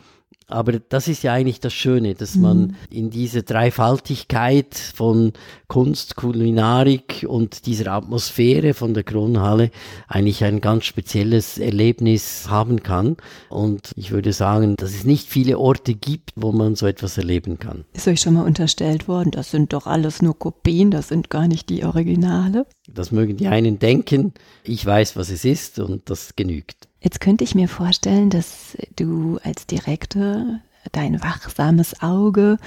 aber 0.51 0.73
das 0.79 1.07
ist 1.07 1.23
ja 1.23 1.33
eigentlich 1.33 1.59
das 1.59 1.73
Schöne, 1.73 2.13
dass 2.15 2.35
Mhm. 2.35 2.41
man 2.41 2.75
in 2.89 3.09
diese 3.09 3.43
Dreifaltigkeit 3.43 4.75
von 4.75 5.33
Kunst, 5.67 6.15
Kulinarik 6.15 7.25
und 7.27 7.65
dieser 7.65 7.91
Atmosphäre 7.93 8.73
von 8.73 8.93
der 8.93 9.03
Kronhalle 9.03 9.71
eigentlich 10.07 10.43
ein 10.43 10.61
ganz 10.61 10.85
spezielles 10.85 11.57
Erlebnis 11.57 12.47
haben 12.49 12.83
kann. 12.83 13.17
Und 13.49 13.91
ich 13.95 14.11
würde 14.11 14.33
sagen, 14.33 14.75
dass 14.75 14.91
es 14.91 15.03
nicht 15.03 15.27
viele 15.27 15.57
Orte 15.59 15.93
gibt, 15.93 16.31
wo 16.35 16.51
man 16.51 16.75
so 16.75 16.87
etwas 16.87 17.17
erleben 17.17 17.59
kann. 17.59 17.85
Ist 17.93 18.07
euch 18.07 18.21
schon 18.21 18.33
mal 18.33 18.45
unterstellt 18.45 19.07
worden, 19.07 19.31
das 19.31 19.51
sind 19.51 19.73
doch 19.73 19.87
alles 19.87 20.21
nur 20.21 20.37
Kopien, 20.37 20.91
das 20.91 21.07
sind 21.09 21.29
gar 21.29 21.47
nicht 21.47 21.69
die 21.69 21.83
Originale? 21.83 22.65
Das 22.91 23.11
mögen 23.11 23.37
die 23.37 23.47
einen 23.47 23.79
denken. 23.79 24.33
Ich 24.63 24.85
weiß, 24.85 25.15
was 25.15 25.29
es 25.29 25.45
ist 25.45 25.79
und 25.79 26.09
das 26.09 26.35
genügt. 26.35 26.87
Jetzt 27.01 27.19
könnte 27.19 27.43
ich 27.43 27.55
mir 27.55 27.67
vorstellen, 27.67 28.29
dass 28.29 28.77
du 28.95 29.39
als 29.43 29.65
Direktor 29.65 30.59
dein 30.91 31.21
wachsames 31.21 32.01
Auge 32.01 32.57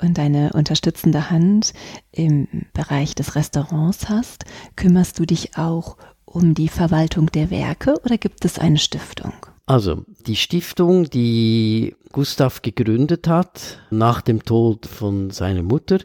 und 0.00 0.16
deine 0.16 0.52
unterstützende 0.52 1.30
Hand 1.30 1.72
im 2.12 2.46
Bereich 2.72 3.14
des 3.14 3.34
Restaurants 3.34 4.08
hast. 4.08 4.44
Kümmerst 4.76 5.18
du 5.18 5.26
dich 5.26 5.56
auch 5.56 5.96
um 6.24 6.54
die 6.54 6.68
Verwaltung 6.68 7.30
der 7.32 7.50
Werke 7.50 8.00
oder 8.04 8.16
gibt 8.16 8.44
es 8.44 8.58
eine 8.58 8.78
Stiftung? 8.78 9.32
Also, 9.66 10.04
die 10.26 10.36
Stiftung, 10.36 11.10
die 11.10 11.94
Gustav 12.12 12.62
gegründet 12.62 13.28
hat, 13.28 13.80
nach 13.90 14.20
dem 14.20 14.44
Tod 14.44 14.86
von 14.86 15.30
seiner 15.30 15.62
Mutter, 15.62 15.98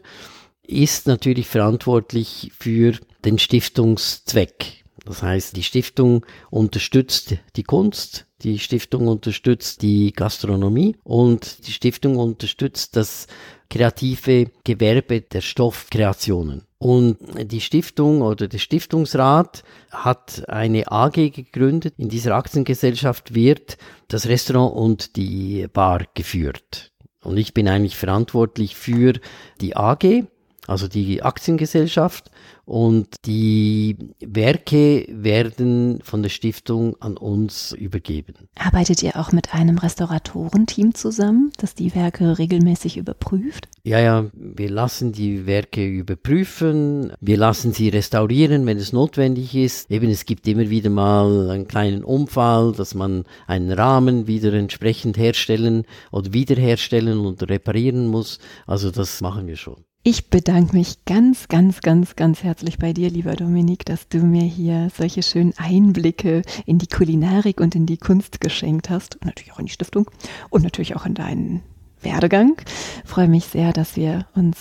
ist 0.62 1.06
natürlich 1.06 1.46
verantwortlich 1.46 2.52
für 2.58 2.98
den 3.24 3.38
Stiftungszweck. 3.38 4.84
Das 5.06 5.22
heißt, 5.22 5.56
die 5.56 5.62
Stiftung 5.62 6.26
unterstützt 6.50 7.36
die 7.56 7.62
Kunst, 7.62 8.26
die 8.42 8.58
Stiftung 8.58 9.08
unterstützt 9.08 9.80
die 9.80 10.12
Gastronomie 10.12 10.96
und 11.04 11.66
die 11.66 11.72
Stiftung 11.72 12.16
unterstützt 12.16 12.96
das 12.96 13.26
kreative 13.70 14.50
Gewerbe 14.64 15.22
der 15.22 15.40
Stoffkreationen. 15.40 16.62
Und 16.78 17.16
die 17.50 17.62
Stiftung 17.62 18.20
oder 18.20 18.48
der 18.48 18.58
Stiftungsrat 18.58 19.62
hat 19.90 20.46
eine 20.48 20.90
AG 20.92 21.30
gegründet. 21.30 21.94
In 21.96 22.10
dieser 22.10 22.34
Aktiengesellschaft 22.34 23.34
wird 23.34 23.78
das 24.08 24.26
Restaurant 24.26 24.76
und 24.76 25.16
die 25.16 25.66
Bar 25.72 26.04
geführt. 26.14 26.92
Und 27.22 27.38
ich 27.38 27.54
bin 27.54 27.66
eigentlich 27.66 27.96
verantwortlich 27.96 28.76
für 28.76 29.14
die 29.60 29.74
AG, 29.74 30.24
also 30.66 30.86
die 30.86 31.22
Aktiengesellschaft. 31.22 32.30
Und 32.66 33.24
die 33.26 33.96
Werke 34.18 35.06
werden 35.08 36.00
von 36.02 36.24
der 36.24 36.30
Stiftung 36.30 36.96
an 37.00 37.16
uns 37.16 37.70
übergeben. 37.70 38.34
Arbeitet 38.58 39.04
ihr 39.04 39.16
auch 39.20 39.30
mit 39.30 39.54
einem 39.54 39.78
Restauratorenteam 39.78 40.92
zusammen, 40.92 41.52
das 41.58 41.76
die 41.76 41.94
Werke 41.94 42.38
regelmäßig 42.38 42.96
überprüft? 42.96 43.68
Ja, 43.84 44.00
ja, 44.00 44.26
wir 44.32 44.68
lassen 44.68 45.12
die 45.12 45.46
Werke 45.46 45.86
überprüfen, 45.86 47.12
wir 47.20 47.36
lassen 47.36 47.72
sie 47.72 47.88
restaurieren, 47.88 48.66
wenn 48.66 48.78
es 48.78 48.92
notwendig 48.92 49.54
ist. 49.54 49.88
Eben, 49.88 50.10
es 50.10 50.24
gibt 50.24 50.48
immer 50.48 50.68
wieder 50.68 50.90
mal 50.90 51.50
einen 51.50 51.68
kleinen 51.68 52.02
Unfall, 52.02 52.72
dass 52.72 52.96
man 52.96 53.22
einen 53.46 53.70
Rahmen 53.70 54.26
wieder 54.26 54.52
entsprechend 54.52 55.16
herstellen 55.18 55.84
oder 56.10 56.32
wiederherstellen 56.32 57.20
und 57.20 57.48
reparieren 57.48 58.08
muss. 58.08 58.40
Also 58.66 58.90
das 58.90 59.20
machen 59.20 59.46
wir 59.46 59.56
schon. 59.56 59.84
Ich 60.08 60.30
bedanke 60.30 60.76
mich 60.76 61.04
ganz, 61.04 61.48
ganz, 61.48 61.80
ganz, 61.80 62.14
ganz 62.14 62.44
herzlich 62.44 62.78
bei 62.78 62.92
dir, 62.92 63.10
lieber 63.10 63.34
Dominik, 63.34 63.84
dass 63.84 64.08
du 64.08 64.18
mir 64.18 64.44
hier 64.44 64.88
solche 64.96 65.20
schönen 65.24 65.52
Einblicke 65.56 66.42
in 66.64 66.78
die 66.78 66.86
Kulinarik 66.86 67.60
und 67.60 67.74
in 67.74 67.86
die 67.86 67.96
Kunst 67.96 68.40
geschenkt 68.40 68.88
hast. 68.88 69.16
Und 69.16 69.24
natürlich 69.24 69.52
auch 69.52 69.58
in 69.58 69.66
die 69.66 69.72
Stiftung 69.72 70.08
und 70.48 70.62
natürlich 70.62 70.94
auch 70.94 71.06
in 71.06 71.14
deinen 71.14 71.64
Werdegang. 72.02 72.54
Ich 73.02 73.10
freue 73.10 73.26
mich 73.26 73.46
sehr, 73.46 73.72
dass 73.72 73.96
wir 73.96 74.28
uns 74.36 74.56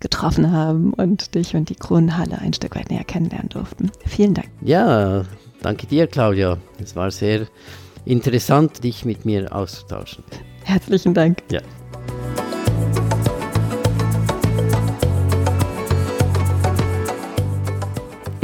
getroffen 0.00 0.52
haben 0.52 0.92
und 0.92 1.34
dich 1.34 1.56
und 1.56 1.70
die 1.70 1.76
Kronenhalle 1.76 2.36
ein 2.40 2.52
Stück 2.52 2.76
weit 2.76 2.90
näher 2.90 3.04
kennenlernen 3.04 3.48
durften. 3.48 3.90
Vielen 4.04 4.34
Dank. 4.34 4.50
Ja, 4.60 5.24
danke 5.62 5.86
dir, 5.86 6.08
Claudia. 6.08 6.58
Es 6.78 6.94
war 6.94 7.10
sehr 7.10 7.46
interessant, 8.04 8.84
dich 8.84 9.06
mit 9.06 9.24
mir 9.24 9.50
auszutauschen. 9.50 10.24
Herzlichen 10.62 11.14
Dank. 11.14 11.42
Ja. 11.50 11.62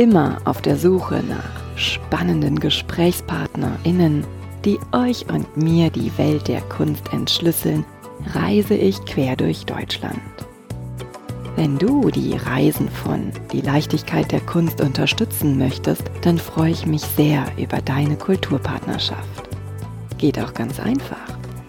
Immer 0.01 0.39
auf 0.47 0.63
der 0.63 0.79
Suche 0.79 1.23
nach 1.29 1.77
spannenden 1.77 2.59
GesprächspartnerInnen, 2.59 4.25
die 4.65 4.79
euch 4.93 5.29
und 5.29 5.59
mir 5.59 5.91
die 5.91 6.11
Welt 6.17 6.49
der 6.49 6.63
Kunst 6.63 7.13
entschlüsseln, 7.13 7.85
reise 8.33 8.73
ich 8.73 9.05
quer 9.05 9.37
durch 9.37 9.67
Deutschland. 9.67 10.19
Wenn 11.55 11.77
du 11.77 12.09
die 12.09 12.35
Reisen 12.35 12.89
von 12.89 13.31
Die 13.53 13.61
Leichtigkeit 13.61 14.33
der 14.33 14.41
Kunst 14.41 14.81
unterstützen 14.81 15.59
möchtest, 15.59 16.05
dann 16.23 16.39
freue 16.39 16.71
ich 16.71 16.87
mich 16.87 17.03
sehr 17.03 17.45
über 17.59 17.83
deine 17.83 18.17
Kulturpartnerschaft. 18.17 19.51
Geht 20.17 20.39
auch 20.39 20.55
ganz 20.55 20.81
einfach 20.81 21.29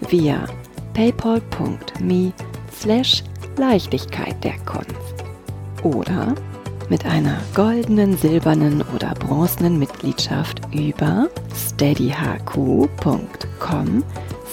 via 0.10 0.46
paypal.me 0.94 2.32
slash 2.80 3.26
Leichtigkeit 3.58 4.42
der 4.42 4.58
Kunst 4.60 5.26
oder 5.84 6.34
mit 6.92 7.06
einer 7.06 7.40
goldenen, 7.56 8.18
silbernen 8.18 8.84
oder 8.94 9.14
bronzenen 9.14 9.80
Mitgliedschaft 9.80 10.60
über 10.74 11.30
steadyhq.com 11.56 12.04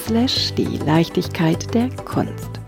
slash 0.07 0.55
die 0.55 0.79
Leichtigkeit 0.87 1.75
der 1.75 1.89
Kunst. 2.05 2.61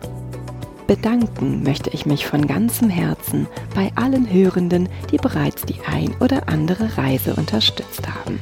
Bedanken 0.89 1.63
möchte 1.63 1.89
ich 1.91 2.05
mich 2.05 2.27
von 2.27 2.49
ganzem 2.49 2.91
Herzen 2.91 3.47
bei 3.73 3.93
allen 3.95 4.29
Hörenden, 4.29 4.89
die 5.13 5.19
bereits 5.19 5.63
die 5.63 5.77
ein 5.87 6.13
oder 6.19 6.49
andere 6.49 6.99
Reise 6.99 7.37
unterstützt 7.37 8.03
haben. 8.09 8.41